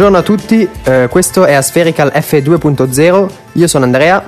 Buongiorno 0.00 0.24
a 0.24 0.34
tutti, 0.34 0.66
eh, 0.84 1.08
questo 1.10 1.44
è 1.44 1.52
Aspherical 1.52 2.10
F2.0, 2.14 3.30
io 3.52 3.66
sono 3.66 3.84
Andrea. 3.84 4.26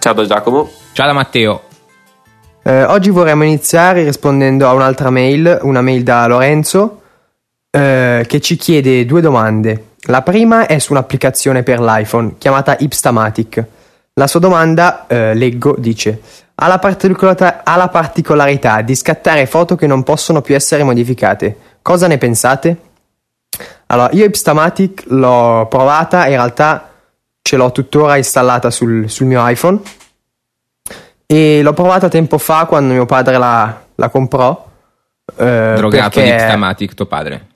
Ciao 0.00 0.12
da 0.12 0.26
Giacomo. 0.26 0.68
Ciao 0.90 1.06
da 1.06 1.12
Matteo. 1.12 1.62
Eh, 2.64 2.82
oggi 2.82 3.10
vorremmo 3.10 3.44
iniziare 3.44 4.02
rispondendo 4.02 4.66
a 4.66 4.72
un'altra 4.72 5.10
mail, 5.10 5.60
una 5.62 5.82
mail 5.82 6.02
da 6.02 6.26
Lorenzo, 6.26 7.02
eh, 7.70 8.24
che 8.26 8.40
ci 8.40 8.56
chiede 8.56 9.06
due 9.06 9.20
domande. 9.20 9.90
La 10.06 10.22
prima 10.22 10.66
è 10.66 10.80
su 10.80 10.90
un'applicazione 10.90 11.62
per 11.62 11.78
l'iPhone 11.78 12.34
chiamata 12.36 12.74
Ipstamatic. 12.76 13.64
La 14.14 14.26
sua 14.26 14.40
domanda, 14.40 15.06
eh, 15.06 15.32
leggo, 15.34 15.76
dice: 15.78 16.20
ha 16.56 16.66
la, 16.66 17.60
ha 17.62 17.76
la 17.76 17.88
particolarità 17.88 18.80
di 18.82 18.96
scattare 18.96 19.46
foto 19.46 19.76
che 19.76 19.86
non 19.86 20.02
possono 20.02 20.40
più 20.40 20.56
essere 20.56 20.82
modificate. 20.82 21.56
Cosa 21.82 22.08
ne 22.08 22.18
pensate? 22.18 22.83
Allora, 23.86 24.10
io 24.12 24.24
Ipstamatic 24.24 25.04
l'ho 25.06 25.66
provata, 25.68 26.26
in 26.26 26.34
realtà 26.34 26.90
ce 27.42 27.56
l'ho 27.56 27.70
tuttora 27.72 28.16
installata 28.16 28.70
sul, 28.70 29.10
sul 29.10 29.26
mio 29.26 29.46
iPhone 29.46 29.80
e 31.26 31.62
l'ho 31.62 31.72
provata 31.72 32.08
tempo 32.08 32.38
fa 32.38 32.64
quando 32.64 32.94
mio 32.94 33.06
padre 33.06 33.36
la, 33.38 33.82
la 33.94 34.08
comprò. 34.08 34.66
Eh, 35.36 35.72
Drogato 35.76 36.20
perché... 36.20 36.22
di 36.22 36.28
Ipstamatic, 36.30 36.94
tuo 36.94 37.06
padre? 37.06 37.46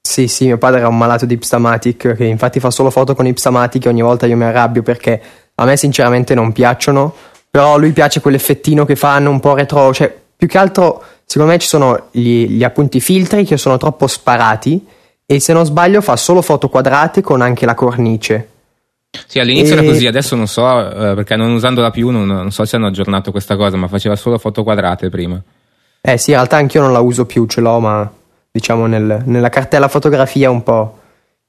Sì, 0.00 0.28
sì, 0.28 0.46
mio 0.46 0.58
padre 0.58 0.80
era 0.80 0.88
un 0.88 0.96
malato 0.96 1.26
di 1.26 1.34
Ipstamatic 1.34 2.14
che 2.14 2.24
infatti 2.24 2.60
fa 2.60 2.70
solo 2.70 2.90
foto 2.90 3.14
con 3.14 3.26
Ipstamatic 3.26 3.86
e 3.86 3.88
ogni 3.88 4.02
volta 4.02 4.26
io 4.26 4.36
mi 4.36 4.44
arrabbio 4.44 4.82
perché 4.82 5.20
a 5.54 5.64
me 5.64 5.76
sinceramente 5.76 6.34
non 6.34 6.52
piacciono, 6.52 7.14
però 7.50 7.78
lui 7.78 7.92
piace 7.92 8.20
quell'effettino 8.20 8.84
che 8.84 8.96
fanno 8.96 9.30
un 9.30 9.40
po' 9.40 9.54
retro, 9.54 9.92
cioè 9.92 10.14
più 10.36 10.46
che 10.46 10.58
altro 10.58 11.02
secondo 11.24 11.52
me 11.52 11.58
ci 11.58 11.66
sono 11.66 12.08
gli, 12.12 12.46
gli 12.46 12.62
appunti 12.62 13.00
filtri 13.00 13.44
che 13.44 13.56
sono 13.56 13.78
troppo 13.78 14.06
sparati 14.06 14.86
e 15.26 15.40
se 15.40 15.52
non 15.52 15.64
sbaglio 15.64 16.00
fa 16.00 16.16
solo 16.16 16.40
foto 16.40 16.68
quadrate 16.68 17.20
con 17.20 17.40
anche 17.42 17.66
la 17.66 17.74
cornice. 17.74 18.48
Sì, 19.26 19.40
all'inizio 19.40 19.74
e... 19.74 19.78
era 19.78 19.86
così, 19.86 20.06
adesso 20.06 20.36
non 20.36 20.46
so, 20.46 20.88
eh, 20.88 21.14
perché 21.14 21.36
non 21.36 21.50
usandola 21.52 21.90
più 21.90 22.10
non, 22.10 22.26
non, 22.26 22.52
so 22.52 22.64
se 22.64 22.76
hanno 22.76 22.86
aggiornato 22.86 23.30
questa 23.32 23.56
cosa, 23.56 23.76
ma 23.76 23.88
faceva 23.88 24.14
solo 24.14 24.38
foto 24.38 24.62
quadrate 24.62 25.08
prima. 25.08 25.40
Eh 26.00 26.18
sì, 26.18 26.30
in 26.30 26.36
realtà 26.36 26.56
anch'io 26.56 26.82
non 26.82 26.92
la 26.92 27.00
uso 27.00 27.26
più, 27.26 27.46
ce 27.46 27.60
l'ho, 27.60 27.80
ma 27.80 28.10
diciamo 28.50 28.86
nel, 28.86 29.22
nella 29.24 29.48
cartella 29.48 29.88
fotografia 29.88 30.50
un 30.50 30.62
po' 30.62 30.98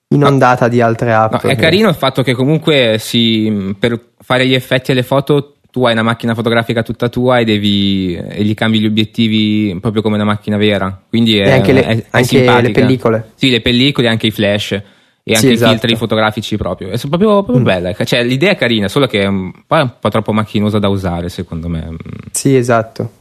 inondata 0.09 0.65
no, 0.65 0.71
di 0.71 0.81
altre 0.81 1.13
app. 1.13 1.43
No, 1.43 1.49
è 1.49 1.55
carino 1.55 1.89
il 1.89 1.95
fatto 1.95 2.23
che 2.23 2.33
comunque 2.33 2.97
si, 2.99 3.75
per 3.77 4.01
fare 4.19 4.47
gli 4.47 4.55
effetti 4.55 4.91
alle 4.91 5.03
foto 5.03 5.56
tu 5.77 5.85
hai 5.85 5.93
una 5.93 6.01
macchina 6.01 6.33
fotografica 6.33 6.81
tutta 6.81 7.07
tua 7.07 7.37
e, 7.37 7.43
devi, 7.43 8.15
e 8.15 8.43
gli 8.43 8.55
cambi 8.55 8.79
gli 8.79 8.87
obiettivi 8.87 9.77
proprio 9.79 10.01
come 10.01 10.15
una 10.15 10.23
macchina 10.23 10.57
vera. 10.57 10.99
Quindi 11.07 11.37
è, 11.37 11.45
e 11.45 11.51
anche 11.51 11.71
le, 11.71 11.83
è, 11.83 11.95
è 11.97 12.05
anche 12.09 12.61
le 12.61 12.71
pellicole. 12.71 13.31
Sì, 13.35 13.51
le 13.51 13.61
pellicole, 13.61 14.07
anche 14.07 14.25
i 14.25 14.31
flash 14.31 14.71
e 14.71 14.81
anche 15.25 15.37
sì, 15.37 15.51
esatto. 15.51 15.71
i 15.71 15.77
filtri 15.77 15.95
fotografici 15.95 16.57
proprio. 16.57 16.89
È 16.89 16.97
proprio, 17.07 17.43
proprio 17.43 17.59
mm. 17.59 17.63
bella. 17.63 17.93
Cioè, 17.93 18.23
l'idea 18.23 18.53
è 18.53 18.55
carina, 18.55 18.87
solo 18.87 19.05
che 19.05 19.21
è 19.21 19.27
un, 19.27 19.51
poi 19.67 19.79
è 19.81 19.83
un 19.83 19.91
po' 19.99 20.09
troppo 20.09 20.33
macchinosa 20.33 20.79
da 20.79 20.87
usare, 20.87 21.29
secondo 21.29 21.67
me. 21.67 21.95
Sì, 22.31 22.55
esatto. 22.55 23.11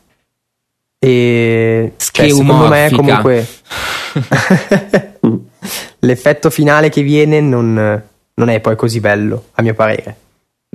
E 0.98 1.93
cioè, 1.98 2.29
secondo 2.31 2.69
me 2.69 2.91
comunque 2.91 3.47
l'effetto 6.01 6.48
finale 6.48 6.89
che 6.89 7.03
viene 7.03 7.41
non, 7.41 8.03
non 8.33 8.48
è 8.48 8.61
poi 8.61 8.77
così 8.77 8.98
bello, 9.01 9.48
a 9.53 9.63
mio 9.63 9.75
parere. 9.75 10.17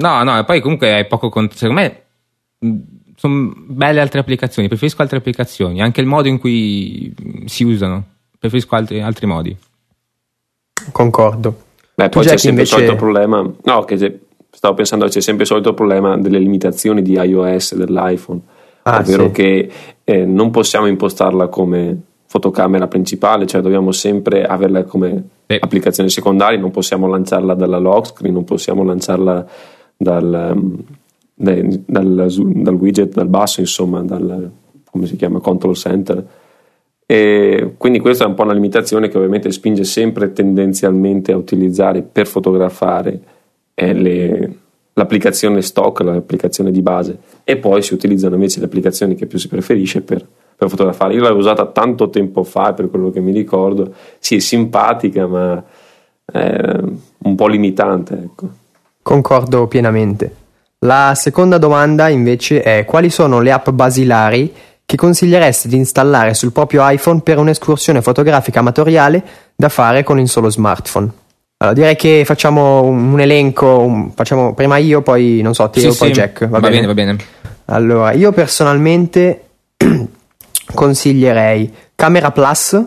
No, 0.01 0.23
no, 0.23 0.39
e 0.39 0.43
poi 0.43 0.59
comunque 0.59 0.99
è 0.99 1.05
poco. 1.05 1.29
Cont- 1.29 1.53
secondo 1.53 1.81
me 1.81 2.03
sono 3.15 3.53
belle 3.55 4.01
altre 4.01 4.19
applicazioni. 4.19 4.67
Preferisco 4.67 5.01
altre 5.01 5.17
applicazioni. 5.17 5.81
Anche 5.81 6.01
il 6.01 6.07
modo 6.07 6.27
in 6.27 6.39
cui 6.39 7.13
si 7.45 7.63
usano. 7.63 8.03
Preferisco 8.37 8.75
altri, 8.75 9.01
altri 9.01 9.27
modi. 9.27 9.55
Concordo. 10.91 11.55
Beh, 11.93 12.09
poi 12.09 12.23
c'è 12.23 12.37
sempre 12.37 12.49
invece... 12.49 12.75
il 12.75 12.81
solito 12.81 12.95
problema. 12.95 13.47
No, 13.63 13.83
che 13.83 14.19
stavo 14.49 14.73
pensando 14.73 15.07
c'è 15.07 15.21
sempre 15.21 15.43
il 15.43 15.49
solito 15.49 15.73
problema 15.73 16.17
delle 16.17 16.39
limitazioni 16.39 17.01
di 17.01 17.13
iOS 17.13 17.75
dell'iPhone. 17.75 18.41
Ah, 18.83 18.99
ovvero 18.99 19.27
sì. 19.27 19.31
che 19.31 19.71
eh, 20.03 20.25
non 20.25 20.49
possiamo 20.49 20.87
impostarla 20.87 21.47
come 21.47 22.01
fotocamera 22.25 22.87
principale, 22.87 23.45
cioè 23.45 23.61
dobbiamo 23.61 23.91
sempre 23.91 24.45
averla 24.45 24.83
come 24.85 25.21
Beh. 25.45 25.59
applicazione 25.59 26.09
secondaria, 26.09 26.57
non 26.57 26.71
possiamo 26.71 27.05
lanciarla 27.07 27.53
dalla 27.53 27.77
lock 27.77 28.07
screen, 28.07 28.33
non 28.33 28.45
possiamo 28.45 28.83
lanciarla 28.83 29.45
dal, 30.01 30.53
um, 30.55 30.77
dal, 31.35 31.75
dal, 31.85 32.75
widget 32.75 33.13
dal 33.13 33.27
basso, 33.27 33.59
insomma, 33.59 34.01
dal 34.01 34.51
come 34.89 35.05
si 35.05 35.15
chiama, 35.15 35.39
control 35.39 35.75
center. 35.75 36.25
E 37.05 37.73
quindi 37.77 37.99
questa 37.99 38.23
è 38.23 38.27
un 38.27 38.35
po' 38.35 38.43
una 38.43 38.53
limitazione 38.53 39.07
che 39.07 39.17
ovviamente 39.17 39.51
spinge 39.51 39.83
sempre 39.83 40.33
tendenzialmente 40.33 41.31
a 41.31 41.37
utilizzare 41.37 42.01
per 42.01 42.25
fotografare 42.25 43.19
eh, 43.73 43.93
le, 43.93 44.55
l'applicazione 44.93 45.61
stock, 45.61 46.01
l'applicazione 46.01 46.71
di 46.71 46.81
base, 46.81 47.17
e 47.43 47.57
poi 47.57 47.81
si 47.81 47.93
utilizzano 47.93 48.35
invece 48.35 48.59
le 48.59 48.65
applicazioni 48.65 49.15
che 49.15 49.25
più 49.25 49.39
si 49.39 49.47
preferisce 49.47 50.01
per, 50.01 50.25
per 50.55 50.69
fotografare. 50.69 51.13
Io 51.13 51.21
l'avevo 51.21 51.39
usata 51.39 51.65
tanto 51.67 52.09
tempo 52.09 52.43
fa, 52.43 52.73
per 52.73 52.89
quello 52.89 53.11
che 53.11 53.19
mi 53.19 53.31
ricordo, 53.31 53.93
sì, 54.19 54.35
è 54.35 54.39
simpatica, 54.39 55.27
ma 55.27 55.63
è 56.23 56.79
un 57.17 57.35
po' 57.35 57.47
limitante. 57.47 58.13
Ecco. 58.13 58.49
Concordo 59.01 59.67
pienamente. 59.67 60.35
La 60.79 61.13
seconda 61.15 61.57
domanda 61.57 62.09
invece 62.09 62.61
è 62.61 62.85
quali 62.85 63.09
sono 63.09 63.39
le 63.39 63.51
app 63.51 63.69
basilari 63.69 64.53
che 64.85 64.97
consiglieresti 64.97 65.67
di 65.67 65.77
installare 65.77 66.33
sul 66.33 66.51
proprio 66.51 66.87
iPhone 66.87 67.21
per 67.21 67.37
un'escursione 67.37 68.01
fotografica 68.01 68.59
amatoriale 68.59 69.23
da 69.55 69.69
fare 69.69 70.03
con 70.03 70.19
il 70.19 70.27
solo 70.27 70.49
smartphone? 70.49 71.11
Allora, 71.57 71.75
direi 71.75 71.95
che 71.95 72.23
facciamo 72.25 72.81
un, 72.81 73.19
elenco, 73.19 73.79
un, 73.79 74.11
facciamo 74.13 74.53
prima 74.55 74.77
io, 74.77 75.01
poi 75.01 75.41
non 75.43 75.53
so, 75.53 75.69
Teo, 75.69 75.91
sì, 75.91 75.97
poi 75.97 76.07
sì, 76.07 76.13
Jack. 76.13 76.47
Va, 76.47 76.59
va 76.59 76.69
bene? 76.69 76.75
bene, 76.75 76.87
va 76.87 76.93
bene. 76.93 77.17
Allora, 77.65 78.11
io 78.13 78.31
personalmente 78.31 79.43
consiglierei 80.73 81.71
Camera 81.95 82.31
Plus 82.31 82.83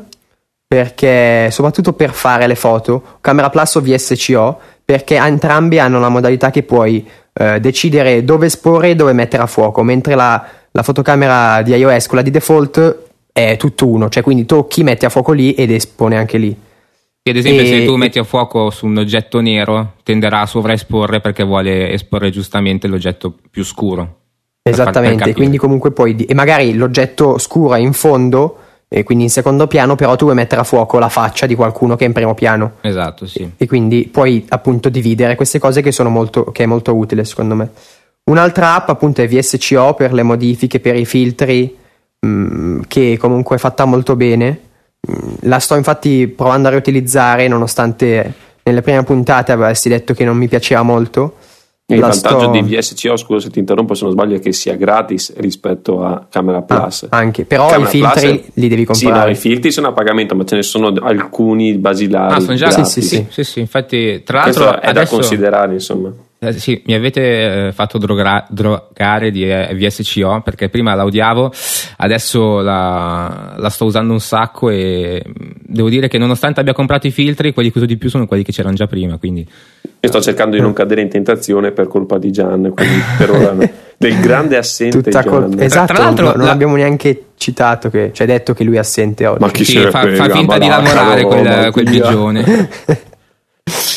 perché 0.66 1.50
soprattutto 1.52 1.92
per 1.92 2.10
fare 2.10 2.48
le 2.48 2.56
foto, 2.56 3.18
Camera 3.20 3.48
Plus 3.48 3.76
o 3.76 3.80
VSCO 3.80 4.58
perché 4.84 5.16
entrambi 5.16 5.78
hanno 5.78 5.98
la 5.98 6.08
modalità 6.08 6.50
che 6.50 6.62
puoi 6.62 7.06
eh, 7.32 7.60
decidere 7.60 8.24
dove 8.24 8.46
esporre 8.46 8.90
e 8.90 8.94
dove 8.94 9.12
mettere 9.12 9.42
a 9.42 9.46
fuoco, 9.46 9.82
mentre 9.82 10.14
la, 10.14 10.46
la 10.70 10.82
fotocamera 10.82 11.62
di 11.62 11.74
iOS, 11.74 12.06
quella 12.06 12.22
di 12.22 12.30
default, 12.30 12.98
è 13.32 13.56
tutto 13.56 13.88
uno, 13.88 14.08
cioè 14.08 14.22
quindi 14.22 14.46
tocchi, 14.46 14.82
metti 14.82 15.04
a 15.04 15.08
fuoco 15.08 15.32
lì 15.32 15.54
ed 15.54 15.70
espone 15.70 16.16
anche 16.16 16.38
lì. 16.38 16.56
Ad 17.26 17.36
esempio, 17.36 17.62
e... 17.62 17.66
se 17.66 17.84
tu 17.84 17.96
metti 17.96 18.18
a 18.18 18.24
fuoco 18.24 18.70
su 18.70 18.86
un 18.86 18.98
oggetto 18.98 19.40
nero, 19.40 19.94
tenderà 20.02 20.42
a 20.42 20.46
sovraesporre 20.46 21.20
perché 21.20 21.42
vuole 21.42 21.90
esporre 21.90 22.30
giustamente 22.30 22.86
l'oggetto 22.86 23.34
più 23.50 23.64
scuro. 23.64 24.18
Esattamente, 24.62 25.32
quindi 25.34 25.56
comunque 25.56 25.90
poi, 25.90 26.16
e 26.16 26.34
magari 26.34 26.74
l'oggetto 26.74 27.38
scuro 27.38 27.74
è 27.74 27.78
in 27.78 27.92
fondo, 27.92 28.58
e 28.96 29.02
quindi 29.02 29.24
in 29.24 29.30
secondo 29.30 29.66
piano 29.66 29.96
però 29.96 30.14
tu 30.14 30.26
vuoi 30.26 30.36
mettere 30.36 30.60
a 30.60 30.64
fuoco 30.64 31.00
la 31.00 31.08
faccia 31.08 31.46
di 31.46 31.56
qualcuno 31.56 31.96
che 31.96 32.04
è 32.04 32.06
in 32.06 32.12
primo 32.12 32.32
piano. 32.32 32.74
Esatto, 32.82 33.26
sì. 33.26 33.50
E 33.56 33.66
quindi 33.66 34.04
puoi 34.06 34.46
appunto 34.50 34.88
dividere 34.88 35.34
queste 35.34 35.58
cose 35.58 35.82
che, 35.82 35.90
sono 35.90 36.10
molto, 36.10 36.44
che 36.44 36.62
è 36.62 36.66
molto 36.66 36.94
utile 36.94 37.24
secondo 37.24 37.56
me. 37.56 37.70
Un'altra 38.30 38.76
app 38.76 38.90
appunto 38.90 39.20
è 39.20 39.26
VSCO 39.26 39.94
per 39.94 40.12
le 40.12 40.22
modifiche, 40.22 40.78
per 40.78 40.94
i 40.94 41.04
filtri, 41.04 41.76
mh, 42.20 42.28
mm, 42.28 42.80
che 42.86 43.16
comunque 43.18 43.56
è 43.56 43.58
fatta 43.58 43.84
molto 43.84 44.14
bene. 44.14 44.60
Mm, 45.10 45.34
la 45.40 45.58
sto 45.58 45.74
infatti 45.74 46.28
provando 46.28 46.68
a 46.68 46.70
riutilizzare 46.70 47.48
nonostante 47.48 48.32
nelle 48.62 48.80
prime 48.80 49.02
puntate 49.02 49.50
avessi 49.50 49.88
detto 49.88 50.14
che 50.14 50.24
non 50.24 50.36
mi 50.36 50.46
piaceva 50.46 50.82
molto 50.82 51.38
il 51.86 52.00
vantaggio 52.00 52.40
sto... 52.40 52.50
di 52.50 52.62
VSCO, 52.62 53.16
scusa 53.16 53.40
se 53.40 53.50
ti 53.50 53.58
interrompo 53.58 53.92
se 53.92 54.04
non 54.04 54.12
sbaglio, 54.12 54.36
è 54.36 54.40
che 54.40 54.52
sia 54.52 54.74
gratis 54.74 55.34
rispetto 55.36 56.02
a 56.02 56.26
Camera 56.30 56.58
ah, 56.58 56.62
Plus. 56.62 57.06
Ah, 57.10 57.18
anche, 57.18 57.44
però 57.44 57.68
Camera 57.68 57.88
i 57.88 57.90
filtri 57.90 58.38
Plus, 58.38 58.50
li 58.54 58.68
devi 58.68 58.84
comprare. 58.86 59.14
Sì, 59.14 59.26
no, 59.26 59.30
i 59.30 59.34
filtri 59.34 59.70
sono 59.70 59.88
a 59.88 59.92
pagamento, 59.92 60.34
ma 60.34 60.44
ce 60.44 60.56
ne 60.56 60.62
sono 60.62 60.86
alcuni 61.02 61.74
basilari. 61.74 62.34
Ah, 62.34 62.40
sono 62.40 62.56
già 62.56 62.70
sì, 62.70 62.84
sì, 62.84 63.02
sì, 63.02 63.26
sì, 63.28 63.44
sì, 63.44 63.60
infatti, 63.60 64.22
tra 64.24 64.44
l'altro. 64.44 64.64
Questo 64.64 64.80
è 64.80 64.88
adesso... 64.88 65.10
da 65.10 65.20
considerare, 65.20 65.72
insomma. 65.74 66.12
Eh, 66.48 66.52
sì, 66.58 66.82
mi 66.86 66.94
avete 66.94 67.66
eh, 67.66 67.72
fatto 67.72 67.98
drogra- 67.98 68.46
drogare 68.48 69.30
di 69.30 69.48
eh, 69.48 69.74
VSCO 69.74 70.42
perché 70.44 70.68
prima 70.68 70.94
la 70.94 71.04
odiavo, 71.04 71.52
adesso 71.98 72.60
la, 72.60 73.54
la, 73.56 73.68
sto 73.70 73.86
usando 73.86 74.12
un 74.12 74.20
sacco 74.20 74.68
e 74.70 75.24
mm, 75.26 75.50
devo 75.60 75.88
dire 75.88 76.08
che 76.08 76.18
nonostante 76.18 76.60
abbia 76.60 76.72
comprato 76.72 77.06
i 77.06 77.10
filtri, 77.10 77.52
quelli 77.52 77.70
che 77.70 77.78
uso 77.78 77.86
di 77.86 77.96
più 77.96 78.08
sono 78.10 78.26
quelli 78.26 78.42
che 78.42 78.52
c'erano 78.52 78.74
già 78.74 78.86
prima. 78.86 79.16
Quindi... 79.18 79.46
Io 80.00 80.08
sto 80.08 80.20
cercando 80.20 80.56
di 80.56 80.62
non 80.62 80.74
cadere 80.74 81.00
in 81.00 81.08
tentazione 81.08 81.70
per 81.70 81.88
colpa 81.88 82.18
di 82.18 82.30
Gian, 82.30 82.72
quindi 82.74 83.02
per 83.16 83.30
ora 83.30 83.52
no. 83.52 83.70
del 83.96 84.20
grande 84.20 84.58
assente 84.58 85.00
Tutta 85.00 85.24
col- 85.24 85.54
esatto, 85.58 85.94
tra 85.94 86.02
l'altro 86.02 86.36
non 86.36 86.46
la... 86.46 86.52
abbiamo 86.52 86.76
neanche 86.76 87.28
citato 87.36 87.88
che 87.88 88.08
ci 88.08 88.16
cioè 88.16 88.26
detto 88.26 88.52
che 88.52 88.64
lui 88.64 88.76
è 88.76 88.80
assente 88.80 89.26
oggi. 89.26 89.40
Ma 89.40 89.50
chi 89.50 89.64
sì, 89.64 89.78
fa, 89.78 90.06
fa 90.14 90.28
finta 90.28 90.58
di 90.58 90.68
lavorare 90.68 91.24
quel, 91.24 91.70
quel 91.72 91.84
bigione. 91.84 92.68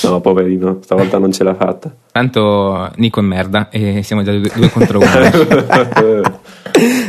No, 0.04 0.22
poverino, 0.22 0.80
stavolta 0.82 1.18
non 1.18 1.32
ce 1.32 1.44
l'ha 1.44 1.56
fatta. 1.56 1.94
Tanto 2.12 2.92
Nico 2.96 3.20
è 3.20 3.24
merda 3.24 3.70
e 3.70 4.02
siamo 4.04 4.24
già 4.24 4.32
due, 4.32 4.50
due 4.56 4.70
contro 4.70 5.00
uno. 5.00 6.36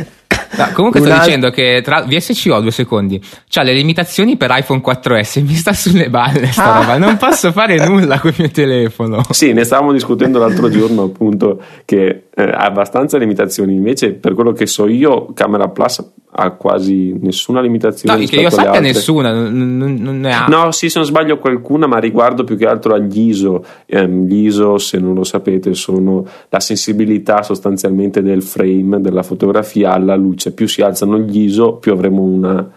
No, 0.51 0.67
comunque 0.73 0.99
sto 0.99 1.13
dicendo 1.13 1.51
che 1.51 1.81
tra 1.83 2.01
VSCO 2.01 2.59
due 2.59 2.71
secondi 2.71 3.21
c'ha 3.47 3.61
le 3.61 3.73
limitazioni 3.73 4.35
per 4.35 4.49
iPhone 4.51 4.81
4S 4.85 5.41
mi 5.45 5.53
sta 5.53 5.71
sulle 5.73 6.09
balle 6.09 6.47
sta 6.47 6.73
ah. 6.73 6.79
roba 6.79 6.97
non 6.97 7.15
posso 7.15 7.51
fare 7.53 7.77
nulla 7.85 8.19
con 8.19 8.31
il 8.31 8.35
mio 8.39 8.51
telefono 8.51 9.21
sì 9.29 9.53
ne 9.53 9.63
stavamo 9.63 9.93
discutendo 9.93 10.39
l'altro 10.39 10.69
giorno 10.69 11.03
appunto 11.03 11.61
che 11.85 12.28
eh, 12.39 12.49
abbastanza 12.53 13.17
limitazioni. 13.17 13.73
Invece 13.73 14.13
per 14.13 14.33
quello 14.33 14.53
che 14.53 14.65
so 14.65 14.87
io 14.87 15.33
Camera 15.33 15.67
Plus 15.67 16.11
ha 16.31 16.51
quasi 16.51 17.17
nessuna 17.19 17.59
limitazione 17.59 18.17
no 18.17 18.25
che 18.25 18.39
io 18.39 18.49
sappia 18.49 18.79
nessuna 18.79 19.33
non, 19.33 19.97
non, 19.99 20.19
ne 20.19 20.31
ha. 20.31 20.45
No 20.47 20.71
sì 20.71 20.87
se 20.87 20.99
non 20.99 21.07
sbaglio 21.07 21.39
qualcuna 21.39 21.87
ma 21.87 21.97
riguardo 21.97 22.43
più 22.43 22.55
che 22.55 22.67
altro 22.67 22.93
agli 22.93 23.29
ISO 23.29 23.65
eh, 23.87 24.07
gli 24.07 24.45
ISO 24.45 24.77
se 24.77 24.99
non 24.99 25.15
lo 25.15 25.23
sapete 25.23 25.73
sono 25.73 26.25
la 26.49 26.59
sensibilità 26.59 27.41
sostanzialmente 27.41 28.21
del 28.21 28.43
frame 28.43 29.01
della 29.01 29.23
fotografia 29.23 29.91
alla 29.91 30.15
luce. 30.15 30.53
Più 30.53 30.67
si 30.67 30.81
alzano 30.81 31.19
gli 31.19 31.41
ISO 31.41 31.73
più 31.73 31.91
avremo 31.91 32.21
una 32.21 32.71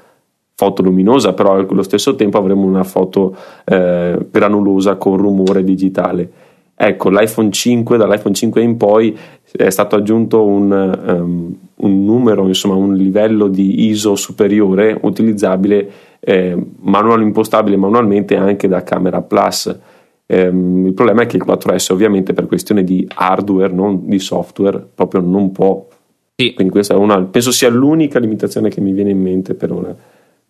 foto 0.55 0.83
luminosa 0.83 1.35
però 1.35 1.55
allo 1.55 1.83
stesso 1.83 2.17
tempo 2.17 2.39
avremo 2.39 2.65
una 2.65 2.85
foto 2.85 3.37
eh, 3.65 4.19
granulosa 4.29 4.97
con 4.97 5.19
rumore 5.19 5.63
digitale. 5.63 6.31
Ecco, 6.85 7.11
l'iPhone 7.11 7.53
5, 7.53 7.97
dall'iPhone 7.97 8.35
5 8.35 8.61
in 8.61 8.77
poi 8.77 9.17
è 9.57 9.71
stato 9.71 9.97
aggiunto 9.97 10.45
un, 10.45 10.71
um, 10.71 11.57
un 11.77 12.05
numero, 12.05 12.47
insomma 12.47 12.75
un 12.75 12.95
livello 12.95 13.49
di 13.49 13.89
ISO 13.89 14.15
superiore 14.15 14.99
utilizzabile, 15.03 15.91
eh, 16.21 16.57
manual, 16.81 17.21
impostabile 17.23 17.77
manualmente 17.77 18.37
anche 18.37 18.69
da 18.69 18.83
Camera 18.83 19.21
Plus. 19.21 19.79
Um, 20.27 20.87
il 20.87 20.95
problema 20.95 21.23
è 21.23 21.27
che 21.27 21.37
il 21.37 21.45
4S 21.47 21.93
ovviamente 21.93 22.33
per 22.33 22.47
questione 22.47 22.83
di 22.83 23.07
hardware, 23.13 23.73
non 23.73 24.09
di 24.09 24.19
software, 24.19 24.83
proprio 24.95 25.21
non 25.21 25.53
può. 25.53 25.87
Sì. 26.35 26.55
Quindi 26.55 26.73
questa 26.73 26.95
è 26.95 26.97
una, 26.97 27.21
penso 27.23 27.53
sia 27.53 27.69
l'unica 27.69 28.19
limitazione 28.19 28.71
che 28.71 28.81
mi 28.81 28.93
viene 28.93 29.11
in 29.11 29.21
mente 29.21 29.55
per 29.55 29.71
una 29.71 29.95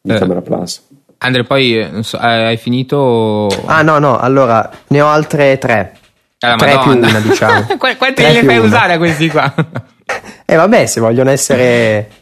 di 0.00 0.12
eh. 0.12 0.18
Camera 0.18 0.42
Plus. 0.42 0.88
Andre, 1.18 1.44
poi 1.44 1.88
so, 2.00 2.16
hai 2.18 2.56
finito? 2.56 3.46
Ah 3.66 3.82
no, 3.82 3.98
no, 3.98 4.18
allora 4.18 4.68
ne 4.88 5.00
ho 5.00 5.06
altre 5.06 5.56
tre. 5.58 5.96
Ah, 6.42 6.56
tre 6.56 6.78
più 6.82 6.92
una, 6.92 7.20
diciamo. 7.20 7.66
Quanti 7.78 8.22
le 8.22 8.42
fai 8.42 8.58
usare 8.58 8.94
a 8.94 8.98
questi 8.98 9.30
qua? 9.30 9.52
E 9.54 9.62
eh, 10.54 10.56
vabbè, 10.56 10.86
se 10.86 11.00
vogliono 11.00 11.30
essere 11.30 12.20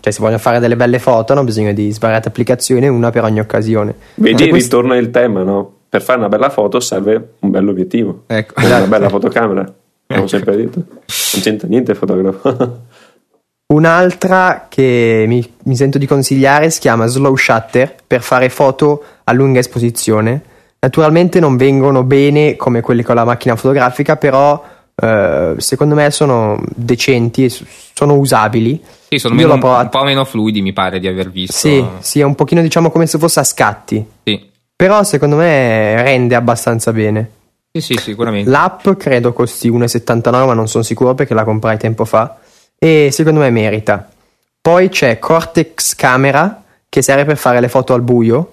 cioè 0.00 0.12
se 0.12 0.20
vogliono 0.20 0.38
fare 0.38 0.58
delle 0.58 0.76
belle 0.76 0.98
foto 0.98 1.32
hanno 1.32 1.44
bisogno 1.44 1.72
di 1.72 1.90
svariate 1.90 2.28
applicazioni, 2.28 2.88
una 2.88 3.10
per 3.10 3.24
ogni 3.24 3.40
occasione. 3.40 3.94
Vedi, 4.14 4.44
cioè, 4.44 4.52
ritorna 4.52 4.96
il 4.96 5.10
tema, 5.10 5.42
no? 5.42 5.74
Per 5.88 6.02
fare 6.02 6.18
una 6.18 6.28
bella 6.28 6.50
foto 6.50 6.80
serve 6.80 7.34
un 7.40 7.50
bello 7.50 7.70
obiettivo, 7.70 8.24
ecco. 8.26 8.64
una 8.64 8.80
bella 8.86 9.08
fotocamera, 9.08 9.60
abbiamo 9.60 9.74
ecco. 10.06 10.26
sempre 10.26 10.56
detto. 10.56 10.78
Non 10.78 11.42
c'entra 11.42 11.68
niente 11.68 11.92
il 11.92 11.96
fotografo. 11.96 12.86
Un'altra 13.70 14.66
che 14.68 15.24
mi, 15.26 15.46
mi, 15.64 15.76
sento 15.76 15.98
di 15.98 16.06
consigliare 16.06 16.70
si 16.70 16.80
chiama 16.80 17.06
Slow 17.06 17.36
Shutter 17.36 17.96
per 18.06 18.22
fare 18.22 18.48
foto 18.48 19.04
a 19.24 19.32
lunga 19.32 19.58
esposizione 19.58 20.42
Naturalmente 20.80 21.40
non 21.40 21.56
vengono 21.56 22.04
bene 22.04 22.56
come 22.56 22.80
quelli 22.80 23.02
con 23.02 23.16
la 23.16 23.24
macchina 23.24 23.56
fotografica, 23.56 24.16
però 24.16 24.62
eh, 24.94 25.54
secondo 25.58 25.94
me 25.94 26.10
sono 26.10 26.62
decenti 26.74 27.44
e 27.44 27.52
sono 27.92 28.14
usabili. 28.14 28.80
Sì, 29.08 29.18
sono 29.18 29.34
meno, 29.34 29.54
un 29.54 29.88
po' 29.90 30.04
meno 30.04 30.24
fluidi, 30.24 30.60
mi 30.60 30.72
pare 30.72 31.00
di 31.00 31.08
aver 31.08 31.30
visto. 31.30 31.56
Sì, 31.56 31.84
sì, 32.00 32.20
è 32.20 32.24
un 32.24 32.34
pochino 32.34 32.60
diciamo 32.62 32.90
come 32.90 33.06
se 33.06 33.18
fosse 33.18 33.40
a 33.40 33.44
scatti. 33.44 34.04
Sì. 34.24 34.50
Però 34.76 35.02
secondo 35.02 35.36
me 35.36 36.00
rende 36.02 36.34
abbastanza 36.34 36.92
bene. 36.92 37.30
Sì, 37.72 37.80
sì, 37.80 37.94
sicuramente. 37.96 38.48
L'app 38.48 38.88
credo 38.90 39.32
costi 39.32 39.70
1,79, 39.70 40.30
ma 40.46 40.54
non 40.54 40.68
sono 40.68 40.84
sicuro 40.84 41.14
perché 41.14 41.34
la 41.34 41.44
comprai 41.44 41.76
tempo 41.78 42.04
fa. 42.04 42.38
E 42.78 43.08
secondo 43.10 43.40
me 43.40 43.50
merita. 43.50 44.08
Poi 44.60 44.88
c'è 44.88 45.18
Cortex 45.18 45.94
Camera 45.94 46.62
che 46.88 47.02
serve 47.02 47.24
per 47.24 47.36
fare 47.36 47.60
le 47.60 47.68
foto 47.68 47.94
al 47.94 48.02
buio 48.02 48.52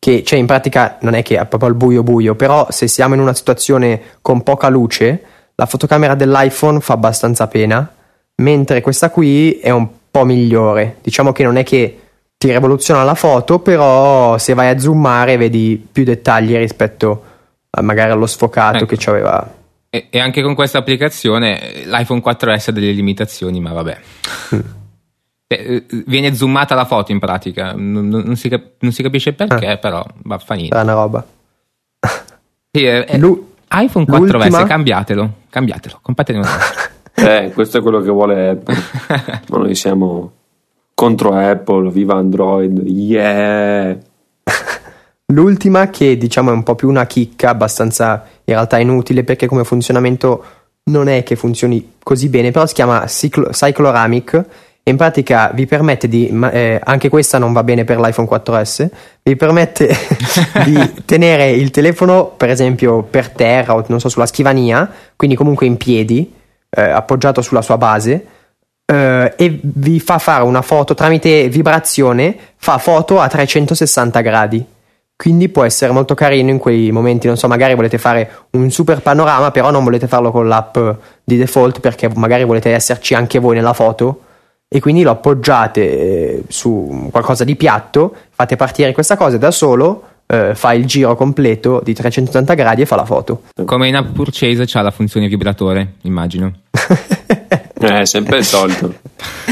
che 0.00 0.24
cioè 0.24 0.38
in 0.38 0.46
pratica 0.46 0.96
non 1.02 1.14
è 1.14 1.22
che 1.22 1.38
è 1.38 1.46
proprio 1.46 1.68
al 1.68 1.76
buio 1.76 2.02
buio, 2.02 2.34
però 2.34 2.66
se 2.70 2.88
siamo 2.88 3.14
in 3.14 3.20
una 3.20 3.34
situazione 3.34 4.00
con 4.22 4.42
poca 4.42 4.68
luce, 4.68 5.22
la 5.54 5.66
fotocamera 5.66 6.14
dell'iPhone 6.14 6.80
fa 6.80 6.94
abbastanza 6.94 7.46
pena, 7.46 7.88
mentre 8.36 8.80
questa 8.80 9.10
qui 9.10 9.58
è 9.58 9.68
un 9.68 9.86
po' 10.10 10.24
migliore. 10.24 10.96
Diciamo 11.02 11.32
che 11.32 11.44
non 11.44 11.56
è 11.56 11.62
che 11.62 11.98
ti 12.38 12.50
rivoluziona 12.50 13.04
la 13.04 13.14
foto, 13.14 13.58
però 13.58 14.38
se 14.38 14.54
vai 14.54 14.70
a 14.70 14.78
zoomare 14.78 15.36
vedi 15.36 15.86
più 15.92 16.04
dettagli 16.04 16.56
rispetto 16.56 17.24
a 17.68 17.82
magari 17.82 18.10
allo 18.10 18.26
sfocato 18.26 18.78
ecco. 18.78 18.86
che 18.86 18.96
c'aveva. 18.98 19.54
E, 19.90 20.06
e 20.08 20.18
anche 20.18 20.40
con 20.40 20.54
questa 20.54 20.78
applicazione 20.78 21.82
l'iPhone 21.84 22.22
4S 22.24 22.70
ha 22.70 22.72
delle 22.72 22.92
limitazioni, 22.92 23.60
ma 23.60 23.72
vabbè. 23.74 23.98
Eh, 25.52 25.84
viene 26.06 26.32
zoomata 26.32 26.76
la 26.76 26.84
foto 26.84 27.10
in 27.10 27.18
pratica, 27.18 27.72
non, 27.76 28.06
non, 28.06 28.36
si, 28.36 28.48
cap- 28.48 28.74
non 28.78 28.92
si, 28.92 29.02
capisce 29.02 29.32
perché, 29.32 29.66
ah. 29.66 29.76
però 29.78 30.06
va 30.22 30.38
fa 30.38 30.54
niente. 30.54 30.76
È 30.76 30.80
una 30.80 30.94
roba. 30.94 31.26
Sì, 32.72 32.84
è, 32.84 33.04
è 33.04 33.18
Lu- 33.18 33.54
iPhone 33.68 34.04
4S, 34.04 34.64
cambiatelo, 34.64 35.32
cambiatelo, 35.50 35.98
compratene 36.02 36.38
un 36.38 36.44
Eh, 37.14 37.50
questo 37.52 37.78
è 37.78 37.82
quello 37.82 38.00
che 38.00 38.10
vuole 38.10 38.50
Apple. 38.50 38.76
Ma 39.48 39.58
noi 39.58 39.74
siamo 39.74 40.32
contro 40.94 41.32
Apple, 41.32 41.90
viva 41.90 42.14
Android, 42.14 42.86
yeah! 42.86 43.98
L'ultima 45.32 45.90
che 45.90 46.16
diciamo 46.16 46.50
è 46.50 46.52
un 46.52 46.62
po' 46.62 46.76
più 46.76 46.88
una 46.88 47.06
chicca, 47.06 47.50
abbastanza 47.50 48.24
in 48.44 48.54
realtà 48.54 48.78
inutile 48.78 49.24
perché 49.24 49.48
come 49.48 49.64
funzionamento 49.64 50.44
non 50.84 51.08
è 51.08 51.24
che 51.24 51.34
funzioni 51.34 51.94
così 52.02 52.28
bene, 52.28 52.52
però 52.52 52.66
si 52.66 52.74
chiama 52.74 53.04
Cyclo- 53.06 53.50
Cycloramic 53.50 54.44
in 54.90 54.96
pratica 54.96 55.50
vi 55.54 55.66
permette 55.66 56.08
di, 56.08 56.28
eh, 56.52 56.80
anche 56.82 57.08
questa 57.08 57.38
non 57.38 57.52
va 57.52 57.62
bene 57.62 57.84
per 57.84 57.98
l'iPhone 57.98 58.28
4S, 58.28 58.88
vi 59.22 59.36
permette 59.36 59.88
di 60.64 60.92
tenere 61.04 61.50
il 61.50 61.70
telefono 61.70 62.26
per 62.36 62.50
esempio 62.50 63.02
per 63.02 63.30
terra 63.30 63.74
o 63.74 63.84
non 63.88 64.00
so 64.00 64.08
sulla 64.08 64.26
scrivania, 64.26 64.90
quindi 65.16 65.36
comunque 65.36 65.66
in 65.66 65.76
piedi, 65.76 66.32
eh, 66.70 66.82
appoggiato 66.82 67.42
sulla 67.42 67.62
sua 67.62 67.78
base 67.78 68.26
eh, 68.90 69.34
e 69.36 69.60
vi 69.62 70.00
fa 70.00 70.18
fare 70.18 70.42
una 70.42 70.62
foto 70.62 70.94
tramite 70.94 71.48
vibrazione, 71.48 72.36
fa 72.56 72.78
foto 72.78 73.20
a 73.20 73.28
360 73.28 74.20
gradi. 74.20 74.66
Quindi 75.14 75.50
può 75.50 75.64
essere 75.64 75.92
molto 75.92 76.14
carino 76.14 76.48
in 76.48 76.56
quei 76.56 76.90
momenti, 76.90 77.26
non 77.26 77.36
so, 77.36 77.46
magari 77.46 77.74
volete 77.74 77.98
fare 77.98 78.46
un 78.52 78.70
super 78.70 79.02
panorama, 79.02 79.50
però 79.50 79.70
non 79.70 79.84
volete 79.84 80.06
farlo 80.06 80.30
con 80.30 80.48
l'app 80.48 80.78
di 81.22 81.36
default 81.36 81.80
perché 81.80 82.08
magari 82.14 82.44
volete 82.44 82.72
esserci 82.72 83.14
anche 83.14 83.38
voi 83.38 83.56
nella 83.56 83.74
foto 83.74 84.22
e 84.72 84.78
quindi 84.78 85.02
lo 85.02 85.10
appoggiate 85.10 85.80
eh, 85.80 86.42
su 86.46 87.08
qualcosa 87.10 87.42
di 87.42 87.56
piatto, 87.56 88.14
fate 88.30 88.54
partire 88.54 88.92
questa 88.92 89.16
cosa 89.16 89.36
da 89.36 89.50
solo, 89.50 90.04
eh, 90.28 90.54
fa 90.54 90.72
il 90.74 90.86
giro 90.86 91.16
completo 91.16 91.80
di 91.82 91.92
380 91.92 92.54
gradi 92.54 92.82
e 92.82 92.86
fa 92.86 92.94
la 92.94 93.04
foto. 93.04 93.42
Come 93.64 93.88
in 93.88 93.96
app 93.96 94.12
purchase 94.12 94.62
c'ha 94.66 94.80
la 94.82 94.92
funzione 94.92 95.26
vibratore, 95.26 95.94
immagino. 96.02 96.52
eh, 97.80 98.06
sempre 98.06 98.38
il 98.38 98.44
solito. 98.44 98.94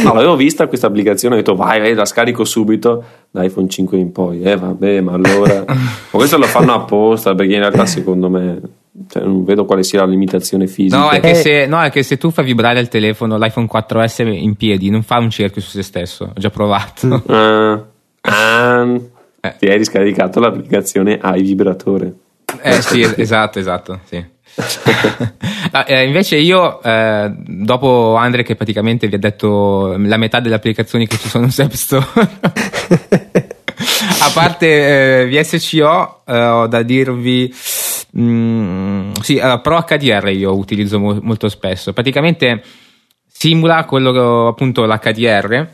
No, 0.04 0.14
l'avevo 0.14 0.36
vista 0.36 0.68
questa 0.68 0.86
applicazione, 0.86 1.34
ho 1.34 1.38
detto 1.38 1.56
vai, 1.56 1.80
vai, 1.80 1.94
la 1.94 2.04
scarico 2.04 2.44
subito 2.44 3.02
da 3.28 3.42
iPhone 3.42 3.68
5 3.68 3.98
in 3.98 4.12
poi. 4.12 4.42
Eh 4.42 4.56
vabbè, 4.56 5.00
ma 5.00 5.14
allora... 5.14 5.64
ma 5.66 5.74
questo 6.10 6.38
lo 6.38 6.46
fanno 6.46 6.74
apposta 6.74 7.34
perché 7.34 7.54
in 7.54 7.58
realtà 7.58 7.86
secondo 7.86 8.30
me 8.30 8.60
cioè, 9.08 9.22
non 9.22 9.44
vedo 9.44 9.64
quale 9.64 9.82
sia 9.82 10.00
la 10.00 10.06
limitazione 10.06 10.66
fisica. 10.66 10.98
No 10.98 11.10
è, 11.10 11.34
se, 11.34 11.66
no 11.66 11.82
è, 11.82 11.90
che 11.90 12.02
se, 12.02 12.16
tu 12.18 12.30
fai 12.30 12.44
vibrare 12.44 12.80
il 12.80 12.88
telefono, 12.88 13.38
l'iPhone 13.38 13.68
4S 13.72 14.26
in 14.26 14.54
piedi, 14.56 14.90
non 14.90 15.02
fa 15.02 15.18
un 15.18 15.30
cerchio 15.30 15.60
su 15.60 15.70
se 15.70 15.82
stesso. 15.82 16.24
Ho 16.24 16.40
già 16.40 16.50
provato. 16.50 17.06
Uh, 17.06 17.32
uh, 17.32 19.10
eh. 19.40 19.54
Ti 19.58 19.66
hai 19.66 19.76
riscaricato 19.76 20.40
l'applicazione 20.40 21.18
ai 21.20 21.42
vibratore. 21.42 22.12
Eh 22.62 22.80
sì, 22.80 23.06
esatto, 23.16 23.58
esatto. 23.58 24.00
Sì. 24.04 24.36
ah, 25.70 25.84
eh, 25.86 26.04
invece 26.04 26.36
io, 26.36 26.82
eh, 26.82 27.32
dopo 27.36 28.16
Andre 28.16 28.42
che 28.42 28.56
praticamente 28.56 29.06
vi 29.06 29.14
ha 29.14 29.18
detto 29.18 29.94
la 29.96 30.16
metà 30.16 30.40
delle 30.40 30.56
applicazioni 30.56 31.06
che 31.06 31.16
ci 31.16 31.28
sono 31.28 31.48
su 31.50 31.60
App 31.60 31.72
Store, 31.72 32.06
a 34.20 34.30
parte 34.34 35.20
eh, 35.20 35.26
VSCO, 35.28 36.22
eh, 36.26 36.44
ho 36.46 36.66
da 36.66 36.82
dirvi 36.82 37.54
Mm, 38.16 39.12
sì, 39.20 39.36
uh, 39.36 39.60
Pro 39.60 39.82
HDR 39.82 40.28
io 40.28 40.56
utilizzo 40.56 40.98
mo- 40.98 41.18
molto 41.20 41.48
spesso. 41.48 41.92
Praticamente 41.92 42.62
simula 43.26 43.84
quello 43.84 44.48
appunto 44.48 44.84
l'HDR 44.84 45.68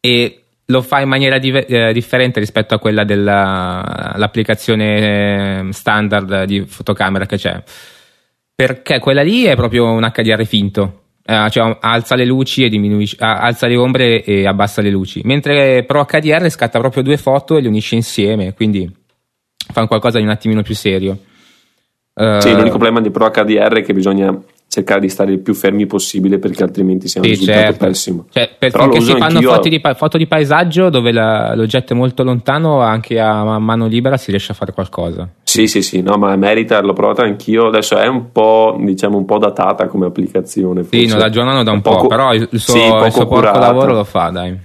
e 0.00 0.38
lo 0.66 0.82
fa 0.82 1.00
in 1.00 1.08
maniera 1.08 1.38
di- 1.38 1.50
eh, 1.50 1.92
differente 1.92 2.40
rispetto 2.40 2.74
a 2.74 2.78
quella 2.78 3.04
dell'applicazione 3.04 5.58
ehm, 5.58 5.70
standard 5.70 6.44
di 6.44 6.64
fotocamera 6.64 7.26
che 7.26 7.36
c'è. 7.36 7.62
Perché 8.54 8.98
quella 8.98 9.22
lì 9.22 9.44
è 9.44 9.56
proprio 9.56 9.90
un 9.90 10.08
HDR 10.10 10.44
finto. 10.46 11.00
Uh, 11.26 11.48
cioè 11.48 11.78
alza 11.80 12.16
le 12.16 12.26
luci 12.26 12.64
e 12.64 12.68
diminuisce, 12.68 13.16
uh, 13.18 13.24
alza 13.24 13.66
le 13.66 13.76
ombre 13.76 14.22
e 14.22 14.46
abbassa 14.46 14.82
le 14.82 14.90
luci. 14.90 15.22
Mentre 15.24 15.82
Pro 15.84 16.04
HDR 16.04 16.50
scatta 16.50 16.78
proprio 16.78 17.02
due 17.02 17.16
foto 17.16 17.56
e 17.56 17.62
le 17.62 17.68
unisce 17.68 17.94
insieme, 17.94 18.52
quindi 18.52 18.94
fa 19.72 19.86
qualcosa 19.86 20.18
di 20.18 20.24
un 20.24 20.30
attimino 20.30 20.60
più 20.60 20.74
serio. 20.74 21.18
Uh, 22.14 22.40
sì, 22.40 22.50
l'unico 22.50 22.78
problema 22.78 23.00
di 23.00 23.10
Pro 23.10 23.28
HDR 23.28 23.78
è 23.78 23.82
che 23.82 23.92
bisogna 23.92 24.40
cercare 24.68 25.00
di 25.00 25.08
stare 25.08 25.30
il 25.30 25.38
più 25.38 25.54
fermi 25.54 25.86
possibile 25.86 26.38
perché 26.38 26.64
altrimenti 26.64 27.06
siamo 27.06 27.26
sì, 27.26 27.36
certo. 27.36 27.86
pessimo. 27.86 28.26
Cioè, 28.30 28.50
perché 28.58 29.00
si 29.00 29.16
fanno 29.16 29.40
foto 29.40 29.68
di, 29.68 29.80
foto 29.96 30.18
di, 30.18 30.26
paesaggio 30.26 30.90
dove 30.90 31.12
la, 31.12 31.54
l'oggetto 31.54 31.92
è 31.92 31.96
molto 31.96 32.24
lontano, 32.24 32.80
anche 32.80 33.20
a 33.20 33.58
mano 33.58 33.86
libera 33.86 34.16
si 34.16 34.30
riesce 34.30 34.52
a 34.52 34.54
fare 34.54 34.72
qualcosa. 34.72 35.28
Sì, 35.42 35.68
sì, 35.68 35.82
sì, 35.82 36.02
no, 36.02 36.16
ma 36.16 36.34
merita, 36.34 36.80
l'ho 36.80 36.92
provata 36.92 37.22
anch'io. 37.22 37.68
Adesso 37.68 37.96
è 37.96 38.08
un 38.08 38.32
po', 38.32 38.76
diciamo, 38.80 39.16
un 39.16 39.24
po' 39.24 39.38
datata 39.38 39.86
come 39.86 40.06
applicazione. 40.06 40.82
Forse. 40.82 40.98
Sì, 40.98 41.06
non 41.06 41.18
la 41.18 41.26
aggiornano 41.26 41.62
da 41.62 41.70
un, 41.70 41.76
un 41.76 41.82
po', 41.82 42.06
però 42.08 42.34
il 42.34 42.48
suo, 42.52 42.74
sì, 42.74 42.80
il 42.80 43.12
suo 43.12 43.26
porco 43.26 43.58
lavoro 43.58 43.92
lo 43.92 44.04
fa, 44.04 44.30
dai. 44.30 44.58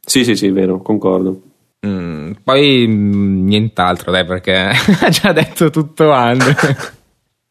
Sì, 0.00 0.22
sì, 0.22 0.36
sì, 0.36 0.50
vero, 0.50 0.80
concordo. 0.80 1.40
Mm, 1.84 2.32
poi 2.44 2.86
mm, 2.86 3.46
nient'altro, 3.46 4.12
dai, 4.12 4.24
perché 4.24 4.70
ha 5.02 5.08
già 5.08 5.32
detto 5.32 5.70
tutto 5.70 6.12
Andre. 6.12 6.54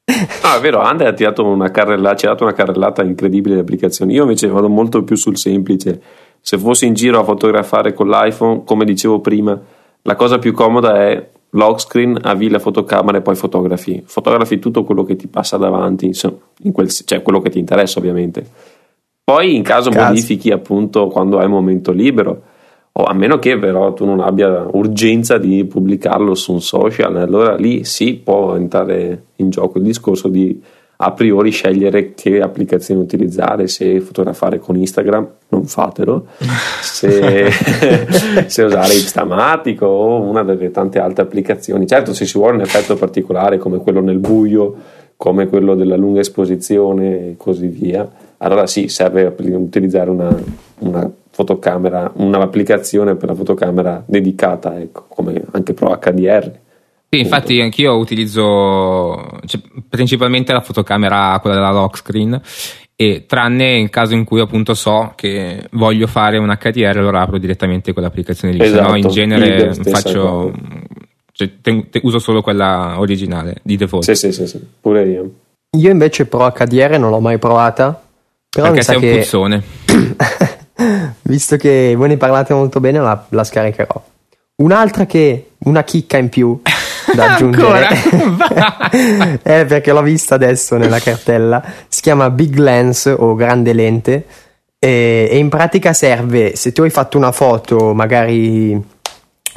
No, 0.08 0.56
è 0.56 0.60
vero, 0.62 0.82
Ande 0.82 1.08
ha 1.08 1.14
tirato 1.14 1.44
una 1.44 1.72
carrellata, 1.72 2.16
ci 2.16 2.26
ha 2.26 2.30
dato 2.30 2.44
una 2.44 2.54
carrellata 2.54 3.04
incredibile 3.04 3.56
di 3.56 3.62
applicazioni. 3.62 4.14
Io 4.14 4.22
invece 4.22 4.48
vado 4.48 4.70
molto 4.70 5.04
più 5.04 5.16
sul 5.16 5.38
semplice. 5.38 6.00
Se 6.40 6.58
fossi 6.60 6.86
in 6.86 6.94
giro 6.94 7.20
a 7.20 7.24
fotografare 7.24 7.94
con 7.94 8.08
l'iPhone, 8.08 8.64
come 8.66 8.86
dicevo 8.86 9.20
prima, 9.20 9.60
la 10.04 10.16
cosa 10.16 10.38
più 10.38 10.54
comoda 10.54 11.02
è 11.08 11.28
lock 11.50 11.82
screen, 11.82 12.20
avvii 12.22 12.50
la 12.50 12.60
fotocamera 12.60 13.18
e 13.18 13.22
poi 13.22 13.36
fotografi. 13.36 14.04
Fotografi 14.06 14.60
tutto 14.60 14.84
quello 14.84 15.04
che 15.04 15.16
ti 15.16 15.28
passa 15.28 15.58
davanti, 15.58 16.06
insomma, 16.06 16.38
quel, 16.72 16.90
cioè 16.92 17.24
quello 17.24 17.42
che 17.42 17.50
ti 17.50 17.58
interessa 17.58 17.98
ovviamente. 17.98 18.46
Poi 19.24 19.56
in 19.56 19.64
caso, 19.64 19.90
caso 19.90 20.06
modifichi 20.06 20.52
appunto 20.52 21.08
quando 21.08 21.40
hai 21.40 21.48
momento 21.48 21.92
libero 21.92 22.54
o 22.98 23.04
a 23.04 23.14
meno 23.14 23.40
che 23.40 23.58
però 23.58 23.94
tu 23.94 24.06
non 24.06 24.22
abbia 24.22 24.68
urgenza 24.72 25.38
di 25.38 25.66
pubblicarlo 25.66 26.34
su 26.34 26.54
un 26.54 26.62
social, 26.62 27.18
allora 27.18 27.56
lì 27.56 27.84
sì 27.84 28.14
può 28.14 28.56
entrare 28.56 29.24
in 29.38 29.50
gioco 29.50 29.80
il 29.80 29.84
discorso 29.84 30.30
di 30.30 30.62
a 30.98 31.12
priori 31.12 31.50
scegliere 31.50 32.14
che 32.14 32.40
applicazione 32.40 33.02
utilizzare, 33.02 33.68
se 33.68 34.00
fotografare 34.00 34.60
con 34.60 34.78
Instagram, 34.78 35.28
non 35.50 35.66
fatelo, 35.66 36.28
se, 36.82 37.52
se 38.48 38.64
usare 38.64 38.94
Instamatic 38.94 39.82
o 39.82 40.22
una 40.22 40.44
delle 40.44 40.72
tante 40.72 41.00
altre 41.00 41.24
applicazioni. 41.24 41.86
Certo, 41.86 42.14
se 42.14 42.26
si 42.26 42.38
vuole 42.38 42.56
un 42.56 42.62
effetto 42.62 42.96
particolare 42.96 43.58
come 43.58 43.80
quello 43.80 44.00
nel 44.00 44.20
buio, 44.20 44.74
come 45.18 45.48
quello 45.48 45.76
della 45.76 45.98
lunga 45.98 46.22
esposizione 46.22 47.32
e 47.32 47.36
così 47.38 47.68
via, 47.68 48.10
allora 48.38 48.68
sì, 48.68 48.88
serve 48.88 49.34
utilizzare 49.38 50.10
una, 50.10 50.34
una 50.80 51.10
fotocamera, 51.30 52.12
un'applicazione 52.16 53.16
per 53.16 53.30
la 53.30 53.36
fotocamera 53.36 54.04
dedicata, 54.06 54.80
ecco, 54.80 55.06
come 55.10 55.44
anche 55.52 55.74
Pro 55.74 55.98
HDR. 55.98 56.52
Sì, 57.10 57.20
infatti 57.20 57.60
anch'io 57.60 57.98
utilizzo 57.98 59.40
cioè, 59.46 59.62
principalmente 59.88 60.54
la 60.54 60.62
fotocamera, 60.62 61.38
quella 61.42 61.58
della 61.58 61.72
lock 61.72 61.98
screen, 61.98 62.42
e 62.96 63.26
tranne 63.28 63.78
in 63.78 63.90
caso 63.90 64.14
in 64.14 64.24
cui 64.24 64.40
appunto 64.40 64.74
so 64.74 65.12
che 65.16 65.68
voglio 65.72 66.08
fare 66.08 66.38
un 66.38 66.56
HDR, 66.58 66.98
allora 66.98 67.22
apro 67.22 67.38
direttamente 67.38 67.92
quell'applicazione 67.92 68.54
lì, 68.54 68.64
esatto, 68.64 68.84
se 68.84 68.90
no 68.90 68.96
in 68.98 69.08
genere 69.10 69.74
faccio... 69.74 70.54
Cioè, 71.34 71.52
te, 71.60 71.88
te, 71.90 72.00
uso 72.04 72.18
solo 72.18 72.42
quella 72.42 72.96
originale 72.98 73.58
di 73.62 73.76
default. 73.76 74.06
Sì, 74.06 74.16
sì, 74.16 74.32
sì, 74.32 74.48
sì, 74.48 74.66
pure 74.80 75.04
io. 75.04 75.32
Io 75.78 75.90
invece 75.90 76.28
Pro 76.28 76.50
HDR 76.50 76.98
non 76.98 77.10
l'ho 77.10 77.20
mai 77.20 77.38
provata. 77.38 78.02
Però 78.50 78.68
Perché 78.68 78.84
sei 78.84 78.96
un 78.96 79.02
che... 79.02 79.18
puzzone. 79.18 79.64
Visto 81.22 81.56
che 81.58 81.94
voi 81.96 82.10
ne 82.10 82.18
parlate 82.18 82.54
molto 82.54 82.80
bene, 82.80 83.00
la, 83.00 83.26
la 83.30 83.44
scaricherò. 83.44 84.04
Un'altra 84.58 85.06
che, 85.06 85.52
una 85.60 85.84
chicca 85.84 86.18
in 86.18 86.30
più 86.30 86.62
da 87.14 87.34
aggiungere, 87.36 87.88
è 89.42 89.66
perché 89.66 89.92
l'ho 89.92 90.02
vista 90.02 90.36
adesso 90.36 90.78
nella 90.78 91.00
cartella, 91.04 91.64
si 91.88 92.02
chiama 92.02 92.30
Big 92.30 92.56
Lens 92.58 93.14
o 93.18 93.36
grande 93.36 93.74
lente. 93.74 94.26
E, 94.80 95.28
e 95.32 95.38
in 95.38 95.50
pratica 95.50 95.94
serve, 95.94 96.56
se 96.56 96.72
tu 96.72 96.84
hai 96.84 96.90
fatto 96.90 97.18
una 97.18 97.32
foto 97.32 97.94
magari 97.94 98.94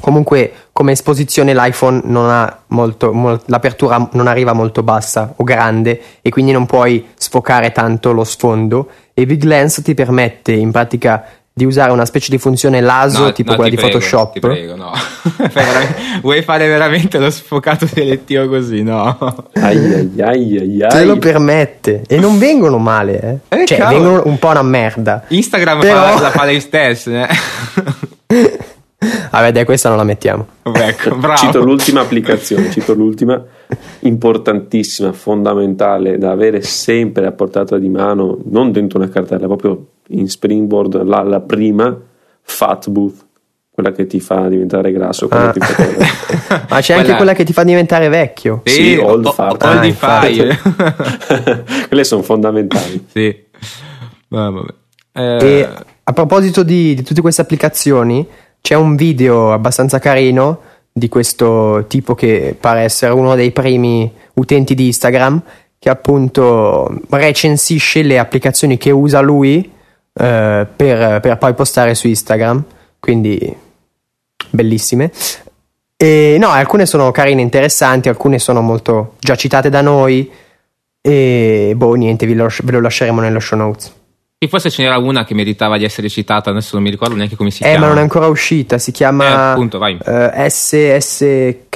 comunque 0.01 0.53
come 0.73 0.93
esposizione 0.93 1.55
l'iPhone 1.55 2.01
non 2.05 2.31
ha 2.31 2.61
molto, 2.69 3.13
molto, 3.13 3.45
l'apertura 3.49 4.09
non 4.13 4.27
arriva 4.27 4.53
molto 4.53 4.83
bassa 4.83 5.33
o 5.37 5.45
grande 5.45 6.01
e 6.23 6.31
quindi 6.31 6.53
non 6.53 6.67
puoi 6.67 7.09
sfocare 7.15 7.73
tanto 7.73 8.13
lo 8.13 8.25
sfondo 8.25 8.89
e 9.15 9.27
Big 9.27 9.43
Lens 9.43 9.81
ti 9.83 9.95
permette 9.95 10.53
in 10.53 10.71
pratica 10.71 11.25
di 11.59 11.65
usare 11.65 11.91
una 11.91 12.05
specie 12.05 12.31
di 12.31 12.39
funzione 12.39 12.81
laso 12.81 13.25
no, 13.25 13.33
tipo 13.33 13.51
no, 13.51 13.57
quella 13.57 13.71
di 13.71 13.77
prego, 13.77 13.99
Photoshop. 13.99 14.33
Ti 14.35 14.39
prego, 14.39 14.77
no. 14.77 14.93
Vuoi 16.23 16.43
fare 16.43 16.69
veramente 16.69 17.19
lo 17.19 17.31
sfocato 17.31 17.85
selettivo 17.85 18.47
così? 18.47 18.85
No. 18.85 19.49
Ai, 19.55 20.15
ai, 20.21 20.57
ai, 20.57 20.87
Te 20.89 21.05
lo 21.05 21.19
permette 21.19 22.05
e 22.07 22.17
non 22.19 22.39
vengono 22.39 22.79
male, 22.79 23.43
eh. 23.49 23.63
eh 23.63 23.67
cioè, 23.67 23.79
cavolo. 23.79 23.99
vengono 23.99 24.23
un 24.27 24.39
po' 24.39 24.51
una 24.51 24.63
merda. 24.63 25.25
Instagram 25.27 25.81
Però... 25.81 26.01
fa, 26.01 26.21
la 26.21 26.31
fa 26.31 26.45
lei 26.45 26.61
stesso, 26.61 27.11
eh. 27.11 27.27
Vabbè, 29.31 29.53
dai, 29.53 29.65
questa 29.65 29.89
non 29.89 29.99
la 29.99 30.05
mettiamo. 30.05 30.47
Ecco, 30.63 31.19
cito 31.37 31.63
l'ultima 31.63 32.01
applicazione, 32.01 32.71
cito 32.71 32.95
l'ultima, 32.95 33.43
importantissima, 34.01 35.13
fondamentale 35.13 36.19
da 36.19 36.33
avere 36.33 36.63
sempre 36.63 37.27
a 37.27 37.33
portata 37.33 37.79
di 37.79 37.89
mano, 37.89 38.39
non 38.47 38.73
dentro 38.73 38.99
una 38.99 39.09
cartella, 39.09 39.47
proprio 39.47 39.87
in 40.09 40.29
Springboard, 40.29 41.05
la, 41.05 41.23
la 41.23 41.41
prima, 41.41 41.97
Fat 42.43 42.89
Booth, 42.91 43.27
quella 43.71 43.93
che 43.93 44.07
ti 44.07 44.19
fa 44.19 44.49
diventare 44.49 44.91
grasso. 44.91 45.29
Ah. 45.31 45.55
Ma 46.69 46.81
c'è 46.81 46.95
quella... 46.95 47.01
anche 47.01 47.15
quella 47.15 47.33
che 47.35 47.45
ti 47.45 47.53
fa 47.53 47.63
diventare 47.63 48.09
vecchio. 48.09 48.63
Sì, 48.65 48.83
sì 48.83 48.97
Old 48.97 49.27
o- 49.27 49.33
Fat. 49.33 49.63
Old 49.63 49.97
ah, 50.01 51.65
Quelle 51.87 52.03
sono 52.03 52.23
fondamentali. 52.23 53.07
Sì. 53.13 53.47
Ah, 54.31 54.65
eh... 55.13 55.39
E 55.41 55.69
a 56.03 56.13
proposito 56.13 56.63
di, 56.63 56.95
di 56.95 57.03
tutte 57.03 57.21
queste 57.21 57.43
applicazioni, 57.43 58.27
c'è 58.61 58.75
un 58.75 58.97
video 58.97 59.53
abbastanza 59.53 59.99
carino 59.99 60.61
di 60.93 61.09
questo 61.09 61.85
tipo 61.89 62.15
che 62.15 62.57
pare 62.59 62.81
essere 62.81 63.13
uno 63.13 63.35
dei 63.35 63.53
primi 63.53 64.13
utenti 64.35 64.75
di 64.75 64.87
Instagram 64.87 65.43
che 65.79 65.89
appunto 65.89 67.01
recensisce 67.11 68.03
le 68.03 68.19
applicazioni 68.19 68.77
che 68.77 68.91
usa 68.91 69.21
lui 69.21 69.73
eh, 70.13 70.67
per, 70.75 71.21
per, 71.21 71.39
poi 71.39 71.55
postare 71.55 71.95
su 71.95 72.09
Instagram. 72.09 72.65
Quindi 72.99 73.57
bellissime. 74.51 75.13
E 75.97 76.37
no 76.39 76.49
alcune 76.49 76.87
sono 76.87 77.11
carine 77.11 77.43
interessanti 77.43 78.09
alcune 78.09 78.39
sono 78.39 78.61
molto 78.61 79.15
già 79.21 79.37
citate 79.37 79.71
da 79.71 79.81
noi. 79.81 80.31
E 81.01 81.73
boh 81.77 81.95
niente 81.95 82.27
ve 82.27 82.35
lo, 82.35 82.49
ve 82.65 82.73
lo 82.73 82.81
lasceremo 82.81 83.21
nello 83.21 83.39
show 83.39 83.57
notes 83.57 83.93
e 84.41 84.47
forse 84.47 84.71
ce 84.71 84.83
n'era 84.83 84.99
una 84.99 85.25
che 85.25 85.35
meritava 85.35 85.77
di 85.79 85.85
essere 85.85 86.09
citata, 86.09 86.51
adesso 86.51 86.71
non 86.75 86.85
mi 86.85 86.91
ricordo 86.91 87.17
neanche 87.17 87.35
come 87.35 87.51
si 87.51 87.65
eh, 87.65 87.71
chiama. 87.71 87.77
Eh, 87.77 87.81
ma 87.81 87.89
non 87.89 87.99
è 87.99 88.03
ancora 88.03 88.29
uscita, 88.29 88.79
si 88.79 88.93
chiama 88.93 89.27
eh, 89.27 89.33
appunto, 89.33 89.79
vai. 89.79 89.99
Uh, 90.01 90.31
SSK, 90.47 91.67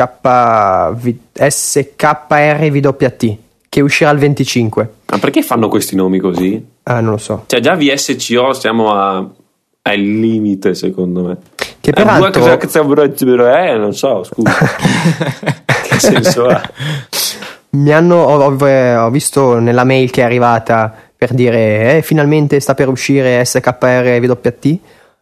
SKRVWT, 1.48 3.36
che 3.68 3.80
uscirà 3.80 4.10
il 4.10 4.18
25. 4.18 4.90
Ma 5.06 5.18
perché 5.18 5.42
fanno 5.42 5.66
questi 5.68 5.96
nomi 5.96 6.20
così? 6.20 6.64
Ah, 6.84 7.00
non 7.00 7.10
lo 7.10 7.18
so. 7.18 7.42
Cioè, 7.46 7.58
già 7.58 7.74
VSCO 7.74 8.52
siamo 8.52 8.92
a, 8.92 9.16
al 9.16 10.00
limite, 10.00 10.76
secondo 10.76 11.22
me. 11.22 11.36
Che 11.80 11.90
eh, 11.90 11.92
peraltro... 11.92 12.44
Eh, 13.56 13.76
non 13.76 13.92
so, 13.92 14.22
scusa. 14.22 14.52
che 15.82 15.98
senso 15.98 16.46
ha? 16.46 16.62
Mi 17.70 17.92
hanno, 17.92 18.22
ho, 18.22 18.54
ho 18.54 19.10
visto 19.10 19.58
nella 19.58 19.82
mail 19.82 20.12
che 20.12 20.20
è 20.20 20.24
arrivata 20.24 21.10
per 21.22 21.34
dire 21.34 21.98
eh, 21.98 22.02
finalmente 22.02 22.58
sta 22.58 22.74
per 22.74 22.88
uscire 22.88 23.44
SKR 23.44 24.18
WT, 24.20 24.78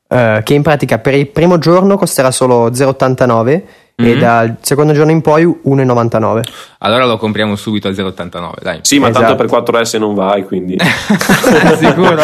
eh, 0.09 0.41
che 0.43 0.55
in 0.55 0.63
pratica 0.63 0.97
per 0.99 1.13
il 1.13 1.27
primo 1.27 1.59
giorno 1.59 1.99
costerà 1.99 2.31
solo 2.31 2.71
0,89 2.71 3.45
mm-hmm. 3.45 3.63
e 3.99 4.17
dal 4.17 4.57
secondo 4.63 4.95
giorno 4.95 5.11
in 5.11 5.21
poi 5.21 5.45
1,99. 5.45 6.43
Allora 6.79 7.05
lo 7.05 7.19
compriamo 7.19 7.55
subito 7.55 7.89
a 7.89 7.91
0,89, 7.91 8.53
dai. 8.63 8.79
Sì, 8.81 8.99
ma 8.99 9.11
esatto. 9.11 9.37
tanto 9.37 9.47
per 9.47 9.63
4S 9.63 9.99
non 9.99 10.15
vai, 10.15 10.47
quindi... 10.47 10.79
sicuro? 11.77 12.23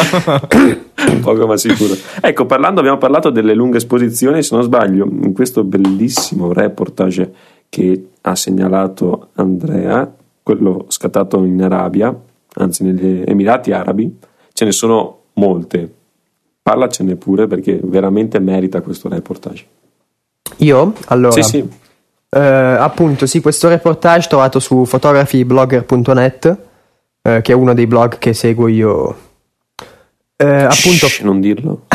Poco 1.21 1.47
ma 1.47 1.59
sicuro. 1.59 1.95
Ecco, 2.23 2.47
parlando, 2.47 2.81
abbiamo 2.81 2.97
parlato 2.97 3.29
delle 3.29 3.53
lunghe 3.53 3.77
esposizioni, 3.77 4.43
se 4.43 4.55
non 4.55 4.65
sbaglio, 4.65 5.05
in 5.05 5.35
questo 5.35 5.65
bellissimo 5.65 6.51
reportage 6.51 7.31
che 7.69 8.09
ha 8.23 8.35
segnalato 8.35 9.29
Andrea, 9.35 10.11
quello 10.43 10.87
scattato 10.89 11.45
in 11.45 11.63
Arabia, 11.63 12.19
anzi 12.57 12.85
negli 12.85 13.23
Emirati 13.27 13.73
Arabi, 13.73 14.19
ce 14.53 14.65
ne 14.65 14.73
sono 14.73 15.21
molte. 15.35 15.93
Parlacene 16.63 17.17
pure 17.17 17.47
perché 17.47 17.79
veramente 17.83 18.39
merita 18.41 18.81
questo 18.81 19.09
reportage. 19.09 19.67
Io? 20.59 20.93
Allora, 21.07 21.43
sì, 21.43 21.43
sì. 21.43 21.69
Eh, 22.29 22.41
appunto, 22.41 23.27
sì, 23.27 23.41
questo 23.41 23.69
reportage 23.69 24.29
trovato 24.29 24.59
su 24.59 24.85
photographyblogger.net, 24.89 26.57
eh, 27.23 27.41
che 27.41 27.53
è 27.53 27.55
uno 27.55 27.73
dei 27.73 27.87
blog 27.87 28.19
che 28.19 28.35
seguo 28.35 28.67
io. 28.69 29.17
Eh, 30.37 30.63
appunto, 30.63 31.07
Shh, 31.09 31.21
non 31.21 31.41
dirlo. 31.41 31.87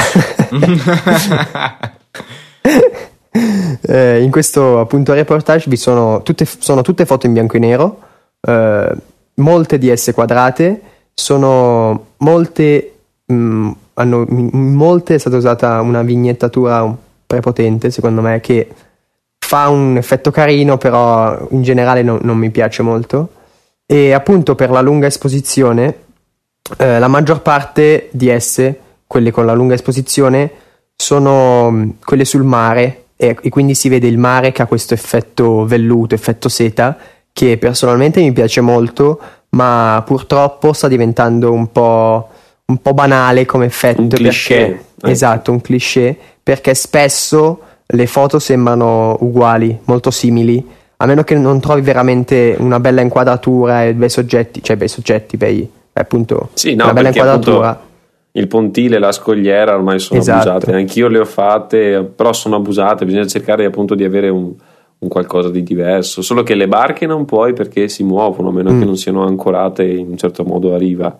eh, 3.81 4.21
in 4.21 4.31
questo 4.31 4.79
appunto 4.79 5.13
reportage 5.13 5.69
vi 5.69 5.77
sono 5.77 6.21
tutte, 6.23 6.45
sono 6.45 6.81
tutte 6.81 7.05
foto 7.05 7.25
in 7.25 7.33
bianco 7.33 7.57
e 7.57 7.59
nero. 7.59 7.99
Eh, 8.41 8.95
molte 9.35 9.77
di 9.77 9.89
esse 9.89 10.13
quadrate 10.13 10.81
sono 11.13 12.07
molte, 12.17 12.93
mh, 13.25 13.33
mm, 13.33 13.71
hanno, 13.95 14.25
in 14.29 14.73
molte 14.73 15.15
è 15.15 15.17
stata 15.17 15.37
usata 15.37 15.81
una 15.81 16.01
vignettatura 16.01 16.95
prepotente, 17.25 17.91
secondo 17.91 18.21
me, 18.21 18.39
che 18.41 18.67
fa 19.37 19.69
un 19.69 19.97
effetto 19.97 20.31
carino, 20.31 20.77
però 20.77 21.47
in 21.51 21.61
generale 21.61 22.03
no, 22.03 22.17
non 22.21 22.37
mi 22.37 22.49
piace 22.49 22.83
molto. 22.83 23.29
E 23.85 24.13
appunto 24.13 24.55
per 24.55 24.69
la 24.69 24.81
lunga 24.81 25.07
esposizione, 25.07 25.95
eh, 26.77 26.99
la 26.99 27.07
maggior 27.07 27.41
parte 27.41 28.09
di 28.11 28.29
esse, 28.29 28.79
quelle 29.05 29.31
con 29.31 29.45
la 29.45 29.53
lunga 29.53 29.73
esposizione, 29.73 30.51
sono 30.95 31.69
mm, 31.71 31.89
quelle 32.05 32.25
sul 32.25 32.43
mare 32.43 33.05
e, 33.17 33.37
e 33.41 33.49
quindi 33.49 33.75
si 33.75 33.89
vede 33.89 34.07
il 34.07 34.17
mare 34.17 34.51
che 34.51 34.61
ha 34.61 34.67
questo 34.67 34.93
effetto 34.93 35.65
velluto, 35.65 36.15
effetto 36.15 36.47
seta, 36.47 36.97
che 37.33 37.57
personalmente 37.57 38.21
mi 38.21 38.31
piace 38.31 38.61
molto, 38.61 39.19
ma 39.49 40.01
purtroppo 40.05 40.73
sta 40.73 40.87
diventando 40.87 41.51
un 41.51 41.71
po', 41.71 42.29
un 42.65 42.81
po 42.81 42.93
banale 42.93 43.45
come 43.45 43.65
effetto. 43.65 44.01
Un 44.01 44.09
cliché. 44.09 44.55
Perché, 44.55 44.85
eh. 45.03 45.11
Esatto, 45.11 45.51
un 45.51 45.61
cliché, 45.61 46.17
perché 46.41 46.73
spesso 46.73 47.59
le 47.85 48.07
foto 48.07 48.39
sembrano 48.39 49.17
uguali, 49.21 49.77
molto 49.85 50.11
simili, 50.11 50.65
a 50.97 51.05
meno 51.05 51.23
che 51.23 51.35
non 51.35 51.59
trovi 51.59 51.81
veramente 51.81 52.55
una 52.59 52.79
bella 52.79 53.01
inquadratura 53.01 53.85
e 53.85 53.93
bei 53.93 54.09
soggetti, 54.09 54.61
cioè 54.61 54.77
bei 54.77 54.87
soggetti, 54.87 55.35
bei, 55.35 55.69
appunto, 55.93 56.49
sì, 56.53 56.75
no, 56.75 56.85
una 56.85 56.93
bella 56.93 57.07
inquadratura. 57.07 57.89
Il 58.33 58.47
pontile, 58.47 58.97
la 58.97 59.11
scogliera 59.11 59.75
ormai 59.75 59.99
sono 59.99 60.19
esatto. 60.19 60.49
abusate, 60.49 60.73
anch'io 60.73 61.09
le 61.09 61.19
ho 61.19 61.25
fatte, 61.25 62.09
però 62.15 62.31
sono 62.31 62.55
abusate, 62.55 63.03
bisogna 63.03 63.27
cercare 63.27 63.65
appunto 63.65 63.93
di 63.93 64.05
avere 64.05 64.29
un, 64.29 64.53
un 65.01 65.09
qualcosa 65.09 65.49
di 65.49 65.63
diverso, 65.63 66.21
solo 66.21 66.43
che 66.43 66.53
le 66.53 66.67
barche 66.67 67.07
non 67.07 67.25
puoi 67.25 67.53
perché 67.53 67.87
si 67.87 68.03
muovono, 68.03 68.49
a 68.49 68.51
meno 68.51 68.71
mm. 68.71 68.79
che 68.79 68.85
non 68.85 68.97
siano 68.97 69.25
ancorate 69.25 69.83
in 69.83 70.09
un 70.09 70.17
certo 70.17 70.43
modo 70.43 70.75
a 70.75 70.77
riva 70.77 71.17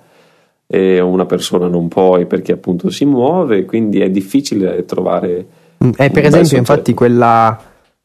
e 0.67 0.99
una 0.99 1.25
persona 1.25 1.67
non 1.67 1.87
puoi 1.87 2.25
perché 2.27 2.53
appunto 2.53 2.89
si 2.89 3.05
muove, 3.05 3.65
quindi 3.65 3.99
è 3.99 4.09
difficile 4.09 4.85
trovare... 4.85 5.45
Mm. 5.83 5.91
Eh, 5.97 6.09
per 6.11 6.25
esempio, 6.25 6.57
infatti 6.57 6.93
quella 6.93 7.59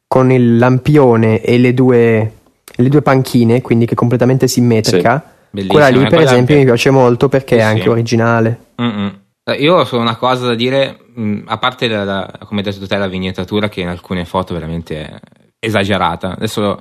con 0.08 0.32
il 0.32 0.56
lampione 0.56 1.42
e 1.42 1.58
le 1.58 1.74
due, 1.74 2.32
le 2.74 2.88
due 2.88 3.02
panchine, 3.02 3.60
quindi 3.60 3.84
che 3.84 3.92
è 3.92 3.96
completamente 3.96 4.48
simmetrica, 4.48 5.34
sì. 5.52 5.66
quella 5.66 5.88
lì 5.88 6.06
per 6.06 6.20
esempio 6.20 6.54
anche... 6.54 6.56
mi 6.56 6.64
piace 6.64 6.90
molto 6.90 7.28
perché 7.28 7.56
sì, 7.56 7.60
è 7.60 7.64
anche 7.64 7.82
sì. 7.82 7.88
originale. 7.88 8.58
Mm-mm. 8.80 9.18
Io 9.58 9.76
ho 9.76 9.98
una 9.98 10.16
cosa 10.16 10.46
da 10.46 10.54
dire, 10.54 10.98
mm, 11.20 11.42
a 11.44 11.58
parte 11.58 11.86
la, 11.86 12.02
la, 12.02 12.38
come 12.44 12.62
hai 12.62 12.72
detto 12.72 12.86
te 12.86 12.96
la 12.96 13.06
vignettatura 13.06 13.68
che 13.68 13.82
in 13.82 13.88
alcune 13.88 14.24
foto 14.24 14.54
veramente 14.54 15.20
esagerata. 15.58 16.32
Adesso 16.32 16.80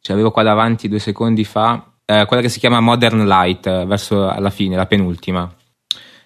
ce 0.00 0.12
l'avevo 0.12 0.30
qua 0.30 0.42
davanti 0.42 0.88
due 0.88 0.98
secondi 0.98 1.44
fa, 1.44 1.84
eh, 2.04 2.24
quella 2.26 2.42
che 2.42 2.48
si 2.48 2.60
chiama 2.60 2.80
Modern 2.80 3.26
Light, 3.26 3.66
eh, 3.66 3.84
verso 3.84 4.28
alla 4.28 4.50
fine, 4.50 4.76
la 4.76 4.86
penultima. 4.86 5.52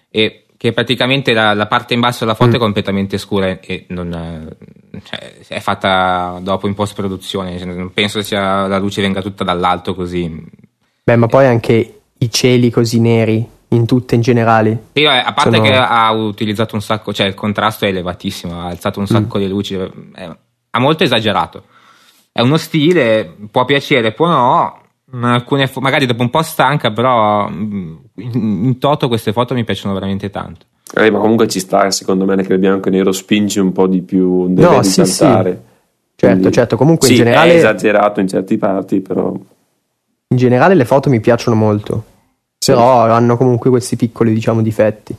E 0.09 0.45
che 0.55 0.73
praticamente 0.73 1.33
la, 1.33 1.55
la 1.55 1.65
parte 1.65 1.95
in 1.95 1.99
basso 1.99 2.23
della 2.23 2.35
foto 2.35 2.51
mm. 2.51 2.53
è 2.53 2.57
completamente 2.59 3.17
scura 3.17 3.47
e 3.59 3.85
non, 3.89 4.13
eh, 4.13 4.99
cioè, 5.03 5.33
è 5.47 5.59
fatta 5.59 6.37
dopo 6.39 6.67
in 6.67 6.75
post 6.75 6.93
produzione. 6.93 7.57
Cioè, 7.57 7.65
non 7.65 7.91
penso 7.91 8.19
che 8.19 8.25
sia, 8.25 8.67
la 8.67 8.77
luce 8.77 9.01
venga 9.01 9.23
tutta 9.23 9.43
dall'alto 9.43 9.95
così. 9.95 10.31
Beh, 11.03 11.15
ma 11.15 11.25
poi 11.25 11.47
anche 11.47 12.01
i 12.15 12.29
cieli 12.29 12.69
così 12.69 12.99
neri 12.99 13.43
in 13.69 13.87
tutte 13.87 14.13
in 14.13 14.21
generale. 14.21 14.89
Sì, 14.93 15.05
a 15.05 15.33
parte 15.33 15.55
sono... 15.55 15.63
che 15.63 15.75
ha 15.75 16.11
utilizzato 16.11 16.75
un 16.75 16.81
sacco, 16.81 17.11
cioè 17.11 17.25
il 17.25 17.33
contrasto 17.33 17.85
è 17.85 17.87
elevatissimo, 17.87 18.61
ha 18.61 18.67
alzato 18.67 18.99
un 18.99 19.07
sacco 19.07 19.39
mm. 19.39 19.41
di 19.41 19.47
luci, 19.47 19.75
ha 19.75 20.79
molto 20.79 21.03
esagerato 21.03 21.63
è 22.31 22.41
uno 22.41 22.57
stile, 22.57 23.35
può 23.51 23.65
piacere, 23.65 24.13
può 24.13 24.27
no. 24.27 24.79
Alcune, 25.13 25.69
magari 25.79 26.05
dopo 26.05 26.21
un 26.21 26.29
po' 26.29 26.41
stanca, 26.41 26.91
però 26.91 27.49
mm, 27.49 27.95
in, 28.15 28.65
in 28.65 28.77
toto 28.79 29.09
queste 29.09 29.33
foto 29.33 29.53
mi 29.53 29.65
piacciono 29.65 29.93
veramente 29.93 30.29
tanto. 30.29 30.65
Eh, 30.93 31.09
ma 31.09 31.19
comunque 31.19 31.47
ci 31.47 31.59
sta, 31.59 31.89
secondo 31.91 32.25
me, 32.25 32.41
che 32.43 32.53
il 32.53 32.59
bianco 32.59 32.87
e 32.87 32.91
nero 32.91 33.11
spinge 33.11 33.59
un 33.59 33.71
po' 33.71 33.87
di 33.87 34.01
più, 34.01 34.53
deve 34.53 34.75
no. 34.75 34.83
Sì, 34.83 35.05
sì. 35.05 35.23
Certo, 36.21 36.35
Quindi, 36.35 36.51
certo, 36.51 36.77
comunque 36.77 37.07
sì, 37.07 37.13
in 37.13 37.19
generale... 37.19 37.53
è 37.53 37.55
esagerato 37.55 38.19
in 38.19 38.27
certi 38.27 38.57
parti, 38.57 38.99
però... 39.01 39.33
In 39.33 40.37
generale 40.37 40.75
le 40.75 40.85
foto 40.85 41.09
mi 41.09 41.19
piacciono 41.19 41.57
molto, 41.57 42.03
sì. 42.57 42.71
però 42.71 43.05
hanno 43.05 43.35
comunque 43.37 43.69
questi 43.69 43.95
piccoli, 43.95 44.33
diciamo, 44.33 44.61
difetti. 44.61 45.15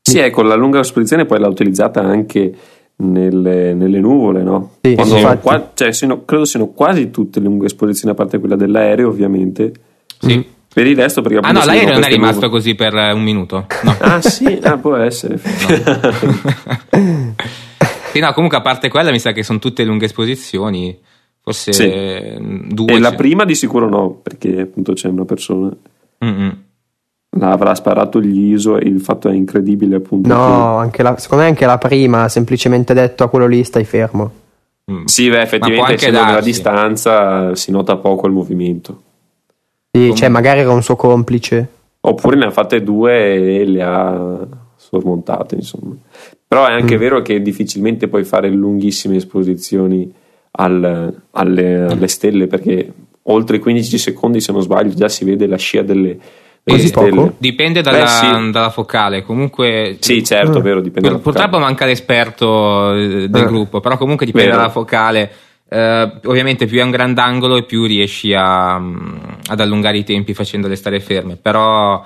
Sì, 0.00 0.18
ecco, 0.18 0.42
la 0.42 0.54
lunga 0.54 0.80
esposizione 0.80 1.26
poi 1.26 1.38
l'ha 1.38 1.48
utilizzata 1.48 2.00
anche 2.00 2.54
nelle, 3.00 3.74
nelle 3.74 4.00
nuvole, 4.00 4.42
no? 4.42 4.76
Sì, 4.82 4.96
sì, 5.00 5.26
qua, 5.40 5.70
cioè, 5.74 5.92
siano, 5.92 6.24
credo 6.24 6.44
siano 6.44 6.68
quasi 6.68 7.10
tutte 7.10 7.40
le 7.40 7.46
lunghe 7.46 7.66
esposizioni, 7.66 8.12
a 8.12 8.16
parte 8.16 8.38
quella 8.38 8.56
dell'aereo, 8.56 9.08
ovviamente. 9.08 9.72
Sì. 10.18 10.36
Mm. 10.36 10.40
Per 10.72 10.86
il 10.86 10.96
resto, 10.96 11.22
perché 11.22 11.38
Ah, 11.42 11.52
no, 11.52 11.64
l'aereo 11.64 11.94
non 11.94 12.04
è 12.04 12.08
rimasto 12.08 12.46
nuvole. 12.46 12.52
così 12.52 12.74
per 12.74 12.94
un 12.94 13.22
minuto. 13.22 13.66
No. 13.82 13.96
ah, 14.00 14.20
sì, 14.20 14.58
ah, 14.62 14.76
può 14.78 14.96
essere. 14.96 15.40
No. 16.90 17.34
sì, 18.12 18.20
no, 18.20 18.32
comunque, 18.32 18.58
a 18.58 18.62
parte 18.62 18.88
quella, 18.88 19.10
mi 19.10 19.18
sa 19.18 19.32
che 19.32 19.42
sono 19.42 19.58
tutte 19.58 19.84
lunghe 19.84 20.06
esposizioni. 20.06 20.98
Forse 21.40 21.72
sì. 21.72 22.36
due. 22.68 22.94
E 22.94 22.98
la 22.98 23.14
prima 23.14 23.44
di 23.44 23.54
sicuro 23.54 23.88
no, 23.88 24.20
perché 24.22 24.60
appunto 24.60 24.92
c'è 24.92 25.08
una 25.08 25.24
persona. 25.24 25.74
Mm-hmm 26.24 26.50
avrà 27.40 27.74
sparato 27.74 28.20
gli 28.20 28.52
ISO 28.52 28.78
e 28.78 28.88
il 28.88 29.00
fatto 29.00 29.28
è 29.28 29.34
incredibile 29.34 29.96
appunto 29.96 30.28
no 30.28 30.76
che... 30.76 30.82
anche 30.82 31.02
la, 31.02 31.16
secondo 31.18 31.44
me 31.44 31.50
anche 31.50 31.66
la 31.66 31.78
prima 31.78 32.24
ha 32.24 32.28
semplicemente 32.28 32.94
detto 32.94 33.24
a 33.24 33.28
quello 33.28 33.46
lì 33.46 33.62
stai 33.64 33.84
fermo. 33.84 34.32
Mm. 34.90 35.04
sì 35.04 35.28
beh 35.28 35.42
effettivamente 35.42 35.94
essendo 35.94 36.24
nella 36.24 36.40
distanza 36.40 37.54
si 37.54 37.70
nota 37.70 37.96
poco 37.96 38.26
il 38.26 38.32
movimento. 38.32 39.02
Sì 39.90 40.06
Come... 40.06 40.14
cioè 40.14 40.28
magari 40.28 40.60
era 40.60 40.72
un 40.72 40.82
suo 40.82 40.96
complice. 40.96 41.68
Oppure 42.00 42.36
ne 42.36 42.46
ha 42.46 42.50
fatte 42.50 42.82
due 42.82 43.60
e 43.60 43.64
le 43.66 43.82
ha 43.82 44.46
sormontate 44.76 45.56
insomma. 45.56 45.94
Però 46.46 46.66
è 46.66 46.72
anche 46.72 46.96
mm. 46.96 46.98
vero 46.98 47.22
che 47.22 47.42
difficilmente 47.42 48.08
puoi 48.08 48.24
fare 48.24 48.48
lunghissime 48.48 49.16
esposizioni 49.16 50.10
al, 50.52 51.14
alle, 51.32 51.82
alle 51.84 52.08
stelle 52.08 52.46
perché 52.46 52.90
oltre 53.24 53.56
i 53.56 53.60
15 53.60 53.98
secondi 53.98 54.40
se 54.40 54.52
non 54.52 54.62
sbaglio 54.62 54.94
già 54.94 55.08
si 55.08 55.24
vede 55.26 55.46
la 55.46 55.58
scia 55.58 55.82
delle 55.82 56.18
Così 56.68 56.90
poco? 56.90 57.34
Dipende 57.38 57.80
dalla, 57.80 58.04
Beh, 58.04 58.06
sì. 58.06 58.50
dalla, 58.50 58.70
focale. 58.70 59.22
Comunque, 59.22 59.96
sì, 60.00 60.24
certo, 60.24 60.60
mm. 60.60 60.62
vero. 60.62 60.80
Dipende 60.80 61.10
pur, 61.10 61.20
purtroppo 61.20 61.58
manca 61.58 61.86
l'esperto 61.86 62.94
eh, 62.94 63.28
del 63.28 63.44
mm. 63.44 63.46
gruppo, 63.46 63.80
però 63.80 63.96
comunque 63.96 64.26
dipende 64.26 64.50
vero. 64.50 64.60
dalla 64.60 64.72
focale. 64.72 65.30
Eh, 65.68 66.12
ovviamente, 66.24 66.66
più 66.66 66.78
è 66.78 66.82
un 66.82 66.90
grandangolo 66.90 67.56
e 67.56 67.64
più 67.64 67.84
riesci 67.84 68.32
a, 68.34 68.78
mm, 68.78 69.16
ad 69.48 69.60
allungare 69.60 69.98
i 69.98 70.04
tempi 70.04 70.34
facendole 70.34 70.76
stare 70.76 71.00
ferme. 71.00 71.36
Però 71.36 72.04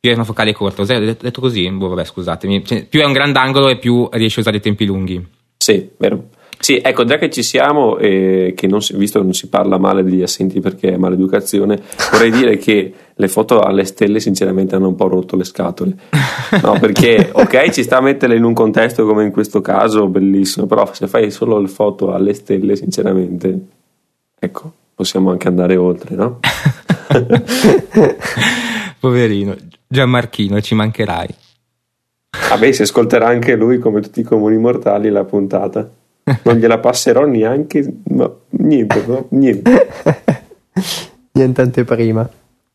più 0.00 0.10
è 0.10 0.14
una 0.14 0.24
focale 0.24 0.52
corta. 0.52 0.82
Ho 0.82 0.84
detto 0.84 1.40
così? 1.40 1.70
Boh, 1.70 1.88
vabbè, 1.88 2.04
scusatemi. 2.04 2.64
Cioè, 2.64 2.86
più 2.86 3.00
è 3.00 3.04
un 3.04 3.12
grandangolo 3.12 3.68
e 3.68 3.76
più 3.76 4.08
riesci 4.12 4.38
a 4.38 4.42
usare 4.42 4.56
i 4.56 4.60
tempi 4.60 4.86
lunghi. 4.86 5.24
Sì, 5.56 5.90
vero. 5.98 6.28
Sì, 6.58 6.78
ecco, 6.82 7.04
già 7.04 7.16
che 7.16 7.30
ci 7.30 7.42
siamo, 7.42 7.96
e 7.96 8.52
che 8.54 8.68
si, 8.80 8.94
visto 8.94 9.18
che 9.18 9.24
non 9.24 9.32
si 9.32 9.48
parla 9.48 9.78
male 9.78 10.02
degli 10.02 10.20
assenti 10.20 10.60
perché 10.60 10.92
è 10.92 10.96
maleducazione, 10.98 11.80
vorrei 12.12 12.30
dire 12.30 12.58
che 12.58 12.92
le 13.20 13.28
foto 13.28 13.60
alle 13.60 13.84
stelle 13.84 14.18
sinceramente 14.18 14.74
hanno 14.74 14.88
un 14.88 14.96
po' 14.96 15.06
rotto 15.06 15.36
le 15.36 15.44
scatole. 15.44 15.94
No, 16.62 16.76
perché 16.80 17.30
ok, 17.32 17.70
ci 17.70 17.84
sta 17.84 17.98
a 17.98 18.00
metterle 18.00 18.34
in 18.34 18.42
un 18.42 18.54
contesto 18.54 19.06
come 19.06 19.24
in 19.24 19.30
questo 19.30 19.60
caso, 19.60 20.08
bellissimo, 20.08 20.66
però 20.66 20.92
se 20.92 21.06
fai 21.06 21.30
solo 21.30 21.60
le 21.60 21.68
foto 21.68 22.12
alle 22.12 22.34
stelle, 22.34 22.74
sinceramente, 22.74 23.66
ecco, 24.36 24.72
possiamo 24.92 25.30
anche 25.30 25.46
andare 25.46 25.76
oltre, 25.76 26.16
no? 26.16 26.40
Poverino, 28.98 29.54
Gianmarchino, 29.86 30.60
ci 30.60 30.74
mancherai. 30.74 31.28
Vabbè, 32.48 32.72
si 32.72 32.82
ascolterà 32.82 33.28
anche 33.28 33.54
lui, 33.54 33.78
come 33.78 34.00
tutti 34.00 34.20
i 34.20 34.24
comuni 34.24 34.56
mortali, 34.56 35.08
la 35.08 35.24
puntata 35.24 35.88
non 36.42 36.56
gliela 36.56 36.78
passerò 36.78 37.24
neanche, 37.24 37.92
ma 38.08 38.30
niente, 38.50 39.04
no? 39.06 39.26
niente. 39.30 39.88
niente 41.32 41.60
anteprima. 41.60 42.28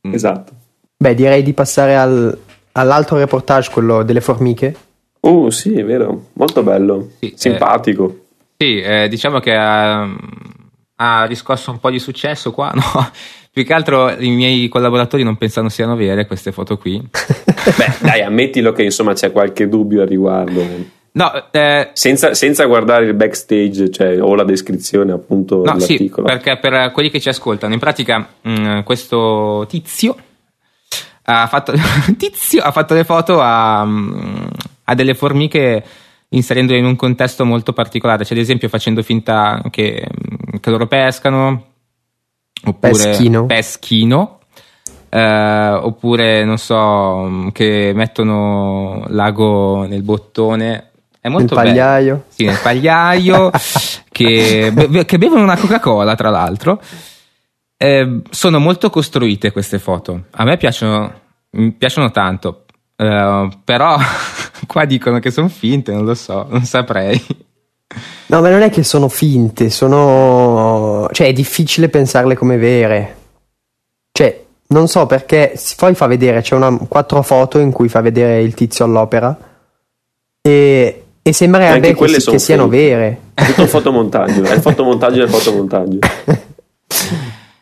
Mm. 0.05 0.13
Esatto. 0.13 0.53
Beh, 0.97 1.13
direi 1.13 1.43
di 1.43 1.53
passare 1.53 1.95
al, 1.95 2.37
all'altro 2.73 3.17
reportage, 3.17 3.71
quello 3.71 4.03
delle 4.03 4.21
formiche. 4.21 4.75
Oh, 5.21 5.49
sì, 5.49 5.73
è 5.73 5.83
vero, 5.83 6.27
molto 6.33 6.61
bello, 6.61 7.09
sì, 7.19 7.33
simpatico. 7.35 8.25
Eh, 8.57 8.65
sì, 8.65 8.81
eh, 8.81 9.07
diciamo 9.09 9.39
che 9.39 9.55
ha, 9.55 10.07
ha, 10.95 11.25
riscosso 11.25 11.71
un 11.71 11.79
po' 11.79 11.89
di 11.89 11.99
successo 11.99 12.51
qua, 12.51 12.71
no? 12.75 12.83
Più 13.51 13.65
che 13.65 13.73
altro 13.73 14.11
i 14.11 14.29
miei 14.29 14.67
collaboratori 14.67 15.23
non 15.23 15.37
pensano 15.37 15.69
siano 15.69 15.95
vere 15.95 16.27
queste 16.27 16.51
foto 16.51 16.77
qui. 16.77 16.99
Beh, 17.01 17.95
dai, 18.01 18.21
ammettilo 18.21 18.71
che 18.71 18.83
insomma 18.83 19.13
c'è 19.13 19.31
qualche 19.31 19.67
dubbio 19.67 20.01
al 20.01 20.07
riguardo. 20.07 20.61
No, 21.15 21.31
eh, 21.51 21.91
senza, 21.93 22.33
senza, 22.33 22.65
guardare 22.65 23.05
il 23.05 23.13
backstage 23.13 23.89
cioè, 23.89 24.21
o 24.21 24.35
la 24.35 24.43
descrizione 24.43 25.13
appunto 25.13 25.57
no, 25.57 25.61
dell'articolo. 25.61 26.27
Sì, 26.27 26.33
perché 26.33 26.57
per 26.57 26.91
quelli 26.91 27.09
che 27.09 27.21
ci 27.21 27.29
ascoltano, 27.29 27.73
in 27.73 27.79
pratica 27.79 28.27
mh, 28.41 28.51
mm, 28.51 28.79
questo 28.81 29.65
tizio 29.69 30.15
ha 31.23 31.47
fatto, 31.47 31.73
tizio 32.17 32.61
ha 32.61 32.71
fatto 32.71 32.93
le 32.93 33.05
foto 33.05 33.39
a, 33.39 33.85
mm, 33.85 34.45
a, 34.83 34.93
delle 34.93 35.13
formiche 35.13 35.83
inserendole 36.29 36.79
in 36.79 36.85
un 36.85 36.97
contesto 36.97 37.45
molto 37.45 37.71
particolare, 37.71 38.25
cioè 38.25 38.37
ad 38.37 38.43
esempio 38.43 38.67
facendo 38.67 39.01
finta 39.01 39.61
che, 39.69 40.05
mm, 40.05 40.57
che 40.59 40.69
loro 40.69 40.87
pescano, 40.87 41.65
oppure 42.65 42.91
peschino, 42.91 43.45
peschino 43.45 44.39
eh, 45.09 45.79
oppure 45.81 46.43
non 46.43 46.57
so, 46.57 47.49
che 47.53 47.93
mettono 47.95 49.05
l'ago 49.07 49.85
nel 49.85 50.01
bottone. 50.01 50.89
È 51.25 51.27
molto 51.27 51.55
nel 51.55 51.63
pagliaio. 51.63 52.13
Bello. 52.13 52.25
Sì, 52.27 52.45
nel 52.45 52.59
pagliaio, 52.61 53.49
che, 54.11 54.71
be- 54.71 55.05
che, 55.05 55.17
bevono 55.17 55.41
una 55.41 55.57
Coca-Cola, 55.57 56.13
tra 56.13 56.29
l'altro. 56.29 56.79
Eh, 57.77 58.21
sono 58.29 58.59
molto 58.59 58.91
costruite 58.91 59.51
queste 59.51 59.79
foto. 59.79 60.25
A 60.29 60.43
me 60.43 60.57
piacciono, 60.57 61.11
mi 61.53 61.71
piacciono 61.71 62.11
tanto, 62.11 62.65
eh, 62.95 63.49
però 63.63 63.97
qua 64.67 64.85
dicono 64.85 65.17
che 65.17 65.31
sono 65.31 65.47
finte, 65.47 65.91
non 65.93 66.05
lo 66.05 66.13
so, 66.13 66.45
non 66.47 66.63
saprei. 66.63 67.19
No, 68.27 68.41
ma 68.41 68.49
non 68.51 68.61
è 68.61 68.69
che 68.69 68.83
sono 68.83 69.07
finte, 69.07 69.71
sono... 69.71 71.07
cioè 71.11 71.25
è 71.25 71.33
difficile 71.33 71.89
pensarle 71.89 72.35
come 72.35 72.57
vere. 72.57 73.15
Cioè, 74.11 74.45
non 74.67 74.87
so 74.87 75.07
perché 75.07 75.59
poi 75.75 75.95
fa 75.95 76.05
vedere, 76.05 76.41
c'è 76.41 76.53
una, 76.53 76.77
quattro 76.87 77.23
foto 77.23 77.57
in 77.57 77.71
cui 77.71 77.89
fa 77.89 78.01
vedere 78.01 78.41
il 78.41 78.53
tizio 78.53 78.85
all'opera 78.85 79.35
e, 80.39 81.04
e 81.27 81.33
sembrerebbe 81.33 81.95
che, 81.95 82.05
che, 82.05 82.21
che 82.23 82.37
siano 82.37 82.67
vere. 82.67 83.19
È 83.33 83.45
tutto 83.45 83.65
fotomontaggio, 83.65 84.43
è 84.43 84.53
il 84.53 84.61
fotomontaggio 84.61 85.15
del 85.15 85.29
fotomontaggio. 85.29 85.97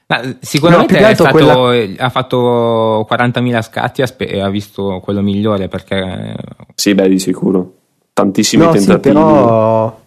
Ma 0.08 0.36
sicuramente 0.42 1.00
no, 1.00 1.14
stato, 1.14 1.30
quella... 1.32 1.96
ha 1.98 2.10
fatto 2.10 3.08
40.000 3.10 3.62
scatti 3.62 4.04
e 4.18 4.42
ha 4.42 4.50
visto 4.50 5.00
quello 5.02 5.22
migliore 5.22 5.70
perché... 5.70 6.36
Sì, 6.76 6.94
beh, 6.94 7.08
di 7.08 7.20
sicuro. 7.20 7.76
Tantissimi 8.12 8.66
no, 8.66 8.72
tentativi. 8.72 9.16
Sì, 9.16 9.22
però... 9.22 10.00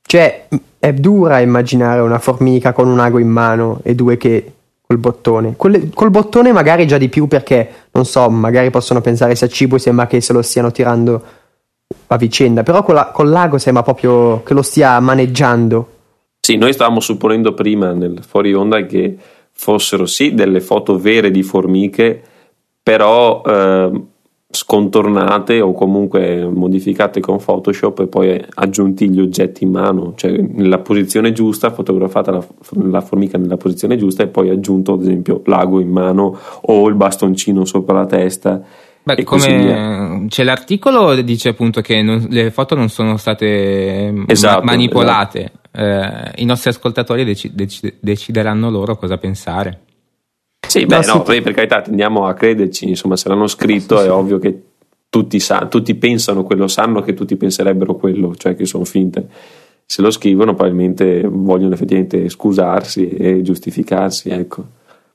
Cioè, 0.00 0.46
è 0.78 0.92
dura 0.92 1.40
immaginare 1.40 2.00
una 2.02 2.20
formica 2.20 2.72
con 2.72 2.86
un 2.86 3.00
ago 3.00 3.18
in 3.18 3.28
mano 3.28 3.80
e 3.82 3.96
due 3.96 4.16
che 4.16 4.52
col 4.86 4.98
bottone. 4.98 5.54
Col, 5.56 5.90
col 5.92 6.10
bottone 6.10 6.52
magari 6.52 6.86
già 6.86 6.98
di 6.98 7.08
più 7.08 7.26
perché, 7.26 7.68
non 7.90 8.04
so, 8.04 8.30
magari 8.30 8.70
possono 8.70 9.00
pensare 9.00 9.34
sia 9.34 9.48
cibo 9.48 9.74
e 9.74 9.80
sembra 9.80 10.06
che 10.06 10.20
se 10.20 10.32
lo 10.32 10.40
stiano 10.40 10.70
tirando 10.70 11.40
a 12.06 12.16
vicenda, 12.16 12.62
però 12.62 12.82
con, 12.82 12.94
la, 12.94 13.06
con 13.06 13.30
l'ago 13.30 13.58
sembra 13.58 13.82
proprio 13.82 14.42
che 14.42 14.54
lo 14.54 14.62
stia 14.62 14.98
maneggiando. 15.00 15.88
Sì, 16.40 16.56
noi 16.56 16.72
stavamo 16.72 17.00
supponendo 17.00 17.54
prima 17.54 17.92
nel 17.92 18.22
fuori 18.22 18.52
onda 18.52 18.84
che 18.84 19.16
fossero 19.52 20.06
sì 20.06 20.34
delle 20.34 20.60
foto 20.60 20.98
vere 20.98 21.30
di 21.30 21.42
formiche, 21.42 22.20
però 22.82 23.42
eh, 23.46 23.90
scontornate 24.50 25.60
o 25.62 25.72
comunque 25.72 26.44
modificate 26.44 27.20
con 27.20 27.38
Photoshop 27.42 28.00
e 28.00 28.06
poi 28.06 28.44
aggiunti 28.54 29.08
gli 29.08 29.18
oggetti 29.18 29.64
in 29.64 29.70
mano, 29.70 30.12
cioè 30.16 30.32
nella 30.32 30.78
posizione 30.78 31.32
giusta, 31.32 31.70
fotografata 31.70 32.32
la, 32.32 32.44
la, 32.90 33.00
formica 33.00 33.38
nella 33.38 33.56
posizione 33.56 33.96
giusta 33.96 34.22
e 34.22 34.26
poi 34.26 34.50
aggiunto 34.50 34.92
ad 34.92 35.02
esempio 35.02 35.40
l'ago 35.46 35.80
in 35.80 35.88
mano 35.88 36.36
o 36.62 36.86
il 36.88 36.94
bastoncino 36.94 37.64
sopra 37.64 37.94
la 37.94 38.06
testa. 38.06 38.62
Beh, 39.04 39.24
come 39.24 40.26
c'è 40.28 40.44
l'articolo 40.44 41.20
dice 41.22 41.48
appunto 41.50 41.80
che 41.80 42.02
non, 42.02 42.26
le 42.30 42.50
foto 42.50 42.76
non 42.76 42.88
sono 42.88 43.16
state 43.16 44.24
esatto, 44.26 44.64
ma- 44.64 44.72
manipolate. 44.72 45.38
Esatto. 45.38 45.60
Eh, 46.34 46.42
I 46.42 46.44
nostri 46.44 46.70
ascoltatori 46.70 47.24
dec- 47.24 47.50
dec- 47.50 47.94
decideranno 47.98 48.70
loro 48.70 48.96
cosa 48.96 49.16
pensare. 49.18 49.80
Sì, 50.66 50.86
beh, 50.86 51.04
no, 51.06 51.22
poi 51.22 51.42
per 51.42 51.52
carità 51.52 51.82
tendiamo 51.82 52.26
a 52.26 52.34
crederci, 52.34 52.88
insomma, 52.88 53.16
se 53.16 53.28
l'hanno 53.28 53.46
scritto 53.48 54.00
è 54.00 54.10
ovvio 54.10 54.38
che 54.38 54.62
tutti, 55.08 55.40
sa- 55.40 55.66
tutti 55.66 55.94
pensano 55.96 56.44
quello, 56.44 56.68
sanno 56.68 57.02
che 57.02 57.12
tutti 57.12 57.36
penserebbero 57.36 57.96
quello, 57.96 58.34
cioè 58.36 58.54
che 58.54 58.64
sono 58.64 58.84
finte. 58.84 59.26
Se 59.84 60.00
lo 60.00 60.10
scrivono 60.10 60.54
probabilmente 60.54 61.26
vogliono 61.28 61.74
effettivamente 61.74 62.28
scusarsi 62.28 63.08
e 63.08 63.42
giustificarsi, 63.42 64.30
ecco. 64.30 64.64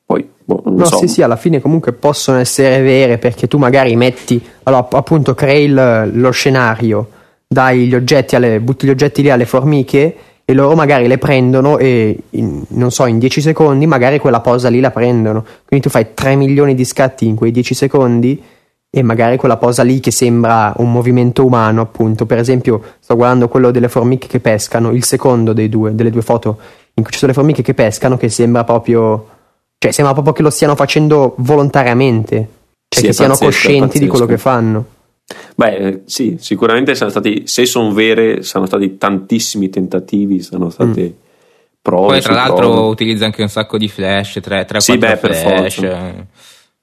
Poi, 0.08 0.26
boh, 0.46 0.62
non 0.63 0.76
no, 0.76 0.86
so. 0.86 1.00
sì, 1.00 1.10
sì, 1.10 1.22
alla 1.22 1.36
fine 1.36 1.60
comunque 1.60 1.91
possono 1.91 2.38
essere 2.38 2.82
vere 2.82 3.17
perché 3.17 3.46
tu 3.46 3.58
magari 3.58 3.93
metti, 3.98 4.41
allora 4.63 4.88
appunto 4.91 5.36
crei 5.36 5.65
il, 5.65 6.12
lo 6.13 6.32
scenario, 6.32 7.10
dai 7.46 7.88
gli 7.88 7.93
oggetti 7.93 8.38
alle, 8.38 8.62
butti 8.62 8.88
gli 8.88 8.89
oggetti 8.89 9.22
lì 9.22 9.30
alle 9.30 9.46
formiche 9.46 10.15
e 10.46 10.54
loro 10.54 10.76
magari 10.76 11.08
le 11.08 11.17
prendono 11.17 11.78
e 11.78 12.17
in, 12.30 12.63
non 12.70 12.89
so, 12.89 13.06
in 13.06 13.20
10 13.20 13.41
secondi 13.41 13.86
magari 13.86 14.17
quella 14.17 14.39
posa 14.39 14.70
lì 14.70 14.80
la 14.80 14.91
prendono. 14.91 15.43
Quindi 15.65 15.86
tu 15.86 15.91
fai 15.91 16.13
3 16.13 16.38
milioni 16.38 16.74
di 16.74 16.86
scatti 16.86 17.28
in 17.28 17.36
quei 17.36 17.52
10 17.52 17.74
secondi 17.74 18.41
e 18.89 19.02
magari 19.04 19.36
quella 19.36 19.58
posa 19.58 19.84
lì 19.84 20.00
che 20.00 20.12
sembra 20.12 20.74
un 20.78 20.89
movimento 20.89 21.46
umano, 21.46 21.82
appunto. 21.82 22.26
Per 22.26 22.38
esempio, 22.38 22.82
sto 23.02 23.17
guardando 23.17 23.50
quello 23.50 23.72
delle 23.72 23.89
formiche 23.89 24.28
che 24.28 24.39
pescano, 24.39 24.91
il 24.91 25.04
secondo 25.04 25.52
dei 25.52 25.67
due, 25.67 25.93
delle 25.93 26.12
due 26.12 26.22
foto 26.22 26.58
in 26.93 27.04
cui 27.04 27.12
ci 27.12 27.20
sono 27.20 27.32
le 27.32 27.38
formiche 27.38 27.62
che 27.62 27.74
pescano 27.74 28.15
che 28.15 28.30
sembra 28.30 28.63
proprio 28.63 29.36
cioè 29.79 29.91
sembra 29.91 30.13
proprio 30.13 30.33
che 30.33 30.41
lo 30.41 30.49
stiano 30.49 30.75
facendo 30.75 31.35
volontariamente, 31.37 32.35
cioè 32.87 33.01
sì, 33.01 33.07
che 33.07 33.13
siano 33.13 33.33
pazzesco, 33.33 33.51
coscienti 33.51 33.99
di 33.99 34.07
quello 34.07 34.25
che 34.25 34.37
fanno. 34.37 34.85
Beh, 35.55 35.75
eh, 35.75 36.01
sì, 36.05 36.37
sicuramente 36.39 36.95
sono 36.95 37.09
stati, 37.09 37.43
se 37.45 37.65
sono 37.65 37.91
vere, 37.91 38.41
sono 38.43 38.65
stati 38.65 38.97
tantissimi 38.97 39.69
tentativi, 39.69 40.41
sono 40.41 40.69
state 40.69 41.01
mm. 41.01 41.79
prove. 41.81 42.13
Poi, 42.13 42.21
tra 42.21 42.33
l'altro, 42.33 42.69
prove. 42.71 42.89
utilizza 42.89 43.25
anche 43.25 43.41
un 43.41 43.49
sacco 43.49 43.77
di 43.77 43.87
flash, 43.87 44.39
3 44.41 44.65
4 44.65 44.79
sì, 44.79 44.97
beh, 44.97 45.17
flash. 45.17 45.87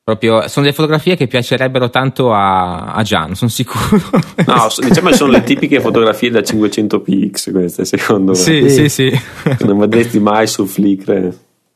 Proprio, 0.05 0.47
sono 0.49 0.67
delle 0.67 0.77
fotografie 0.77 1.17
che 1.17 1.27
piacerebbero 1.27 1.89
tanto 1.89 2.33
a, 2.35 2.93
a 2.93 3.03
Gian, 3.03 3.35
sono 3.35 3.51
sicuro. 3.51 4.03
No, 4.45 4.69
diciamo 4.87 5.09
che 5.09 5.17
sono 5.17 5.33
le 5.33 5.43
tipiche 5.43 5.81
fotografie 5.81 6.31
da 6.31 6.43
500 6.43 7.01
px 7.01 7.51
queste, 7.51 7.85
secondo 7.87 8.33
me. 8.33 8.39
Sì, 8.39 8.69
sì, 8.69 8.89
sì. 8.91 9.21
Non 9.61 9.79
vedresti 9.79 10.21
mai 10.21 10.47
su 10.47 10.67
Flickr 10.67 11.33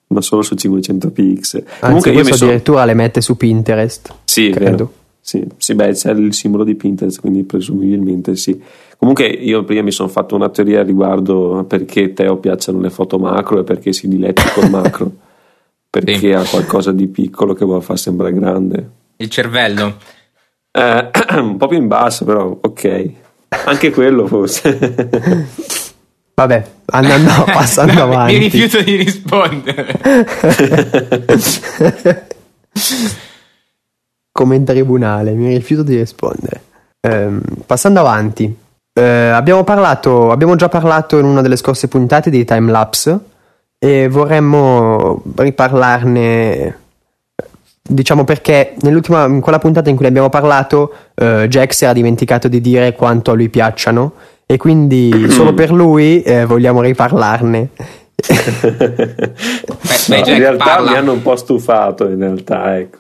ma 0.08 0.20
solo 0.20 0.42
su 0.42 0.54
500 0.54 1.10
px. 1.10 1.54
Anzi, 1.54 1.64
Comunque 1.80 2.12
io 2.12 2.24
mi 2.24 2.32
so... 2.32 2.44
addirittura 2.44 2.84
le 2.84 2.94
mette 2.94 3.20
su 3.20 3.36
Pinterest. 3.36 4.14
Sì, 4.24 4.50
credo. 4.50 4.92
Sì, 5.20 5.46
sì, 5.58 5.74
beh, 5.74 5.92
c'è 5.92 6.12
il 6.12 6.32
simbolo 6.32 6.64
di 6.64 6.74
Pinterest, 6.74 7.20
quindi 7.20 7.44
presumibilmente 7.44 8.34
sì. 8.36 8.60
Comunque 8.96 9.26
io 9.26 9.62
prima 9.64 9.82
mi 9.82 9.90
sono 9.90 10.08
fatto 10.08 10.34
una 10.34 10.48
teoria 10.48 10.82
riguardo 10.82 11.58
a 11.58 11.64
perché 11.64 12.14
Teo 12.14 12.38
piacciono 12.38 12.80
le 12.80 12.90
foto 12.90 13.18
macro 13.18 13.60
e 13.60 13.64
perché 13.64 13.92
si 13.92 14.08
diletti 14.08 14.42
col 14.54 14.70
macro. 14.70 15.10
perché 15.90 16.16
sì. 16.16 16.32
ha 16.32 16.42
qualcosa 16.42 16.92
di 16.92 17.06
piccolo 17.08 17.52
che 17.54 17.64
vuole 17.64 17.82
far 17.82 17.98
sembrare 17.98 18.32
grande. 18.32 18.90
Il 19.16 19.28
cervello. 19.28 19.96
Eh, 20.70 21.10
un 21.38 21.56
po' 21.56 21.66
più 21.66 21.76
in 21.76 21.88
basso, 21.88 22.24
però 22.24 22.58
ok. 22.60 23.10
Anche 23.66 23.90
quello 23.90 24.26
forse. 24.26 25.46
Vabbè, 26.38 26.64
andando, 26.92 27.30
passando 27.50 27.94
no, 27.94 28.02
avanti. 28.02 28.34
Mi 28.34 28.38
rifiuto 28.38 28.80
di 28.80 28.94
rispondere. 28.94 29.90
Come 34.30 34.54
in 34.54 34.64
tribunale, 34.64 35.32
mi 35.32 35.52
rifiuto 35.52 35.82
di 35.82 35.96
rispondere. 35.96 36.62
Eh, 37.00 37.40
passando 37.66 37.98
avanti, 37.98 38.56
eh, 38.92 39.02
abbiamo, 39.02 39.64
parlato, 39.64 40.30
abbiamo 40.30 40.54
già 40.54 40.68
parlato 40.68 41.18
in 41.18 41.24
una 41.24 41.42
delle 41.42 41.56
scorse 41.56 41.88
puntate 41.88 42.30
di 42.30 42.44
timelapse 42.44 43.18
e 43.76 44.06
vorremmo 44.06 45.20
riparlarne 45.34 46.78
diciamo 47.90 48.24
perché 48.24 48.74
nell'ultima 48.82 49.24
in 49.24 49.40
quella 49.40 49.58
puntata 49.58 49.88
in 49.88 49.94
cui 49.94 50.04
ne 50.04 50.10
abbiamo 50.10 50.28
parlato 50.28 50.92
eh, 51.14 51.46
Jack 51.48 51.72
si 51.72 51.84
era 51.84 51.94
dimenticato 51.94 52.46
di 52.48 52.60
dire 52.60 52.92
quanto 52.92 53.30
a 53.30 53.34
lui 53.34 53.48
piacciono 53.48 54.12
e 54.50 54.56
quindi 54.56 55.12
solo 55.28 55.52
per 55.52 55.70
lui 55.70 56.22
eh, 56.22 56.46
vogliamo 56.46 56.80
riparlarne. 56.80 57.68
beh, 58.16 59.28
no, 60.08 60.16
in 60.16 60.38
realtà 60.38 60.64
parla. 60.64 60.90
mi 60.90 60.96
hanno 60.96 61.12
un 61.12 61.20
po' 61.20 61.36
stufato 61.36 62.08
in 62.08 62.18
realtà, 62.18 62.78
ecco. 62.78 62.98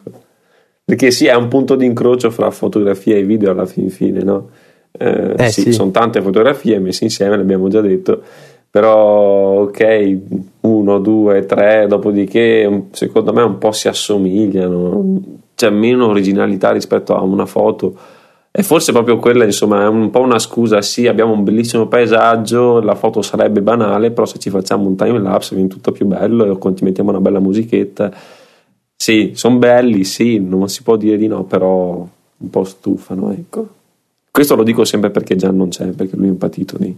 Perché 0.84 1.10
sì, 1.10 1.24
è 1.24 1.34
un 1.34 1.48
punto 1.48 1.74
di 1.74 1.86
incrocio 1.86 2.30
fra 2.30 2.50
fotografia 2.50 3.16
e 3.16 3.22
video 3.22 3.50
alla 3.50 3.64
fin 3.64 3.88
fine, 3.88 4.22
no? 4.22 4.50
Eh, 4.92 5.36
eh, 5.38 5.48
sì, 5.48 5.62
sì. 5.62 5.72
sono 5.72 5.90
tante 5.90 6.20
fotografie 6.20 6.78
messe 6.80 7.04
insieme, 7.04 7.38
l'abbiamo 7.38 7.68
già 7.68 7.80
detto, 7.80 8.20
però 8.70 9.62
ok, 9.62 10.18
uno, 10.60 10.98
due, 10.98 11.46
tre, 11.46 11.86
dopodiché 11.88 12.88
secondo 12.90 13.32
me 13.32 13.40
un 13.40 13.56
po' 13.56 13.72
si 13.72 13.88
assomigliano, 13.88 15.18
c'è 15.54 15.70
meno 15.70 16.08
originalità 16.08 16.72
rispetto 16.72 17.16
a 17.16 17.22
una 17.22 17.46
foto 17.46 17.96
e 18.58 18.64
forse 18.64 18.90
proprio 18.90 19.18
quella, 19.18 19.44
insomma, 19.44 19.84
è 19.84 19.86
un 19.86 20.10
po' 20.10 20.18
una 20.18 20.40
scusa. 20.40 20.82
Sì, 20.82 21.06
abbiamo 21.06 21.32
un 21.32 21.44
bellissimo 21.44 21.86
paesaggio, 21.86 22.80
la 22.80 22.96
foto 22.96 23.22
sarebbe 23.22 23.62
banale, 23.62 24.10
però 24.10 24.26
se 24.26 24.40
ci 24.40 24.50
facciamo 24.50 24.88
un 24.88 24.96
time 24.96 25.20
lapse 25.20 25.54
viene 25.54 25.70
tutto 25.70 25.92
più 25.92 26.06
bello 26.06 26.44
e 26.44 26.74
ci 26.74 26.82
mettiamo 26.82 27.10
una 27.10 27.20
bella 27.20 27.38
musichetta. 27.38 28.10
Sì, 28.96 29.30
sono 29.36 29.58
belli, 29.58 30.02
sì, 30.02 30.40
non 30.40 30.68
si 30.68 30.82
può 30.82 30.96
dire 30.96 31.16
di 31.16 31.28
no, 31.28 31.44
però 31.44 32.04
un 32.36 32.50
po' 32.50 32.64
stufano, 32.64 33.30
ecco. 33.30 33.68
Questo 34.28 34.56
lo 34.56 34.64
dico 34.64 34.84
sempre 34.84 35.10
perché 35.10 35.36
Gian 35.36 35.56
non 35.56 35.68
c'è, 35.68 35.84
perché 35.90 36.16
lui 36.16 36.26
è 36.26 36.30
impatito 36.30 36.76
di 36.78 36.92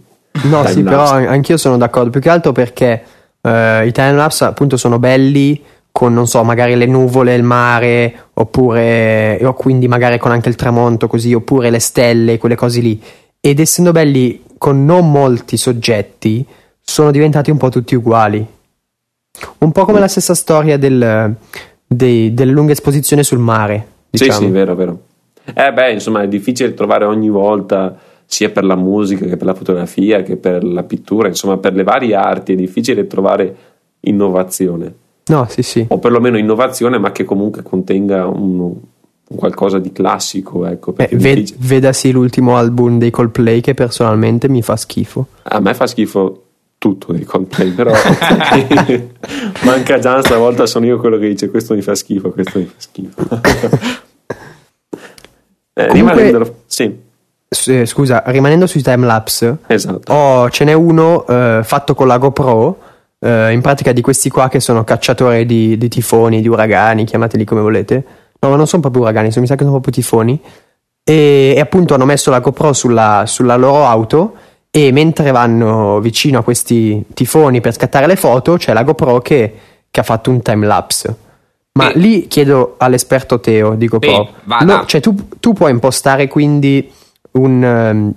No, 0.45 0.65
sì, 0.65 0.83
però 0.83 1.11
anch'io 1.11 1.59
sono 1.59 1.77
d'accordo, 1.77 2.09
più 2.09 2.23
che 2.23 2.31
altro 2.31 2.53
perché 2.53 3.03
eh, 3.39 3.87
i 3.87 3.93
time 3.93 4.15
lapse 4.15 4.45
appunto 4.45 4.79
sono 4.79 4.99
belli 4.99 5.63
con, 5.93 6.13
non 6.13 6.27
so, 6.27 6.43
magari 6.45 6.77
le 6.77 6.87
nuvole, 6.87 7.35
il 7.35 7.43
mare, 7.43 8.29
oppure, 8.35 9.39
o 9.43 9.55
quindi 9.55 9.89
magari 9.89 10.19
con 10.19 10.31
anche 10.31 10.49
il 10.49 10.55
tramonto 10.55 11.07
così, 11.07 11.35
oppure 11.35 11.71
le 11.71 11.81
stelle, 11.81 12.39
quelle 12.39 12.57
cose 12.57 12.81
lì. 12.81 13.01
Ed 13.41 13.59
essendo 13.59 13.93
belli 13.93 14.43
con 14.59 14.85
non 14.85 15.11
molti 15.11 15.57
soggetti, 15.57 16.45
sono 16.81 17.11
diventati 17.11 17.51
un 17.51 17.57
po' 17.57 17.69
tutti 17.69 17.95
uguali. 17.95 18.47
Un 19.59 19.73
po' 19.73 19.85
come 19.85 20.01
la 20.01 20.09
stessa 20.09 20.35
storia 20.35 20.77
del, 20.77 21.35
dei, 21.87 22.35
delle 22.35 22.53
lunghe 22.53 22.73
esposizioni 22.73 23.23
sul 23.23 23.39
mare. 23.39 23.87
Diciamo. 24.11 24.33
Sì, 24.33 24.45
sì, 24.45 24.51
vero, 24.51 24.75
vero. 24.75 25.01
Eh 25.55 25.73
beh, 25.73 25.93
insomma, 25.93 26.23
è 26.23 26.29
difficile 26.29 26.75
trovare 26.75 27.05
ogni 27.05 27.31
volta, 27.31 27.97
sia 28.27 28.51
per 28.51 28.65
la 28.65 28.77
musica 28.77 29.27
che 29.27 29.37
per 29.37 29.47
la 29.47 29.55
fotografia 29.55 30.23
che 30.23 30.37
per 30.37 30.63
la 30.63 30.83
pittura, 30.83 31.29
insomma, 31.29 31.57
per 31.57 31.75
le 31.75 31.83
varie 31.83 32.15
arti, 32.15 32.53
è 32.53 32.57
difficile 32.57 33.07
trovare 33.07 33.57
innovazione. 34.01 34.95
No, 35.31 35.47
sì, 35.49 35.63
sì. 35.63 35.87
O 35.89 35.99
perlomeno 35.99 36.37
innovazione, 36.37 36.99
ma 36.99 37.13
che 37.13 37.25
comunque 37.25 37.63
contenga 37.63 38.27
un, 38.27 38.75
qualcosa 39.37 39.79
di 39.79 39.93
classico. 39.93 40.67
Ecco, 40.67 40.95
eh, 40.97 41.09
ved- 41.13 41.55
vedasi 41.57 42.11
l'ultimo 42.11 42.57
album 42.57 42.99
dei 42.99 43.11
Coldplay 43.11 43.61
che 43.61 43.75
personalmente 43.75 44.49
mi 44.49 44.61
fa 44.63 44.77
schifo. 44.77 45.27
A 45.43 45.61
me 45.61 45.73
fa 45.75 45.87
schifo 45.87 46.47
tutto 46.79 47.13
dei 47.13 47.25
Coldplay, 47.25 47.71
però 47.71 47.93
manca 49.65 49.99
già 49.99 50.21
stavolta 50.23 50.67
sono 50.67 50.87
io 50.87 50.99
quello 50.99 51.19
che 51.19 51.29
dice 51.29 51.49
questo 51.49 51.75
mi 51.75 51.83
fa 51.83 51.95
schifo, 51.95 52.31
questo 52.31 52.59
mi 52.59 52.65
fa 52.65 52.75
schifo. 52.77 53.21
eh, 55.75 55.87
Comunque, 55.87 55.93
rimanendo, 55.93 56.57
sì. 56.67 57.09
Eh, 57.67 57.85
scusa, 57.85 58.23
rimanendo 58.27 58.67
sui 58.67 58.81
timelapse, 58.81 59.59
esatto. 59.67 60.13
oh, 60.13 60.49
ce 60.51 60.65
n'è 60.65 60.73
uno 60.73 61.27
eh, 61.27 61.61
fatto 61.65 61.95
con 61.95 62.07
la 62.07 62.17
GoPro, 62.17 62.79
eh, 63.21 63.53
in 63.53 63.61
pratica 63.61 63.93
di 63.93 64.01
questi 64.01 64.31
qua 64.31 64.49
che 64.49 64.61
sono 64.61 64.83
cacciatori 64.83 65.47
di, 65.47 65.77
di 65.77 65.89
tifoni, 65.89 66.41
di 66.41 66.49
uragani, 66.49 67.05
chiamateli 67.05 67.45
come 67.45 67.61
volete. 67.61 68.05
No, 68.41 68.49
ma 68.49 68.57
non 68.57 68.67
sono 68.67 68.81
proprio 68.81 69.03
uragani, 69.03 69.31
mi 69.37 69.47
sa 69.47 69.55
che 69.55 69.65
sono 69.65 69.79
proprio 69.79 69.93
tifoni. 69.93 70.41
E, 71.05 71.55
e 71.57 71.61
appunto 71.61 71.95
hanno 71.95 72.07
messo 72.07 72.31
la 72.31 72.41
GoPro 72.41 72.73
sulla, 72.73 73.25
sulla 73.27 73.57
loro 73.57 73.87
auto 73.87 74.35
e 74.71 74.93
mentre 74.93 75.31
vanno 75.33 75.99
vicino 76.01 76.39
a 76.39 76.43
questi 76.43 77.05
tifoni 77.13 77.61
per 77.61 77.75
scattare 77.75 78.07
le 78.07 78.17
foto 78.17 78.57
c'è 78.57 78.73
la 78.73 78.85
GoPro 78.85 79.21
che, 79.21 79.55
che 79.91 80.01
ha 80.01 80.05
fatto 80.05 80.31
un 80.31 80.41
time 80.41 80.67
lapse. 80.67 81.17
Ma 81.73 81.91
e... 81.91 81.99
lì 81.99 82.27
chiedo 82.27 82.75
all'esperto 82.79 83.41
Teo 83.41 83.75
di 83.75 83.87
GoPro, 83.87 84.29
e, 84.61 84.65
no, 84.65 84.85
cioè 84.87 85.01
tu, 85.01 85.15
tu, 85.39 85.53
puoi 85.53 85.71
impostare 85.71 86.27
quindi 86.29 86.91
un, 87.33 87.63
um, 87.63 88.13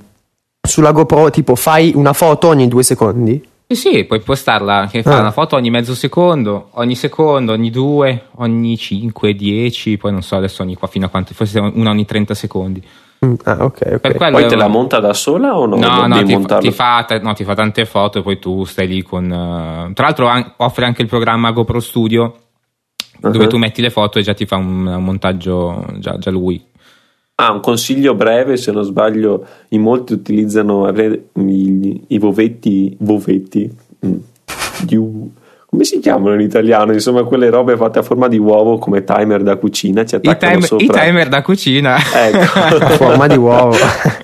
sulla 0.61 0.91
GoPro 0.91 1.29
tipo 1.29 1.55
fai 1.55 1.91
una 1.95 2.13
foto 2.13 2.47
ogni 2.47 2.67
due 2.67 2.83
secondi? 2.83 3.51
Sì, 3.73 3.89
sì, 3.89 4.03
puoi 4.03 4.19
postarla 4.19 4.87
che 4.89 5.01
fa 5.01 5.17
ah. 5.17 5.19
una 5.21 5.31
foto 5.31 5.55
ogni 5.55 5.71
mezzo 5.71 5.95
secondo, 5.95 6.67
ogni 6.73 6.95
secondo, 6.95 7.53
ogni 7.53 7.71
due, 7.71 8.27
ogni 8.35 8.77
cinque, 8.77 9.33
dieci, 9.33 9.97
poi 9.97 10.11
non 10.11 10.21
so 10.21 10.35
adesso 10.35 10.61
ogni 10.61 10.75
qua 10.75 10.87
fino 10.87 11.07
a 11.07 11.09
quanto, 11.09 11.33
forse 11.33 11.59
una 11.59 11.89
ogni 11.89 12.05
30 12.05 12.33
secondi. 12.35 12.83
Mm, 13.25 13.33
ah, 13.45 13.57
ok, 13.61 13.99
ok. 14.03 14.31
Poi 14.31 14.47
te 14.47 14.55
la 14.55 14.67
monta 14.67 14.99
da 14.99 15.13
sola 15.13 15.57
o 15.57 15.65
no? 15.65 15.77
No, 15.77 16.05
no 16.05 16.23
ti, 16.23 16.45
ti, 16.59 16.71
fa, 16.71 17.05
no, 17.21 17.33
ti 17.33 17.43
fa 17.43 17.55
tante 17.55 17.85
foto 17.85 18.19
e 18.19 18.21
poi 18.21 18.37
tu 18.37 18.63
stai 18.65 18.87
lì 18.87 19.01
con... 19.01 19.25
Uh... 19.25 19.93
Tra 19.93 20.05
l'altro 20.05 20.27
an- 20.27 20.53
offre 20.57 20.85
anche 20.85 21.01
il 21.01 21.07
programma 21.07 21.51
GoPro 21.51 21.79
Studio 21.79 22.35
uh-huh. 23.21 23.31
dove 23.31 23.47
tu 23.47 23.57
metti 23.57 23.81
le 23.81 23.89
foto 23.89 24.19
e 24.19 24.21
già 24.21 24.33
ti 24.33 24.45
fa 24.45 24.57
un, 24.57 24.85
un 24.85 25.03
montaggio 25.03 25.85
già, 25.97 26.17
già, 26.17 26.29
lui. 26.29 26.63
Ah, 27.35 27.51
un 27.51 27.61
consiglio 27.61 28.13
breve, 28.13 28.57
se 28.57 28.71
non 28.71 28.83
sbaglio, 28.83 29.45
in 29.69 29.81
molti 29.81 30.13
utilizzano 30.13 30.87
i, 30.89 32.03
i 32.07 32.17
vovetti, 32.19 32.95
vovetti 32.99 33.75
mm, 34.05 34.15
di, 34.83 34.97
come 35.65 35.83
si 35.83 35.99
chiamano 35.99 36.35
in 36.35 36.41
italiano? 36.41 36.93
Insomma, 36.93 37.23
quelle 37.23 37.49
robe 37.49 37.75
fatte 37.75 37.97
a 37.97 38.03
forma 38.03 38.27
di 38.27 38.37
uovo 38.37 38.77
come 38.77 39.03
timer 39.03 39.41
da 39.41 39.55
cucina. 39.55 40.05
Ci 40.05 40.17
I, 40.21 40.37
time, 40.37 40.65
I 40.77 40.87
timer 40.87 41.27
da 41.27 41.41
cucina. 41.41 41.97
Ecco. 41.97 42.59
a 42.77 42.89
forma 42.89 43.25
di 43.25 43.37
uovo. 43.37 43.75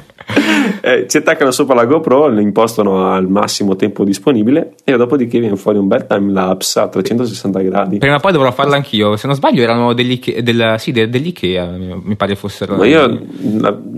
Eh, 0.89 1.05
ci 1.07 1.17
attaccano 1.17 1.51
sopra 1.51 1.75
la 1.75 1.85
GoPro, 1.85 2.29
lo 2.29 2.39
impostano 2.39 3.11
al 3.13 3.29
massimo 3.29 3.75
tempo 3.75 4.03
disponibile 4.03 4.73
e 4.83 4.97
dopodiché 4.97 5.39
viene 5.39 5.55
fuori 5.55 5.77
un 5.77 5.87
bel 5.87 6.07
time 6.07 6.31
lapse 6.31 6.79
a 6.79 6.87
360 6.87 7.61
gradi. 7.61 7.97
Prima 7.99 8.15
o 8.15 8.19
poi 8.19 8.31
dovrò 8.31 8.51
farlo 8.51 8.73
anch'io. 8.73 9.15
Se 9.15 9.27
non 9.27 9.35
sbaglio, 9.35 9.61
erano 9.61 9.93
degli, 9.93 10.19
del, 10.41 10.75
sì, 10.79 10.91
dell'IKEA. 10.91 11.77
Mi 12.01 12.15
pare 12.15 12.35
fossero. 12.35 12.75
Ma 12.75 12.87
io, 12.87 13.21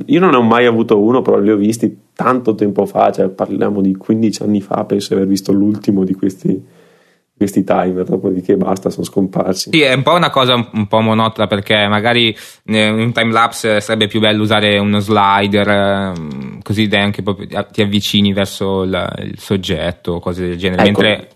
io, 0.06 0.20
non 0.20 0.32
ne 0.32 0.36
ho 0.36 0.42
mai 0.42 0.66
avuto 0.66 1.00
uno, 1.00 1.22
però 1.22 1.40
li 1.40 1.52
ho 1.52 1.56
visti 1.56 1.98
tanto 2.14 2.56
tempo 2.56 2.86
fa. 2.86 3.10
Cioè 3.10 3.30
parliamo 3.30 3.80
di 3.80 3.96
15 3.96 4.44
anni 4.44 4.60
fa. 4.60 4.84
Penso 4.84 5.10
di 5.10 5.14
aver 5.16 5.28
visto 5.28 5.54
l'ultimo 5.54 6.04
di 6.04 6.14
questi 6.14 6.62
questi 7.42 7.64
timer, 7.64 8.04
dopodiché 8.06 8.56
basta, 8.56 8.92
sono 8.92 9.04
scomparsi. 9.04 9.72
Sì, 9.72 9.82
è 9.82 9.94
un 9.94 10.04
po' 10.04 10.14
una 10.14 10.30
cosa 10.30 10.54
un, 10.54 10.86
po' 10.88 11.00
monotona 11.00 11.48
perché 11.48 11.88
magari 11.88 12.36
in 12.66 12.94
un 13.00 13.12
time 13.12 13.32
lapse 13.32 13.82
sarebbe 13.82 14.06
più 14.06 14.20
bello 14.20 14.44
usare 14.44 14.78
uno 14.78 15.00
slider, 15.00 15.68
ehm, 15.68 16.62
così 16.62 16.88
anche 16.92 17.24
ti 17.72 17.82
avvicini 17.82 18.32
verso 18.32 18.84
il, 18.84 19.14
il 19.24 19.40
soggetto, 19.40 20.20
cose 20.20 20.50
del 20.50 20.58
genere. 20.58 20.84
Ecco. 20.84 21.02
Mentre 21.02 21.30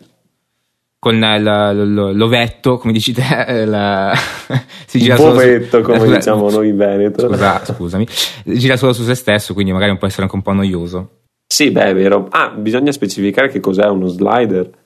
con 1.00 1.15
il, 1.15 2.13
l'ovetto, 2.13 2.78
come 2.78 2.94
dici 2.94 3.12
te, 3.12 3.65
la, 3.65 4.13
si 4.86 5.00
gira 5.00 5.15
solo 5.15 5.39
su, 5.39 5.82
come 5.82 6.00
scusa, 6.00 6.15
diciamo 6.18 6.52
noi 6.52 6.70
in 6.70 6.78
Veneto. 6.78 7.28
Scusa, 7.28 7.65
scusami, 7.65 8.08
gira 8.44 8.78
solo 8.78 8.94
su 8.94 9.02
se 9.02 9.15
stesso, 9.15 9.56
quindi 9.56 9.72
magari 9.72 9.98
può 9.98 10.06
essere 10.06 10.24
anche 10.24 10.36
un 10.36 10.44
po' 10.44 10.54
noioso. 10.54 11.22
Sì, 11.48 11.72
beh, 11.72 11.86
è 11.86 11.96
vero. 11.96 12.28
Ah, 12.30 12.50
bisogna 12.50 12.91
specificare 12.91 13.50
che 13.50 13.60
cos'è 13.60 13.88
uno 13.88 14.08
slider. 14.08 14.84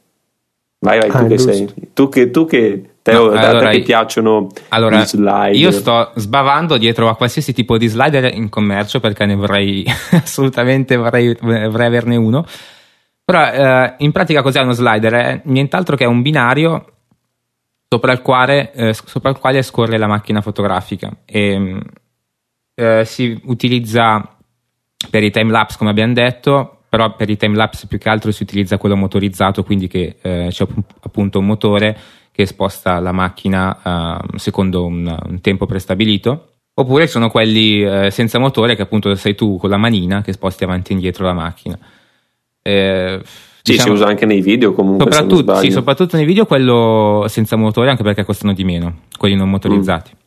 Vai, 0.81 0.99
vai, 0.99 1.09
ah, 1.09 1.19
tu 1.19 1.27
che 1.27 1.37
sei. 1.37 1.69
Tu 1.93 2.09
che, 2.09 2.31
tu 2.31 2.45
che 2.45 2.89
Teo, 3.01 3.33
no, 3.33 3.39
allora, 3.39 3.71
ti 3.71 3.81
piacciono 3.81 4.47
allora, 4.69 4.99
gli 4.99 5.05
slider. 5.05 5.55
Io 5.55 5.71
sto 5.71 6.11
sbavando 6.15 6.77
dietro 6.77 7.09
a 7.09 7.15
qualsiasi 7.15 7.53
tipo 7.53 7.77
di 7.77 7.87
slider 7.87 8.33
in 8.33 8.49
commercio 8.49 8.99
perché 8.99 9.25
ne 9.25 9.35
vorrei 9.35 9.85
assolutamente 10.11 10.95
vorrei, 10.95 11.35
vorrei 11.39 11.87
averne 11.87 12.15
uno. 12.15 12.45
Però 13.23 13.45
eh, 13.45 13.95
in 13.97 14.11
pratica 14.11 14.41
cos'è 14.41 14.61
uno 14.61 14.73
slider? 14.73 15.13
È 15.13 15.41
nient'altro 15.45 15.95
che 15.95 16.05
un 16.05 16.21
binario 16.21 16.85
sopra 17.87 18.11
il 18.11 18.21
quale, 18.21 18.71
eh, 18.73 18.93
sopra 18.93 19.31
il 19.31 19.37
quale 19.37 19.61
scorre 19.61 19.97
la 19.97 20.07
macchina 20.07 20.41
fotografica 20.41 21.11
e 21.25 21.77
eh, 22.75 23.05
si 23.05 23.39
utilizza 23.45 24.35
per 25.09 25.23
i 25.23 25.31
time 25.31 25.51
lapse 25.51 25.77
come 25.77 25.89
abbiamo 25.89 26.13
detto 26.13 26.78
però 26.89 27.15
per 27.15 27.30
i 27.30 27.38
time 27.38 27.56
lapse 27.56 27.86
più 27.86 27.99
che 27.99 28.10
altro 28.10 28.32
si 28.32 28.43
utilizza 28.43 28.78
quello 28.78 28.95
motorizzato, 28.95 29.63
quindi 29.63 29.88
che 29.88 30.17
eh, 30.21 30.47
c'è 30.49 30.65
appunto 31.02 31.39
un 31.39 31.45
motore 31.45 31.97
che 32.32 32.45
sposta 32.45 32.99
la 32.99 33.12
macchina 33.12 34.19
uh, 34.21 34.38
secondo 34.38 34.86
un, 34.86 35.06
un, 35.28 35.41
tempo 35.41 35.65
prestabilito. 35.65 36.45
Oppure 36.73 37.08
sono 37.08 37.30
quelli 37.30 37.84
eh, 37.84 38.10
senza 38.10 38.39
motore 38.39 38.78
che 38.78 38.84
appunto 38.84 39.13
sei 39.15 39.36
tu 39.36 39.58
con 39.58 39.69
la 39.69 39.75
manina 39.75 40.21
che 40.21 40.32
sposti 40.32 40.63
avanti 40.63 40.91
e 40.91 40.95
indietro 40.95 41.25
la 41.25 41.34
macchina. 41.34 41.78
Eh, 42.62 43.19
sì, 43.23 43.71
diciamo, 43.73 43.89
si 43.89 44.02
usa 44.02 44.08
anche 44.08 44.25
nei 44.25 44.39
video 44.39 44.73
comunque. 44.73 45.12
Soprattutto, 45.12 45.56
sì, 45.56 45.71
soprattutto 45.71 46.15
nei 46.15 46.25
video 46.25 46.45
quello 46.45 47.25
senza 47.28 47.58
motore, 47.58 47.89
anche 47.89 48.04
perché 48.04 48.23
costano 48.23 48.54
di 48.54 48.63
meno, 48.63 49.02
quelli 49.17 49.36
non 49.36 49.49
motorizzati. 49.49 50.12
Mm. 50.15 50.19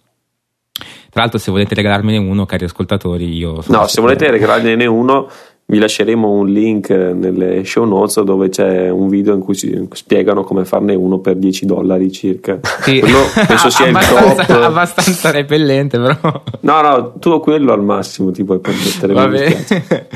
Tra 1.09 1.21
l'altro, 1.23 1.39
se 1.39 1.51
volete 1.51 1.75
regalarmene 1.75 2.19
uno, 2.19 2.47
cari 2.47 2.65
ascoltatori, 2.65 3.37
io. 3.37 3.63
No, 3.69 3.87
se 3.87 4.01
volete 4.01 4.31
regalarmene 4.31 4.87
uno, 4.87 5.29
vi 5.73 5.79
lasceremo 5.79 6.29
un 6.29 6.49
link 6.49 6.91
nelle 6.91 7.65
show 7.65 7.87
notes 7.87 8.23
dove 8.25 8.51
c'è 8.51 8.91
un 8.91 9.09
video 9.09 9.33
in 9.33 9.41
cui 9.41 9.55
si 9.55 9.89
spiegano 9.93 10.45
come 10.45 10.67
farne 10.67 10.95
uno 10.95 11.21
per 11.21 11.37
10 11.37 11.65
dollari 11.65 12.13
circa. 12.13 12.61
Sì. 12.83 13.01
Quello 13.01 13.21
penso 13.49 13.71
sia 13.71 13.87
il 13.87 13.97
top. 13.97 14.51
abbastanza 14.51 15.31
repellente, 15.31 15.99
però. 15.99 16.43
No, 16.61 16.83
no, 16.83 17.13
tu 17.19 17.41
quello 17.41 17.73
al 17.73 17.83
massimo 17.83 18.31
ti 18.33 18.45
puoi 18.45 18.59
permettere. 18.59 19.15
Vabbè. 19.15 19.65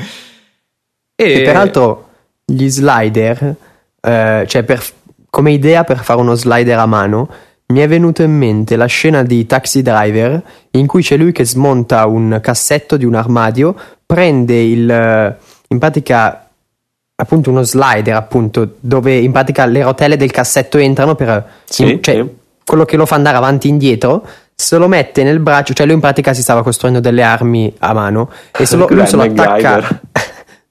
e... 1.15 1.33
e 1.33 1.41
peraltro 1.41 2.09
gli 2.45 2.67
slider, 2.67 3.55
eh, 3.99 4.43
cioè 4.47 4.61
per, 4.61 4.83
come 5.27 5.53
idea 5.53 5.83
per 5.83 5.97
fare 5.97 6.19
uno 6.19 6.35
slider 6.35 6.77
a 6.77 6.85
mano, 6.85 7.27
mi 7.73 7.79
è 7.79 7.87
venuto 7.87 8.23
in 8.23 8.35
mente 8.35 8.75
la 8.75 8.85
scena 8.85 9.23
di 9.23 9.45
Taxi 9.45 9.81
Driver 9.81 10.41
in 10.71 10.87
cui 10.87 11.01
c'è 11.01 11.17
lui 11.17 11.31
che 11.31 11.45
smonta 11.45 12.05
un 12.05 12.39
cassetto 12.41 12.95
di 12.95 13.03
un 13.03 13.15
armadio, 13.15 13.75
prende 14.05 14.61
il 14.61 15.37
in 15.69 15.79
pratica 15.79 16.49
appunto 17.15 17.49
uno 17.49 17.63
slider 17.63 18.15
appunto 18.15 18.75
dove 18.79 19.15
in 19.17 19.31
pratica 19.31 19.65
le 19.65 19.83
rotelle 19.83 20.17
del 20.17 20.31
cassetto 20.31 20.77
entrano 20.77 21.15
per 21.15 21.45
sì, 21.65 21.91
in, 21.91 22.03
cioè 22.03 22.15
sì. 22.15 22.35
quello 22.63 22.85
che 22.85 22.95
lo 22.95 23.05
fa 23.05 23.15
andare 23.15 23.37
avanti 23.37 23.67
e 23.67 23.71
indietro 23.71 24.25
se 24.53 24.77
lo 24.77 24.87
mette 24.87 25.23
nel 25.23 25.39
braccio 25.39 25.73
cioè 25.73 25.85
lui 25.85 25.95
in 25.95 26.01
pratica 26.01 26.33
si 26.33 26.41
stava 26.41 26.63
costruendo 26.63 26.99
delle 26.99 27.23
armi 27.23 27.73
a 27.79 27.93
mano 27.93 28.29
e 28.55 28.65
se 28.65 28.75
lo, 28.75 28.87
lui, 28.89 29.05
se 29.07 29.15
lo 29.15 29.23
attacca, 29.23 30.01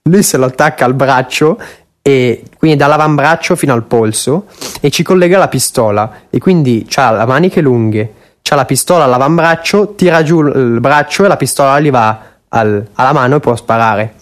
lui 0.02 0.22
se 0.22 0.36
lo 0.36 0.46
attacca 0.46 0.84
al 0.84 0.94
braccio 0.94 1.58
e 2.06 2.44
quindi 2.56 2.76
dall'avambraccio 2.76 3.56
fino 3.56 3.72
al 3.72 3.82
polso 3.82 4.46
e 4.80 4.90
ci 4.90 5.02
collega 5.02 5.38
la 5.38 5.48
pistola 5.48 6.20
e 6.30 6.38
quindi 6.38 6.86
ha 6.94 7.12
le 7.12 7.26
maniche 7.26 7.60
lunghe 7.60 8.12
c'ha 8.42 8.54
la 8.54 8.64
pistola 8.64 9.02
all'avambraccio 9.02 9.94
tira 9.96 10.22
giù 10.22 10.40
il 10.40 10.78
braccio 10.78 11.24
e 11.24 11.28
la 11.28 11.36
pistola 11.36 11.80
gli 11.80 11.90
va 11.90 12.20
al, 12.48 12.86
alla 12.94 13.12
mano 13.12 13.34
e 13.34 13.40
può 13.40 13.56
sparare 13.56 14.14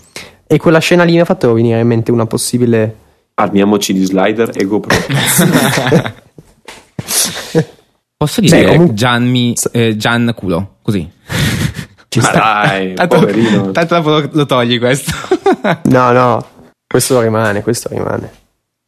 e 0.47 0.59
quella 0.59 0.79
scena 0.79 1.05
lì 1.05 1.13
mi 1.13 1.21
ha 1.21 1.25
fatto 1.27 1.53
venire 1.53 1.81
in 1.81 1.87
mente 1.87 2.11
una 2.11 2.27
possibile. 2.27 2.97
Armiamoci 3.35 3.93
di 3.93 4.05
slider 4.05 4.51
e 4.55 4.65
GoPro. 4.65 4.97
Posso 8.17 8.41
dire 8.41 8.61
Beh, 8.61 8.67
comunque... 8.67 8.95
Gian, 8.95 9.53
eh, 9.73 9.97
Gian 9.97 10.33
culo, 10.37 10.77
così. 10.81 11.11
Ci 12.09 12.21
Ma 12.21 12.31
dai, 12.31 12.95
tanto, 12.97 13.19
poverino. 13.19 13.73
Tanto 13.73 13.95
dopo 13.97 14.11
lo, 14.11 14.29
lo 14.31 14.47
togli 14.47 14.79
questo. 14.79 15.11
no, 15.85 16.13
no, 16.13 16.47
questo 16.95 17.21
rimane, 17.21 17.61
questo 17.65 17.89
rimane. 17.91 18.31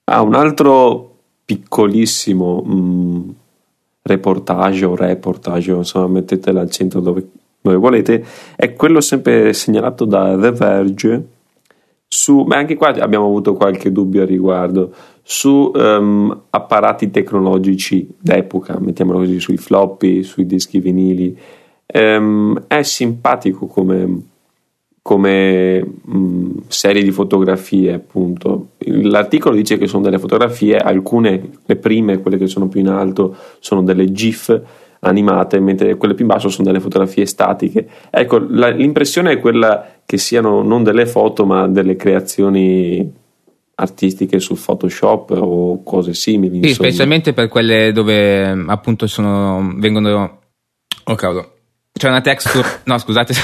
Ah, 0.04 0.22
un 0.22 0.34
altro 0.34 1.16
piccolissimo 1.44 2.62
mh, 2.62 2.72
mm, 2.72 3.28
reportage 4.02 4.84
o 4.84 4.94
reportage, 4.94 5.72
insomma 5.72 6.06
mettete 6.06 6.52
l'accento 6.52 7.00
dove, 7.00 7.28
dove 7.60 7.76
volete, 7.76 8.24
è 8.54 8.74
quello 8.74 9.00
sempre 9.00 9.52
segnalato 9.52 10.04
da 10.04 10.38
The 10.38 10.52
Verge 10.52 11.26
su, 12.06 12.42
ma 12.42 12.58
anche 12.58 12.76
qua 12.76 12.90
abbiamo 12.90 13.24
avuto 13.24 13.54
qualche 13.54 13.90
dubbio 13.90 14.22
al 14.22 14.28
riguardo, 14.28 14.94
su 15.24 15.72
um, 15.74 16.42
apparati 16.50 17.10
tecnologici 17.10 18.08
d'epoca, 18.20 18.78
mettiamolo 18.78 19.18
così, 19.18 19.40
sui 19.40 19.56
floppy, 19.56 20.22
sui 20.22 20.46
dischi 20.46 20.78
vinili. 20.78 21.36
Um, 21.92 22.66
è 22.68 22.82
simpatico 22.82 23.66
come, 23.66 24.22
come 25.06 25.86
um, 26.06 26.62
serie 26.66 27.00
di 27.00 27.12
fotografie, 27.12 27.92
appunto. 27.92 28.70
L'articolo 28.78 29.54
dice 29.54 29.78
che 29.78 29.86
sono 29.86 30.02
delle 30.02 30.18
fotografie, 30.18 30.78
alcune, 30.78 31.50
le 31.64 31.76
prime, 31.76 32.18
quelle 32.18 32.36
che 32.36 32.48
sono 32.48 32.66
più 32.66 32.80
in 32.80 32.88
alto, 32.88 33.36
sono 33.60 33.84
delle 33.84 34.10
GIF 34.10 34.60
animate, 34.98 35.60
mentre 35.60 35.94
quelle 35.94 36.14
più 36.14 36.24
in 36.24 36.32
basso 36.32 36.48
sono 36.48 36.66
delle 36.66 36.80
fotografie 36.80 37.24
statiche. 37.24 37.86
Ecco, 38.10 38.44
la, 38.48 38.70
l'impressione 38.70 39.30
è 39.30 39.38
quella 39.38 40.00
che 40.04 40.18
siano 40.18 40.64
non 40.64 40.82
delle 40.82 41.06
foto, 41.06 41.46
ma 41.46 41.68
delle 41.68 41.94
creazioni 41.94 43.08
artistiche 43.76 44.40
su 44.40 44.56
Photoshop 44.60 45.36
o 45.40 45.84
cose 45.84 46.14
simili. 46.14 46.58
Sì, 46.62 46.68
insomma. 46.70 46.88
specialmente 46.88 47.32
per 47.32 47.46
quelle 47.46 47.92
dove 47.92 48.48
appunto 48.66 49.06
sono, 49.06 49.72
vengono. 49.76 50.40
Oh 51.04 51.14
cavolo, 51.14 51.52
c'è 51.92 52.08
una 52.08 52.22
texture. 52.22 52.80
no, 52.86 52.98
scusate, 52.98 53.34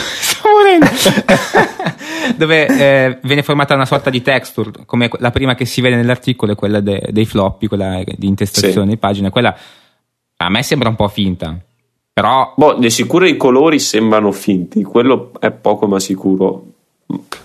morendo. 0.78 0.86
dove 2.36 2.66
eh, 2.66 3.18
viene 3.22 3.42
formata 3.42 3.74
una 3.74 3.86
sorta 3.86 4.10
di 4.10 4.22
texture, 4.22 4.70
come 4.86 5.10
la 5.18 5.30
prima 5.30 5.54
che 5.54 5.64
si 5.64 5.80
vede 5.80 5.96
nell'articolo 5.96 6.52
è 6.52 6.54
quella 6.54 6.80
de, 6.80 7.08
dei 7.10 7.26
floppy, 7.26 7.66
quella 7.66 8.02
di 8.04 8.26
intestazione 8.26 8.86
sì. 8.86 8.92
di 8.94 8.96
pagina. 8.96 9.30
Quella 9.30 9.54
a 10.36 10.48
me 10.48 10.62
sembra 10.62 10.88
un 10.88 10.96
po' 10.96 11.08
finta. 11.08 11.56
Però... 12.12 12.52
Boh, 12.56 12.74
di 12.74 12.90
sicuro 12.90 13.26
i 13.26 13.36
colori 13.36 13.78
sembrano 13.78 14.32
finti, 14.32 14.82
quello 14.82 15.32
è 15.38 15.50
poco 15.50 15.86
ma 15.86 15.98
sicuro. 15.98 16.66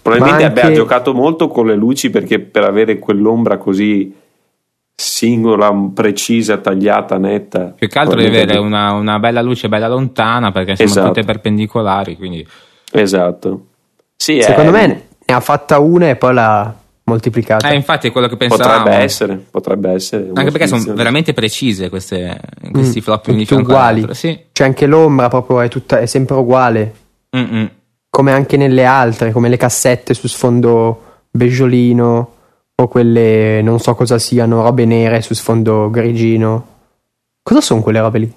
Probabilmente 0.01 0.45
anche... 0.45 0.61
abbia 0.61 0.75
giocato 0.75 1.13
molto 1.13 1.47
con 1.47 1.67
le 1.67 1.75
luci 1.75 2.09
perché 2.09 2.39
per 2.39 2.63
avere 2.63 2.99
quell'ombra 2.99 3.57
così 3.57 4.13
singola, 4.99 5.71
precisa, 5.93 6.57
tagliata, 6.57 7.17
netta. 7.17 7.73
Più 7.77 7.87
che 7.87 7.99
altro 7.99 8.15
deve 8.19 8.41
avere 8.41 8.57
una, 8.57 8.93
una, 8.93 9.19
bella 9.19 9.41
luce 9.41 9.69
bella 9.69 9.87
lontana 9.87 10.51
perché 10.51 10.75
sono 10.75 10.89
esatto. 10.89 11.07
tutte 11.07 11.23
perpendicolari. 11.23 12.15
Quindi... 12.17 12.47
Esatto. 12.91 13.65
Sì, 14.15 14.41
Secondo 14.41 14.71
è... 14.71 14.87
me 14.87 15.03
ne 15.25 15.33
ha 15.33 15.39
fatta 15.39 15.79
una 15.79 16.09
e 16.09 16.15
poi 16.15 16.33
l'ha 16.33 16.75
moltiplicata. 17.03 17.69
Eh, 17.69 17.75
infatti 17.75 18.07
è 18.07 18.11
quello 18.11 18.27
che 18.27 18.37
pensavo. 18.37 18.63
Potrebbe 18.63 18.95
essere, 18.95 19.35
potrebbe 19.35 19.91
essere. 19.91 20.29
Anche 20.33 20.51
perché 20.51 20.67
sono 20.67 20.93
veramente 20.93 21.33
precise 21.33 21.89
queste, 21.89 22.39
questi 22.71 22.99
mm, 22.99 23.01
flop 23.01 23.25
tutti 23.25 23.53
uguali. 23.53 24.07
Sì. 24.11 24.39
C'è 24.51 24.63
anche 24.63 24.85
l'ombra, 24.85 25.27
proprio 25.27 25.61
è, 25.61 25.67
tutta, 25.67 25.99
è 25.99 26.05
sempre 26.05 26.35
uguale. 26.35 26.93
Mm-mm. 27.35 27.71
Come 28.09 28.31
anche 28.31 28.57
nelle 28.57 28.85
altre, 28.85 29.31
come 29.31 29.49
le 29.49 29.57
cassette 29.57 30.13
su 30.13 30.27
sfondo 30.27 31.03
beggiolino 31.29 32.31
o 32.75 32.87
quelle 32.87 33.61
non 33.61 33.79
so 33.79 33.95
cosa 33.95 34.17
siano, 34.17 34.61
robe 34.61 34.85
nere 34.85 35.21
su 35.21 35.33
sfondo 35.33 35.89
grigino. 35.89 36.75
Cosa 37.43 37.61
sono 37.61 37.81
quelle 37.81 37.99
robe 37.99 38.19
lì? 38.19 38.33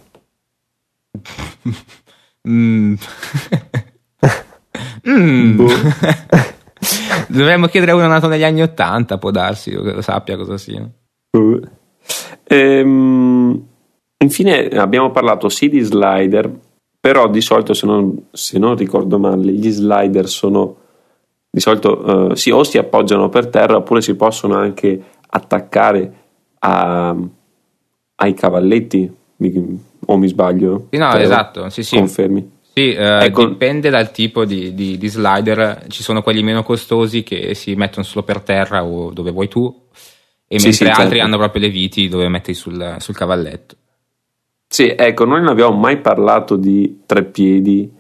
mm. 2.48 2.94
mm. 5.08 5.56
Boh. 5.56 5.68
Dovremmo 7.28 7.66
chiedere 7.66 7.92
a 7.92 7.94
uno 7.94 8.06
nato 8.06 8.26
negli 8.28 8.44
anni 8.44 8.62
Ottanta, 8.62 9.18
può 9.18 9.30
darsi, 9.30 9.70
che 9.70 9.76
lo 9.76 10.00
sappia 10.00 10.36
cosa 10.36 10.56
sia. 10.56 10.88
Uh. 11.30 11.60
Ehm, 12.44 13.66
infine 14.18 14.68
abbiamo 14.68 15.10
parlato 15.10 15.48
sì 15.48 15.68
di 15.68 15.80
slider, 15.80 16.50
però 16.98 17.28
di 17.28 17.40
solito 17.40 17.74
se 17.74 17.86
non, 17.86 18.26
se 18.32 18.58
non 18.58 18.76
ricordo 18.76 19.18
male 19.18 19.52
gli 19.52 19.70
slider 19.70 20.28
sono 20.28 20.76
di 21.50 21.60
solito 21.60 22.30
uh, 22.30 22.34
sì, 22.34 22.50
o 22.50 22.62
si 22.62 22.78
appoggiano 22.78 23.28
per 23.28 23.48
terra 23.48 23.76
oppure 23.76 24.00
si 24.00 24.14
possono 24.14 24.54
anche 24.54 25.02
attaccare 25.30 26.12
a, 26.60 27.16
ai 28.16 28.34
cavalletti 28.34 29.16
o 30.06 30.16
mi 30.16 30.28
sbaglio? 30.28 30.86
Sì, 30.90 30.98
no, 30.98 31.12
esatto, 31.14 31.68
sì, 31.70 31.82
sì. 31.82 31.96
Confermi. 31.96 32.58
Sì, 32.72 32.92
eh, 32.92 33.24
ecco. 33.24 33.46
dipende 33.46 33.90
dal 33.90 34.12
tipo 34.12 34.44
di, 34.44 34.74
di, 34.74 34.96
di, 34.96 35.08
slider. 35.08 35.86
Ci 35.88 36.02
sono 36.02 36.22
quelli 36.22 36.42
meno 36.42 36.62
costosi 36.62 37.22
che 37.22 37.54
si 37.54 37.74
mettono 37.74 38.04
solo 38.04 38.24
per 38.24 38.40
terra 38.40 38.84
o 38.84 39.10
dove 39.10 39.32
vuoi 39.32 39.48
tu, 39.48 39.74
e 40.46 40.58
sì, 40.58 40.68
mentre 40.68 40.72
sì, 40.72 40.84
altri 40.84 41.16
certo. 41.16 41.24
hanno 41.24 41.36
proprio 41.36 41.62
le 41.62 41.68
viti 41.68 42.08
dove 42.08 42.28
metti 42.28 42.54
sul, 42.54 42.96
sul, 42.98 43.14
cavalletto. 43.14 43.74
Sì, 44.68 44.94
ecco, 44.96 45.24
noi 45.24 45.40
non 45.40 45.48
abbiamo 45.48 45.76
mai 45.76 45.98
parlato 45.98 46.54
di 46.54 47.02
tre 47.06 47.24
piedi 47.24 47.90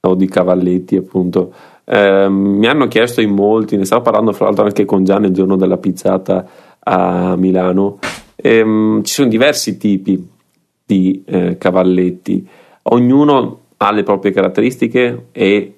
o 0.00 0.14
di 0.14 0.26
cavalletti, 0.26 0.96
appunto. 0.96 1.52
Eh, 1.84 2.28
mi 2.28 2.66
hanno 2.66 2.88
chiesto 2.88 3.20
in 3.20 3.30
molti, 3.30 3.76
ne 3.76 3.84
stavo 3.84 4.02
parlando 4.02 4.32
fra 4.32 4.46
l'altro 4.46 4.64
anche 4.64 4.84
con 4.86 5.04
Gian 5.04 5.24
il 5.24 5.32
giorno 5.32 5.56
della 5.56 5.76
pizzata 5.76 6.46
a 6.78 7.36
Milano. 7.36 7.98
Eh, 8.36 9.00
ci 9.02 9.12
sono 9.12 9.28
diversi 9.28 9.76
tipi 9.76 10.26
di 10.84 11.22
eh, 11.26 11.58
cavalletti, 11.58 12.46
ognuno 12.84 13.60
ha 13.78 13.92
le 13.92 14.02
proprie 14.02 14.32
caratteristiche 14.32 15.26
e 15.32 15.72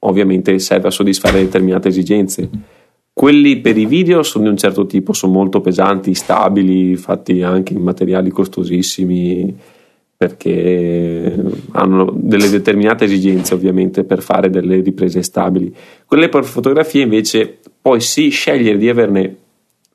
ovviamente 0.00 0.58
serve 0.58 0.88
a 0.88 0.90
soddisfare 0.90 1.42
determinate 1.42 1.88
esigenze. 1.88 2.48
Quelli 3.12 3.60
per 3.60 3.78
i 3.78 3.86
video 3.86 4.22
sono 4.22 4.44
di 4.44 4.50
un 4.50 4.56
certo 4.56 4.86
tipo, 4.86 5.12
sono 5.12 5.32
molto 5.32 5.60
pesanti, 5.60 6.12
stabili, 6.14 6.96
fatti 6.96 7.42
anche 7.42 7.72
in 7.72 7.80
materiali 7.80 8.30
costosissimi 8.30 9.56
perché 10.18 11.34
hanno 11.72 12.10
delle 12.14 12.48
determinate 12.48 13.04
esigenze 13.04 13.52
ovviamente 13.52 14.04
per 14.04 14.22
fare 14.22 14.48
delle 14.48 14.80
riprese 14.80 15.22
stabili. 15.22 15.74
Quelle 16.06 16.28
per 16.28 16.44
fotografie 16.44 17.02
invece 17.02 17.58
puoi 17.80 18.00
sì 18.00 18.28
scegliere 18.28 18.78
di 18.78 18.88
averne 18.88 19.36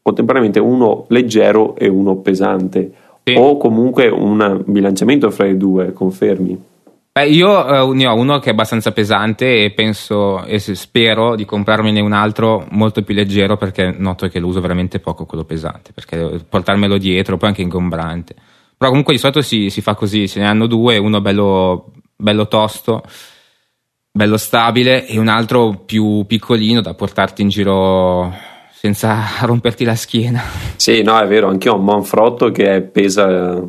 contemporaneamente 0.01 0.59
uno 0.59 1.05
leggero 1.09 1.75
e 1.75 1.87
uno 1.87 2.17
pesante 2.17 2.91
sì. 3.23 3.33
o 3.35 3.57
comunque 3.57 4.07
un 4.09 4.63
bilanciamento 4.65 5.29
fra 5.31 5.45
i 5.45 5.57
due, 5.57 5.91
confermi? 5.91 6.69
Beh, 7.13 7.27
io 7.27 7.91
eh, 7.91 7.93
ne 7.93 8.07
ho 8.07 8.15
uno 8.15 8.39
che 8.39 8.49
è 8.49 8.53
abbastanza 8.53 8.93
pesante 8.93 9.65
e 9.65 9.71
penso 9.71 10.45
e 10.45 10.59
spero 10.59 11.35
di 11.35 11.43
comprarmene 11.43 11.99
un 11.99 12.13
altro 12.13 12.65
molto 12.69 13.01
più 13.01 13.13
leggero 13.13 13.57
perché 13.57 13.93
noto 13.97 14.29
che 14.29 14.39
lo 14.39 14.47
uso 14.47 14.61
veramente 14.61 14.99
poco 14.99 15.25
quello 15.25 15.43
pesante, 15.43 15.91
perché 15.91 16.39
portarmelo 16.47 16.97
dietro 16.97 17.35
poi 17.35 17.49
anche 17.49 17.63
ingombrante. 17.63 18.33
Però 18.77 18.89
comunque 18.89 19.13
di 19.13 19.19
solito 19.19 19.41
si, 19.41 19.69
si 19.69 19.81
fa 19.81 19.93
così, 19.93 20.27
se 20.27 20.39
ne 20.39 20.47
hanno 20.47 20.67
due, 20.67 20.97
uno 20.97 21.19
bello, 21.19 21.91
bello 22.15 22.47
tosto, 22.47 23.03
bello 24.09 24.37
stabile 24.37 25.05
e 25.05 25.19
un 25.19 25.27
altro 25.27 25.83
più 25.85 26.23
piccolino 26.25 26.79
da 26.79 26.93
portarti 26.93 27.41
in 27.41 27.49
giro 27.49 28.33
senza 28.71 29.21
romperti 29.43 29.83
la 29.83 29.95
schiena. 29.95 30.41
Sì, 30.77 31.03
no, 31.03 31.19
è 31.19 31.27
vero, 31.27 31.49
anch'io 31.49 31.73
ho 31.73 31.77
un 31.77 31.83
Manfrotto 31.83 32.51
che 32.51 32.81
pesa 32.81 33.61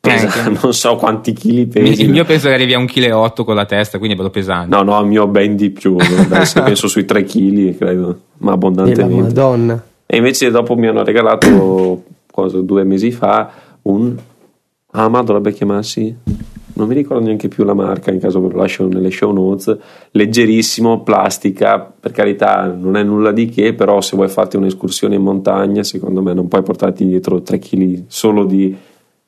Pesa, 0.00 0.48
non 0.62 0.72
so 0.72 0.96
quanti 0.96 1.34
chili 1.34 1.66
pesi. 1.66 2.02
Il 2.02 2.10
mio 2.10 2.24
penso 2.24 2.48
che 2.48 2.54
arrivi 2.54 2.72
a 2.72 2.78
1,8 2.78 2.86
kg 2.86 3.44
con 3.44 3.54
la 3.54 3.66
testa, 3.66 3.98
quindi 3.98 4.14
è 4.14 4.18
bello 4.18 4.30
pesante. 4.30 4.74
No, 4.74 4.82
no, 4.82 4.98
il 5.00 5.06
mio 5.06 5.26
ben 5.26 5.56
di 5.56 5.68
più. 5.70 5.96
penso 6.64 6.88
sui 6.88 7.04
3 7.04 7.22
kg, 7.24 7.76
credo, 7.76 8.20
ma 8.38 8.52
abbondantemente. 8.52 9.22
Madonna. 9.22 9.84
E 10.06 10.16
invece 10.16 10.50
dopo 10.50 10.74
mi 10.74 10.86
hanno 10.86 11.04
regalato, 11.04 12.02
cosa, 12.30 12.60
due 12.60 12.82
mesi 12.84 13.12
fa, 13.12 13.50
un... 13.82 14.16
Ah, 14.92 15.08
ma 15.08 15.22
dovrebbe 15.22 15.52
chiamarsi... 15.52 16.16
Non 16.72 16.88
mi 16.88 16.94
ricordo 16.94 17.22
neanche 17.22 17.48
più 17.48 17.64
la 17.64 17.74
marca, 17.74 18.10
in 18.10 18.20
caso 18.20 18.40
ve 18.40 18.48
lo 18.48 18.56
lascio 18.56 18.86
nelle 18.86 19.10
show 19.10 19.32
notes. 19.32 19.76
Leggerissimo, 20.12 21.02
plastica, 21.02 21.78
per 21.78 22.10
carità 22.12 22.64
non 22.74 22.96
è 22.96 23.02
nulla 23.02 23.32
di 23.32 23.50
che, 23.50 23.74
però 23.74 24.00
se 24.00 24.16
vuoi 24.16 24.28
farti 24.28 24.56
un'escursione 24.56 25.16
in 25.16 25.20
montagna, 25.20 25.82
secondo 25.82 26.22
me 26.22 26.32
non 26.32 26.48
puoi 26.48 26.62
portarti 26.62 27.04
dietro 27.04 27.42
3 27.42 27.58
kg 27.58 28.04
solo 28.06 28.44
di 28.44 28.74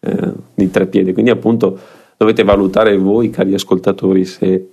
eh, 0.04 0.32
di 0.54 0.70
tre 0.70 0.86
piedi. 0.86 1.12
Quindi, 1.12 1.30
appunto, 1.30 1.78
dovete 2.16 2.42
valutare 2.42 2.96
voi, 2.96 3.30
cari 3.30 3.54
ascoltatori, 3.54 4.24
se 4.24 4.68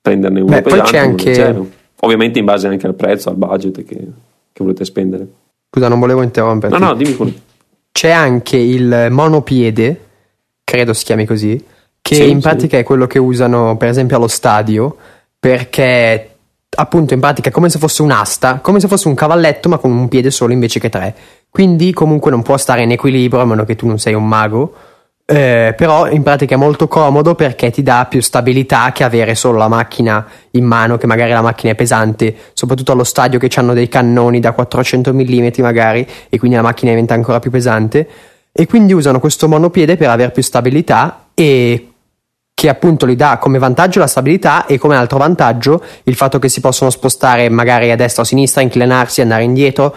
prenderne 0.00 0.40
uno 0.40 0.50
Beh, 0.50 0.62
pesante 0.62 0.98
o 0.98 1.00
anche... 1.00 1.24
leggero. 1.24 1.68
Ovviamente 2.00 2.38
in 2.38 2.44
base 2.44 2.68
anche 2.68 2.86
al 2.86 2.94
prezzo, 2.94 3.28
al 3.28 3.36
budget 3.36 3.84
che, 3.84 3.96
che 4.52 4.62
volete 4.62 4.84
spendere. 4.84 5.26
Scusa, 5.70 5.88
non 5.88 5.98
volevo 5.98 6.22
interromperti. 6.22 6.78
No, 6.78 6.86
no, 6.86 6.94
dimmi 6.94 7.12
pure. 7.12 7.32
C'è 7.90 8.10
anche 8.10 8.56
il 8.56 9.08
monopiede, 9.10 10.00
credo 10.62 10.92
si 10.92 11.04
chiami 11.04 11.26
così, 11.26 11.62
che 12.00 12.14
sì, 12.14 12.30
in 12.30 12.40
pratica 12.40 12.76
sì. 12.76 12.82
è 12.82 12.86
quello 12.86 13.08
che 13.08 13.18
usano 13.18 13.76
per 13.76 13.88
esempio 13.88 14.16
allo 14.16 14.28
stadio, 14.28 14.96
perché 15.38 16.30
appunto 16.76 17.14
in 17.14 17.20
pratica 17.20 17.48
è 17.48 17.52
come 17.52 17.68
se 17.68 17.78
fosse 17.78 18.02
un'asta, 18.02 18.60
come 18.60 18.78
se 18.78 18.86
fosse 18.86 19.08
un 19.08 19.14
cavalletto 19.14 19.68
ma 19.68 19.78
con 19.78 19.90
un 19.90 20.06
piede 20.06 20.30
solo 20.30 20.52
invece 20.52 20.78
che 20.78 20.88
tre. 20.88 21.16
Quindi 21.50 21.92
comunque 21.92 22.30
non 22.30 22.42
può 22.42 22.56
stare 22.56 22.82
in 22.82 22.90
equilibrio 22.90 23.40
a 23.42 23.44
meno 23.44 23.64
che 23.64 23.76
tu 23.76 23.86
non 23.86 23.98
sei 23.98 24.14
un 24.14 24.26
mago. 24.26 24.74
Eh, 25.30 25.74
però 25.76 26.08
in 26.08 26.22
pratica 26.22 26.54
è 26.54 26.58
molto 26.58 26.88
comodo 26.88 27.34
perché 27.34 27.70
ti 27.70 27.82
dà 27.82 28.06
più 28.08 28.22
stabilità 28.22 28.92
che 28.92 29.04
avere 29.04 29.34
solo 29.34 29.58
la 29.58 29.68
macchina 29.68 30.26
in 30.52 30.64
mano, 30.64 30.96
che 30.96 31.06
magari 31.06 31.32
la 31.32 31.42
macchina 31.42 31.72
è 31.72 31.74
pesante, 31.74 32.34
soprattutto 32.54 32.92
allo 32.92 33.04
stadio 33.04 33.38
che 33.38 33.50
hanno 33.56 33.74
dei 33.74 33.88
cannoni 33.88 34.40
da 34.40 34.52
400 34.52 35.12
mm 35.12 35.48
magari 35.58 36.06
e 36.30 36.38
quindi 36.38 36.56
la 36.56 36.62
macchina 36.62 36.92
diventa 36.92 37.12
ancora 37.12 37.40
più 37.40 37.50
pesante. 37.50 38.08
e 38.52 38.66
quindi 38.66 38.92
usano 38.92 39.20
questo 39.20 39.46
monopiede 39.48 39.96
per 39.96 40.08
avere 40.08 40.30
più 40.32 40.42
stabilità 40.42 41.26
e 41.34 41.92
che 42.58 42.68
appunto 42.68 43.06
gli 43.06 43.14
dà 43.14 43.38
come 43.38 43.58
vantaggio 43.58 44.00
la 44.00 44.08
stabilità 44.08 44.66
e 44.66 44.78
come 44.78 44.96
altro 44.96 45.16
vantaggio 45.16 45.80
il 46.04 46.16
fatto 46.16 46.40
che 46.40 46.48
si 46.48 46.60
possono 46.60 46.90
spostare 46.90 47.48
magari 47.50 47.92
a 47.92 47.94
destra 47.94 48.22
o 48.22 48.24
a 48.24 48.28
sinistra, 48.28 48.62
inclinarsi, 48.62 49.20
andare 49.20 49.44
indietro. 49.44 49.94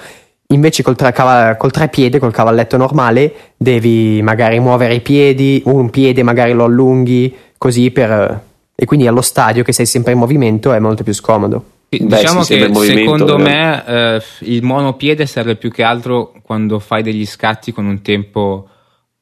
Invece 0.51 0.83
col, 0.83 0.95
tra, 0.95 1.55
col 1.55 1.71
trepiede, 1.71 2.19
col 2.19 2.33
cavalletto 2.33 2.77
normale, 2.77 3.53
devi 3.57 4.21
magari 4.21 4.59
muovere 4.59 4.95
i 4.95 5.01
piedi, 5.01 5.61
un 5.65 5.89
piede 5.89 6.23
magari 6.23 6.51
lo 6.51 6.65
allunghi, 6.65 7.33
così 7.57 7.91
per... 7.91 8.41
e 8.75 8.85
quindi 8.85 9.07
allo 9.07 9.21
stadio 9.21 9.63
che 9.63 9.71
sei 9.71 9.85
sempre 9.85 10.11
in 10.13 10.19
movimento 10.19 10.73
è 10.73 10.79
molto 10.79 11.03
più 11.03 11.13
scomodo. 11.13 11.65
Diciamo 11.89 12.41
Beh, 12.41 12.69
che 12.69 12.73
secondo 12.73 13.37
me 13.37 13.85
eh, 13.85 14.21
il 14.41 14.63
monopiede 14.63 15.25
serve 15.25 15.57
più 15.57 15.69
che 15.69 15.83
altro 15.83 16.33
quando 16.41 16.79
fai 16.79 17.03
degli 17.03 17.25
scatti 17.25 17.73
con 17.73 17.85
un 17.85 18.01
tempo 18.01 18.67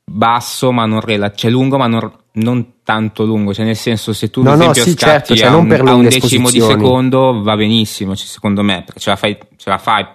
basso 0.04 0.72
ma 0.72 0.86
non 0.86 1.02
rela- 1.02 1.32
cioè 1.32 1.50
lungo 1.50 1.78
ma 1.78 1.88
non, 1.88 2.12
non, 2.34 2.74
tanto 2.84 3.26
lungo, 3.26 3.56
cioè 3.56 3.66
nel 3.66 3.76
senso 3.76 4.14
se 4.14 4.30
tu 4.30 4.44
no, 4.44 4.54
no, 4.54 4.72
sì, 4.74 4.92
scatti 4.92 4.96
certo, 4.96 5.36
cioè 5.36 5.48
a, 5.48 5.56
un, 5.56 5.72
a, 5.72 5.94
un, 5.94 6.04
decimo 6.04 6.52
di 6.52 6.62
secondo 6.62 7.42
va 7.42 7.56
benissimo, 7.56 8.16
cioè, 8.16 8.28
secondo 8.28 8.62
me, 8.62 8.84
perché 8.86 9.00
ce 9.00 9.10
la 9.10 9.16
fai, 9.16 9.38
ce 9.58 9.70
la 9.70 9.78
fai 9.80 10.06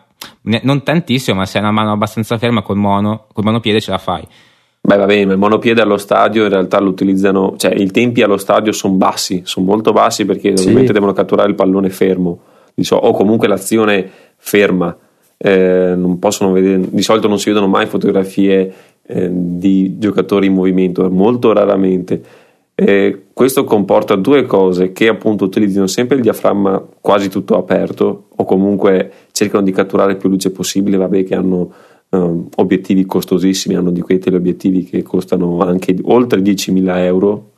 non 0.62 0.83
tantissimo, 0.83 1.39
ma 1.39 1.47
se 1.47 1.59
hai 1.59 1.64
una 1.64 1.72
mano 1.72 1.93
abbastanza 1.93 2.39
ferma 2.39 2.62
col 2.62 2.77
mono, 2.77 3.27
col 3.33 3.45
monopiede 3.45 3.81
ce 3.81 3.91
la 3.91 3.99
fai. 3.99 4.27
Beh, 4.87 4.97
va 4.97 5.07
bene, 5.07 5.25
ma 5.25 5.33
il 5.33 5.39
monopiede 5.39 5.81
allo 5.81 5.97
stadio 5.97 6.43
in 6.45 6.51
realtà 6.51 6.79
lo 6.79 6.91
utilizzano, 6.91 7.55
cioè 7.57 7.75
i 7.75 7.91
tempi 7.91 8.20
allo 8.22 8.37
stadio 8.37 8.70
sono 8.72 8.95
bassi, 8.95 9.41
sono 9.45 9.64
molto 9.64 9.93
bassi 9.93 10.27
perché 10.27 10.55
sì. 10.57 10.64
ovviamente 10.64 10.93
devono 10.93 11.14
catturare 11.14 11.49
il 11.49 11.55
pallone 11.55 11.89
fermo, 11.89 12.39
o 12.91 13.12
comunque 13.12 13.49
l'azione 13.49 14.11
ferma. 14.37 14.95
Eh, 15.37 15.95
non 15.97 16.18
possono 16.18 16.53
vedere, 16.53 16.83
di 16.91 17.03
solito 17.03 17.29
non 17.29 17.39
si 17.39 17.49
vedono 17.49 17.66
mai 17.66 17.87
fotografie 17.87 18.72
eh, 19.07 19.29
di 19.31 19.99
giocatori 19.99 20.47
in 20.47 20.55
movimento, 20.55 21.09
molto 21.11 21.53
raramente. 21.53 22.22
Eh, 22.77 23.27
questo 23.33 23.62
comporta 23.62 24.16
due 24.16 24.45
cose, 24.47 24.93
che 24.93 25.07
appunto 25.07 25.45
utilizzano 25.45 25.87
sempre 25.87 26.16
il 26.16 26.22
diaframma 26.22 26.85
quasi 27.01 27.29
tutto 27.29 27.57
aperto 27.57 28.27
o 28.35 28.45
comunque 28.45 29.12
cercano 29.31 29.62
di 29.62 29.70
catturare 29.70 30.16
più 30.16 30.29
luce 30.29 30.51
possibile, 30.51 30.97
vabbè 30.97 31.22
che 31.22 31.37
hanno 31.37 31.72
um, 32.09 32.49
obiettivi 32.57 33.07
costosissimi, 33.07 33.77
hanno 33.77 33.93
di 33.93 34.01
quei 34.01 34.18
teleobiettivi 34.18 34.85
che 34.85 35.03
costano 35.03 35.61
anche 35.61 35.95
oltre 36.03 36.41
10.000 36.41 36.97
euro. 36.99 37.51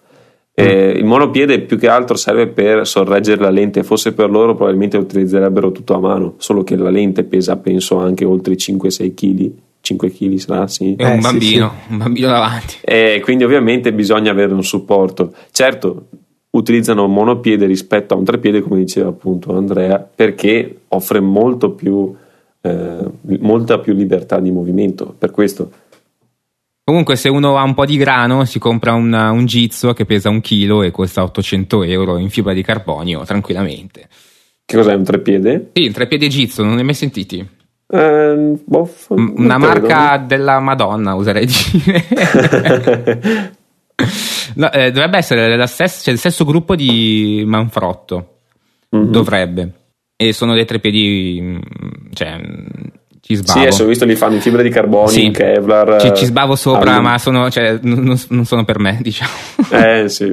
Eh, 0.52 0.90
il 0.96 1.04
monopiede 1.04 1.60
più 1.60 1.78
che 1.78 1.88
altro 1.88 2.16
serve 2.16 2.48
per 2.48 2.86
sorreggere 2.86 3.42
la 3.42 3.50
lente, 3.50 3.84
fosse 3.84 4.12
per 4.12 4.30
loro 4.30 4.54
probabilmente 4.54 4.98
lo 4.98 5.02
utilizzerebbero 5.04 5.72
tutto 5.72 5.94
a 5.94 5.98
mano, 5.98 6.34
solo 6.38 6.62
che 6.62 6.76
la 6.76 6.90
lente 6.90 7.24
pesa 7.24 7.56
penso 7.56 7.98
anche 7.98 8.24
oltre 8.24 8.54
5-6 8.54 9.14
kg 9.14 9.52
5 9.86 10.10
kg 10.10 10.34
sarà, 10.36 10.66
sì. 10.66 10.94
È 10.96 11.04
un 11.04 11.18
eh, 11.18 11.20
bambino, 11.20 11.70
sì, 11.70 11.86
sì. 11.86 11.92
un 11.92 11.98
bambino 11.98 12.26
davanti. 12.26 12.74
E 12.80 13.20
quindi 13.22 13.44
ovviamente 13.44 13.92
bisogna 13.92 14.32
avere 14.32 14.52
un 14.52 14.64
supporto. 14.64 15.32
Certo, 15.52 16.08
utilizzano 16.50 17.04
un 17.04 17.12
monopiede 17.12 17.66
rispetto 17.66 18.14
a 18.14 18.16
un 18.16 18.24
trepiede, 18.24 18.62
come 18.62 18.80
diceva 18.80 19.08
appunto 19.08 19.56
Andrea, 19.56 19.98
perché 19.98 20.80
offre 20.88 21.20
molto 21.20 21.70
più, 21.70 22.12
eh, 22.62 23.10
molta 23.40 23.78
più 23.78 23.94
libertà 23.94 24.40
di 24.40 24.50
movimento. 24.50 25.14
Per 25.16 25.30
questo. 25.30 25.70
Comunque, 26.82 27.16
se 27.16 27.28
uno 27.28 27.56
ha 27.56 27.62
un 27.62 27.74
po' 27.74 27.84
di 27.84 27.96
grano, 27.96 28.44
si 28.44 28.58
compra 28.58 28.94
una, 28.94 29.30
un 29.30 29.46
Gizzo 29.46 29.92
che 29.92 30.04
pesa 30.04 30.30
un 30.30 30.40
chilo 30.40 30.82
e 30.82 30.90
costa 30.90 31.22
800 31.22 31.84
euro 31.84 32.18
in 32.18 32.30
fibra 32.30 32.52
di 32.52 32.62
carbonio 32.62 33.24
tranquillamente. 33.24 34.08
Che 34.64 34.76
cos'è 34.76 34.94
un 34.94 35.04
trepiede? 35.04 35.70
Sì, 35.72 35.86
un 35.86 35.92
trepiede 35.92 36.26
Gizzo, 36.26 36.62
non 36.62 36.74
ne 36.74 36.80
hai 36.80 36.84
mai 36.84 36.94
sentiti? 36.94 37.54
Eh, 37.88 38.58
boh, 38.64 38.90
una 39.08 39.58
marca 39.58 40.16
della 40.18 40.58
Madonna, 40.58 41.14
userei 41.14 41.46
dire. 41.46 42.04
no, 44.54 44.72
eh, 44.72 44.90
dovrebbe 44.90 45.18
essere 45.18 45.66
stessa, 45.66 46.02
cioè 46.02 46.12
il 46.12 46.18
stesso 46.18 46.44
gruppo 46.44 46.74
di 46.74 47.44
Manfrotto. 47.46 48.38
Mm-hmm. 48.94 49.10
Dovrebbe. 49.10 49.72
E 50.16 50.32
sono 50.32 50.54
dei 50.54 50.64
trepiedi. 50.64 51.40
Mm, 51.42 51.58
cioè, 52.12 52.40
ci 53.20 53.34
sbavo. 53.34 53.58
Sì, 53.58 53.64
adesso 53.66 53.84
ho 53.84 53.86
visto 53.86 54.04
li 54.04 54.16
fanno 54.16 54.34
in 54.34 54.40
fibra 54.40 54.62
di 54.62 54.70
carbonio, 54.70 55.08
sì. 55.08 55.24
in 55.24 55.32
Kevlar. 55.32 56.00
Ci, 56.00 56.12
ci 56.14 56.24
sbavo 56.26 56.54
sopra, 56.56 56.92
allora. 56.92 57.10
ma 57.10 57.18
sono, 57.18 57.50
cioè, 57.50 57.78
non, 57.82 58.16
non 58.28 58.44
sono 58.44 58.64
per 58.64 58.78
me, 58.78 58.98
diciamo. 59.02 59.30
Eh, 59.70 60.08
sì. 60.08 60.26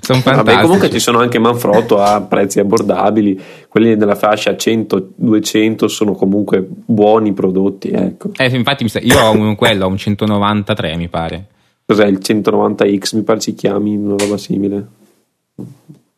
sono 0.00 0.20
fantastici. 0.20 0.36
Vabbè, 0.36 0.60
comunque 0.62 0.90
ci 0.90 0.98
sono 0.98 1.20
anche 1.20 1.38
Manfrotto 1.38 2.00
a 2.00 2.20
prezzi 2.20 2.60
abbordabili, 2.60 3.40
quelli 3.70 3.96
della 3.96 4.16
fascia 4.16 4.50
100-200 4.50 5.84
sono 5.84 6.14
comunque 6.14 6.66
buoni 6.68 7.32
prodotti. 7.32 7.90
Ecco. 7.90 8.30
Eh, 8.36 8.48
infatti 8.56 8.84
io 9.02 9.20
ho 9.20 9.30
un, 9.30 9.54
quello, 9.54 9.86
ho 9.86 9.88
un 9.88 9.96
193 9.96 10.96
mi 10.96 11.08
pare. 11.08 11.46
Cos'è 11.86 12.04
il 12.06 12.18
190X? 12.20 13.14
Mi 13.14 13.22
pare 13.22 13.40
si 13.40 13.54
chiami 13.54 13.94
una 13.96 14.16
roba 14.18 14.36
simile. 14.38 14.86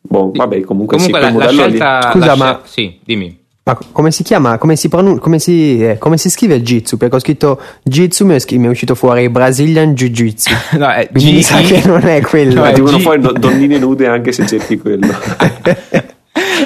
Boh, 0.01 0.31
vabbè, 0.33 0.61
comunque, 0.61 0.97
comunque 0.97 1.21
sì, 1.21 1.35
la, 1.35 1.45
la 1.45 1.51
scelta, 1.51 2.09
Scusa, 2.11 2.25
la 2.25 2.35
ma... 2.35 2.61
Sì, 2.63 2.99
dimmi. 3.03 3.41
Ma 3.65 3.77
come 3.91 4.11
si 4.11 4.23
chiama? 4.23 4.57
Come 4.57 4.75
si, 4.75 4.89
pronun- 4.89 5.19
come 5.19 5.37
si, 5.37 5.79
eh, 5.79 5.97
come 5.99 6.17
si 6.17 6.31
scrive 6.31 6.55
il 6.55 6.63
Jitsu? 6.63 6.97
Perché 6.97 7.15
ho 7.15 7.19
scritto 7.19 7.61
Jitsu 7.83 8.25
mi 8.25 8.35
è, 8.35 8.55
mi 8.55 8.65
è 8.65 8.69
uscito 8.69 8.95
fuori 8.95 9.29
Brazilian 9.29 9.93
Jiu-Jitsu. 9.93 10.51
no, 10.79 10.89
è 10.89 11.07
Quindi 11.11 11.31
G- 11.31 11.35
mi 11.35 11.41
sa 11.43 11.59
che 11.61 11.83
non 11.85 12.01
è 12.01 12.19
quello. 12.25 12.65
No, 12.65 12.71
dicono 12.71 12.97
G- 12.97 13.03
poi 13.03 13.21
no, 13.21 13.31
donnine 13.31 13.77
nude 13.77 14.07
anche 14.07 14.31
se 14.31 14.47
cerchi 14.47 14.79
quello. 14.79 15.07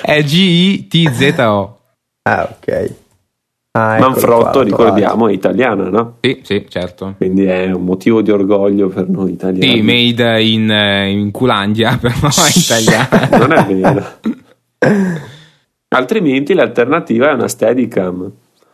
è 0.02 0.24
G-I-T-Z-O. 0.24 1.80
Ah, 2.24 2.50
ok. 2.52 2.94
Ah, 3.78 4.00
Manfrotto, 4.00 4.62
ricordiamo, 4.62 5.28
è 5.28 5.34
italiana, 5.34 5.90
no? 5.90 6.18
Sì, 6.22 6.40
sì, 6.42 6.66
certo. 6.68 7.14
Quindi 7.18 7.46
è 7.46 7.72
un 7.72 7.84
motivo 7.84 8.24
di 8.24 8.32
orgoglio 8.32 8.88
per 8.88 9.08
noi 9.08 9.34
italiani. 9.34 9.72
Sì, 9.72 9.82
made 9.82 10.42
in, 10.42 10.72
eh, 10.72 11.12
in 11.12 11.30
Culandia, 11.30 11.96
però 12.02 12.16
è 12.16 12.52
italiana. 12.56 13.30
non 13.38 13.52
è 13.52 13.66
vero. 13.66 14.06
Altrimenti 15.90 16.56
l'alternativa 16.56 17.30
è 17.30 17.34
una 17.34 17.48
Steadicam. 17.48 18.32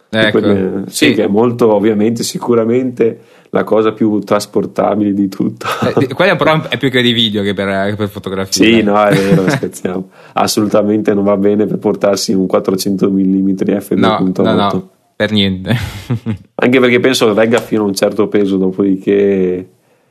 Ecco, 0.09 0.39
quelle, 0.39 0.83
sì, 0.87 1.07
sì, 1.07 1.13
che 1.13 1.23
è 1.25 1.27
molto 1.27 1.73
ovviamente 1.73 2.23
sicuramente 2.23 3.19
la 3.53 3.63
cosa 3.63 3.91
più 3.91 4.19
trasportabile 4.19 5.13
di 5.13 5.29
tutto. 5.29 5.67
Eh, 5.99 6.07
quella 6.07 6.35
però 6.35 6.67
è 6.67 6.77
più 6.77 6.89
che 6.89 7.03
di 7.03 7.11
video 7.13 7.43
che 7.43 7.53
per, 7.53 7.89
che 7.89 7.95
per 7.95 8.09
fotografia. 8.09 8.65
Sì, 8.65 8.81
no, 8.81 9.01
è 9.03 9.13
vero, 9.13 9.47
scherziamo. 9.47 10.09
Assolutamente 10.33 11.13
non 11.13 11.23
va 11.23 11.37
bene 11.37 11.67
per 11.67 11.77
portarsi 11.77 12.33
un 12.33 12.47
400 12.47 13.11
mm 13.11 13.49
f2.8. 13.49 13.95
No, 13.97 14.31
no, 14.37 14.53
no, 14.53 14.89
per 15.15 15.31
niente. 15.31 15.75
Anche 16.55 16.79
perché 16.79 16.99
penso 16.99 17.27
che 17.27 17.39
regga 17.39 17.59
fino 17.59 17.83
a 17.83 17.85
un 17.85 17.93
certo 17.93 18.27
peso, 18.27 18.57
dopodiché 18.57 19.69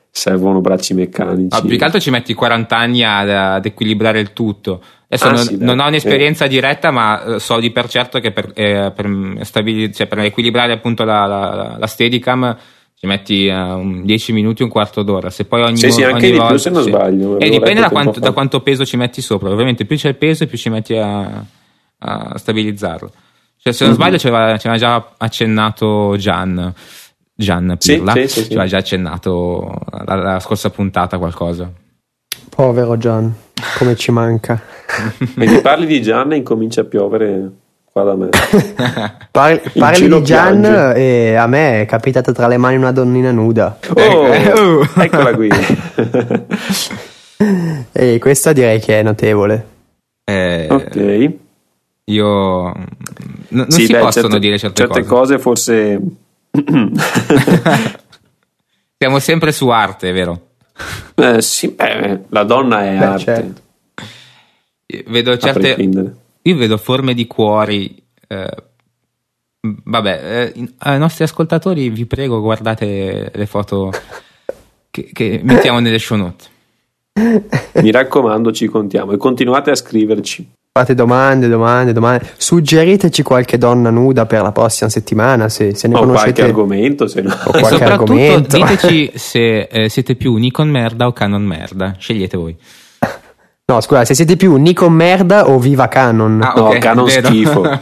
servono 0.09 0.61
bracci 0.61 0.95
meccanici. 0.95 1.49
No, 1.61 1.67
più 1.67 1.77
che 1.77 1.85
altro 1.85 1.99
ci 1.99 2.11
metti 2.11 2.35
40 2.35 2.77
anni 2.77 3.03
ad, 3.03 3.29
ad 3.29 3.67
equilibrare 3.67 4.21
il 4.21 4.33
tutto. 4.33 4.81
Adesso 5.09 5.27
ah, 5.27 5.33
non, 5.33 5.43
sì, 5.43 5.57
non, 5.59 5.81
ho 5.81 5.89
un'esperienza 5.89 6.45
eh. 6.45 6.49
diretta, 6.49 6.93
ma 6.93 7.25
eh, 7.25 7.39
so 7.41 7.59
di 7.59 7.73
per 7.73 7.89
certo 7.89 8.21
che 8.21 8.31
per, 8.31 8.53
eh, 8.55 8.93
per, 8.95 9.39
stabiliz- 9.41 9.97
cioè 9.97 10.07
per 10.07 10.21
equilibrare 10.21 10.73
appunto 10.73 11.03
la, 11.03 11.27
la, 11.27 11.77
la 11.77 11.87
Steadicam 11.89 12.57
ci 13.03 13.09
metti 13.09 13.49
uh, 13.49 14.05
10 14.05 14.33
minuti, 14.33 14.63
un 14.63 14.69
quarto 14.69 15.03
d'ora. 15.03 15.29
Se 15.29 15.45
poi 15.45 15.63
ogni, 15.63 15.77
sì, 15.77 15.91
sì, 15.91 16.05
anche 16.05 16.27
ogni 16.27 16.31
di 16.31 16.39
volta, 16.39 16.51
più 16.51 16.59
se 16.59 16.71
non 16.71 16.83
sì. 16.85 16.91
sbaglio. 16.91 17.37
E 17.41 17.51
dipende 17.51 17.81
da 17.81 17.91
quanto, 17.91 18.21
da 18.21 18.31
quanto, 18.31 18.61
peso 18.61 18.85
ci 18.85 18.97
metti 18.97 19.21
sopra. 19.21 19.51
Ovviamente 19.51 19.85
più 19.85 19.97
c'è 19.97 20.11
il 20.11 20.15
peso, 20.15 20.47
più 20.47 20.57
ci 20.57 20.69
metti 20.69 20.95
a, 20.95 21.45
a 21.99 22.39
stabilizzarlo. 22.39 23.11
Cioè, 23.57 23.73
se 23.73 23.85
non 23.85 23.95
mm-hmm. 23.95 24.03
sbaglio, 24.03 24.19
ci 24.19 24.29
aveva 24.29 24.77
già 24.77 25.15
accennato 25.17 26.15
Gian. 26.17 26.73
Gian 27.35 27.77
Pirla, 27.77 28.13
sì, 28.13 28.21
sì, 28.21 28.29
sì, 28.29 28.45
ci 28.45 28.53
aveva 28.53 28.67
già 28.67 28.77
accennato 28.77 29.81
la, 30.05 30.15
la 30.15 30.39
scorsa 30.39 30.71
puntata 30.71 31.19
qualcosa. 31.19 31.73
Povero 32.55 32.97
Gian, 32.99 33.35
come 33.79 33.97
ci 33.97 34.13
manca. 34.13 34.63
Quindi 35.35 35.61
parli 35.61 35.87
di 35.87 36.01
Gian 36.01 36.31
e 36.31 36.37
incomincia 36.37 36.83
a 36.83 36.85
piovere 36.85 37.51
qua 37.93 38.03
da 38.05 38.15
me. 38.17 38.29
parli, 39.31 39.61
parli 39.79 40.09
di 40.09 40.23
Gian 40.23 40.61
piange. 40.61 40.95
e 40.97 41.35
a 41.35 41.47
me 41.47 41.83
è 41.83 41.87
capitata 41.87 42.33
tra 42.33 42.49
le 42.49 42.57
mani 42.57 42.77
una 42.77 42.91
donnina 42.91 43.31
nuda. 43.31 43.79
Oh, 43.95 44.01
oh. 44.01 44.89
eccola 44.97 45.35
qui. 45.35 45.51
e 47.93 48.19
questa 48.19 48.53
direi 48.53 48.81
che 48.81 49.01
è 49.01 49.03
notevole. 49.03 49.67
Eh, 50.25 50.67
ok. 50.71 51.33
Io 52.05 52.69
n- 52.69 52.87
non 53.49 53.71
sì, 53.71 53.85
si 53.87 53.93
beh, 53.93 53.99
possono 53.99 54.29
certe, 54.29 54.39
dire 54.41 54.59
certe, 54.59 54.83
certe 54.83 55.01
cose. 55.05 55.15
cose 55.15 55.39
forse 55.39 56.01
siamo 58.99 59.19
sempre 59.19 59.53
su 59.53 59.69
arte, 59.69 60.13
vero? 60.13 60.41
Eh, 61.15 61.43
sì, 61.43 61.69
beh, 61.69 62.21
la 62.29 62.43
donna 62.45 62.85
è 62.85 62.97
beh, 62.97 63.05
arte. 63.05 63.25
Certo. 63.25 63.61
Vedo 65.11 65.37
certe. 65.37 65.77
Io 66.43 66.57
vedo 66.57 66.77
forme 66.77 67.15
di 67.15 67.27
cuori. 67.27 68.03
Eh, 68.27 68.57
vabbè, 69.61 70.53
eh, 70.55 70.69
ai 70.79 70.99
nostri 70.99 71.25
ascoltatori 71.25 71.89
vi 71.91 72.07
prego, 72.07 72.41
guardate 72.41 73.31
le 73.33 73.47
foto 73.47 73.93
che, 74.91 75.11
che 75.13 75.41
mettiamo 75.43 75.79
nelle 75.79 75.99
show 75.99 76.17
notes. 76.17 76.51
Mi 77.75 77.91
raccomando, 77.91 78.53
ci 78.53 78.67
contiamo 78.67 79.13
e 79.13 79.17
continuate 79.17 79.71
a 79.71 79.75
scriverci. 79.75 80.53
Fate 80.75 80.95
domande, 80.95 81.49
domande, 81.49 81.93
domande. 81.93 82.31
Suggeriteci 82.35 83.23
qualche 83.23 83.59
donna 83.59 83.91
nuda 83.91 84.25
per 84.25 84.41
la 84.41 84.53
prossima 84.53 84.89
settimana 84.89 85.51
se, 85.51 85.75
se 85.75 85.87
ne 85.87 85.97
o 85.97 85.99
conoscete. 85.99 86.33
qualche 86.33 86.51
argomento, 86.51 87.07
se 87.07 87.21
no. 87.21 87.31
O 87.31 87.51
qualche 87.51 87.69
soprattutto 87.69 88.13
argomento. 88.13 88.57
diteci 88.57 89.13
se 89.15 89.61
eh, 89.65 89.89
siete 89.91 90.15
più 90.15 90.35
Nikon 90.37 90.71
merda 90.71 91.07
o 91.07 91.13
Canon 91.13 91.43
merda. 91.43 91.95
Scegliete 91.99 92.39
voi. 92.39 92.57
No, 93.73 93.81
scusa, 93.81 94.05
se 94.05 94.15
siete 94.15 94.37
più 94.37 94.57
Nikon 94.57 94.93
merda 94.93 95.49
o 95.49 95.59
Viva 95.59 95.89
Canon. 95.89 96.43
Ah, 96.43 96.53
No, 96.55 96.67
ok, 96.67 96.79
Canon 96.79 97.05
vero. 97.07 97.27
schifo. 97.29 97.63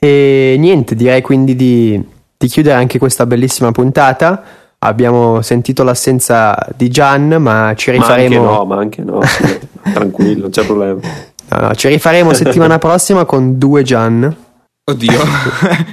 E 0.00 0.54
niente, 0.58 0.94
direi 0.94 1.22
quindi 1.22 1.56
di, 1.56 2.00
di 2.36 2.46
chiudere 2.46 2.76
anche 2.76 2.98
questa 3.00 3.26
bellissima 3.26 3.72
puntata. 3.72 4.42
Abbiamo 4.78 5.42
sentito 5.42 5.82
l'assenza 5.82 6.56
di 6.76 6.88
Gian, 6.88 7.36
ma 7.40 7.72
ci 7.76 7.90
Ma 7.90 7.96
anche 7.96 8.16
rifaremo. 8.28 8.44
no, 8.44 8.64
ma 8.64 8.76
anche 8.78 9.02
no. 9.02 9.20
sì, 9.24 9.58
Tranquillo, 9.92 10.42
non 10.42 10.50
c'è 10.50 10.64
problema. 10.64 11.00
No, 11.48 11.60
no, 11.66 11.74
ci 11.74 11.88
rifaremo 11.88 12.32
settimana 12.32 12.78
prossima 12.78 13.24
con 13.24 13.58
due 13.58 13.82
Gian. 13.82 14.36
Oddio. 14.84 15.18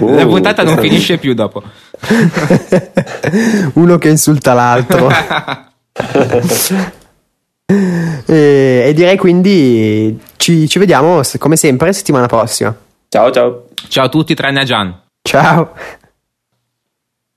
Uh, 0.00 0.14
La 0.14 0.26
puntata 0.26 0.62
non 0.64 0.76
finisce 0.78 1.16
più 1.18 1.34
dopo. 1.34 1.62
Uno 3.74 3.98
che 3.98 4.08
insulta 4.08 4.52
l'altro. 4.52 5.08
E, 8.26 8.84
e 8.86 8.92
direi 8.94 9.16
quindi 9.16 10.18
ci, 10.36 10.68
ci 10.68 10.78
vediamo 10.78 11.20
come 11.38 11.56
sempre 11.56 11.92
settimana 11.92 12.26
prossima. 12.26 12.74
Ciao, 13.08 13.30
ciao. 13.30 13.68
Ciao 13.88 14.04
a 14.06 14.08
tutti 14.08 14.34
tranne 14.34 14.60
a 14.60 14.64
Gian. 14.64 15.00
Ciao. 15.22 15.72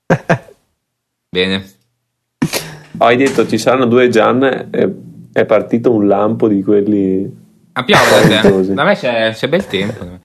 Bene. 1.30 1.70
Oh, 2.98 3.06
hai 3.06 3.16
detto 3.16 3.46
ci 3.46 3.58
saranno 3.58 3.86
due 3.86 4.08
Gian 4.08 4.68
e 4.70 4.94
è 5.32 5.44
partito 5.46 5.92
un 5.92 6.06
lampo 6.06 6.46
di 6.46 6.62
quelli 6.62 7.30
A 7.72 7.84
piove 7.84 8.10
da 8.10 8.20
te. 8.20 8.38
Spaventosi. 8.38 8.74
Da 8.74 8.84
me 8.84 8.94
c'è, 8.94 9.32
c'è 9.32 9.48
bel 9.48 9.66
tempo. 9.66 10.20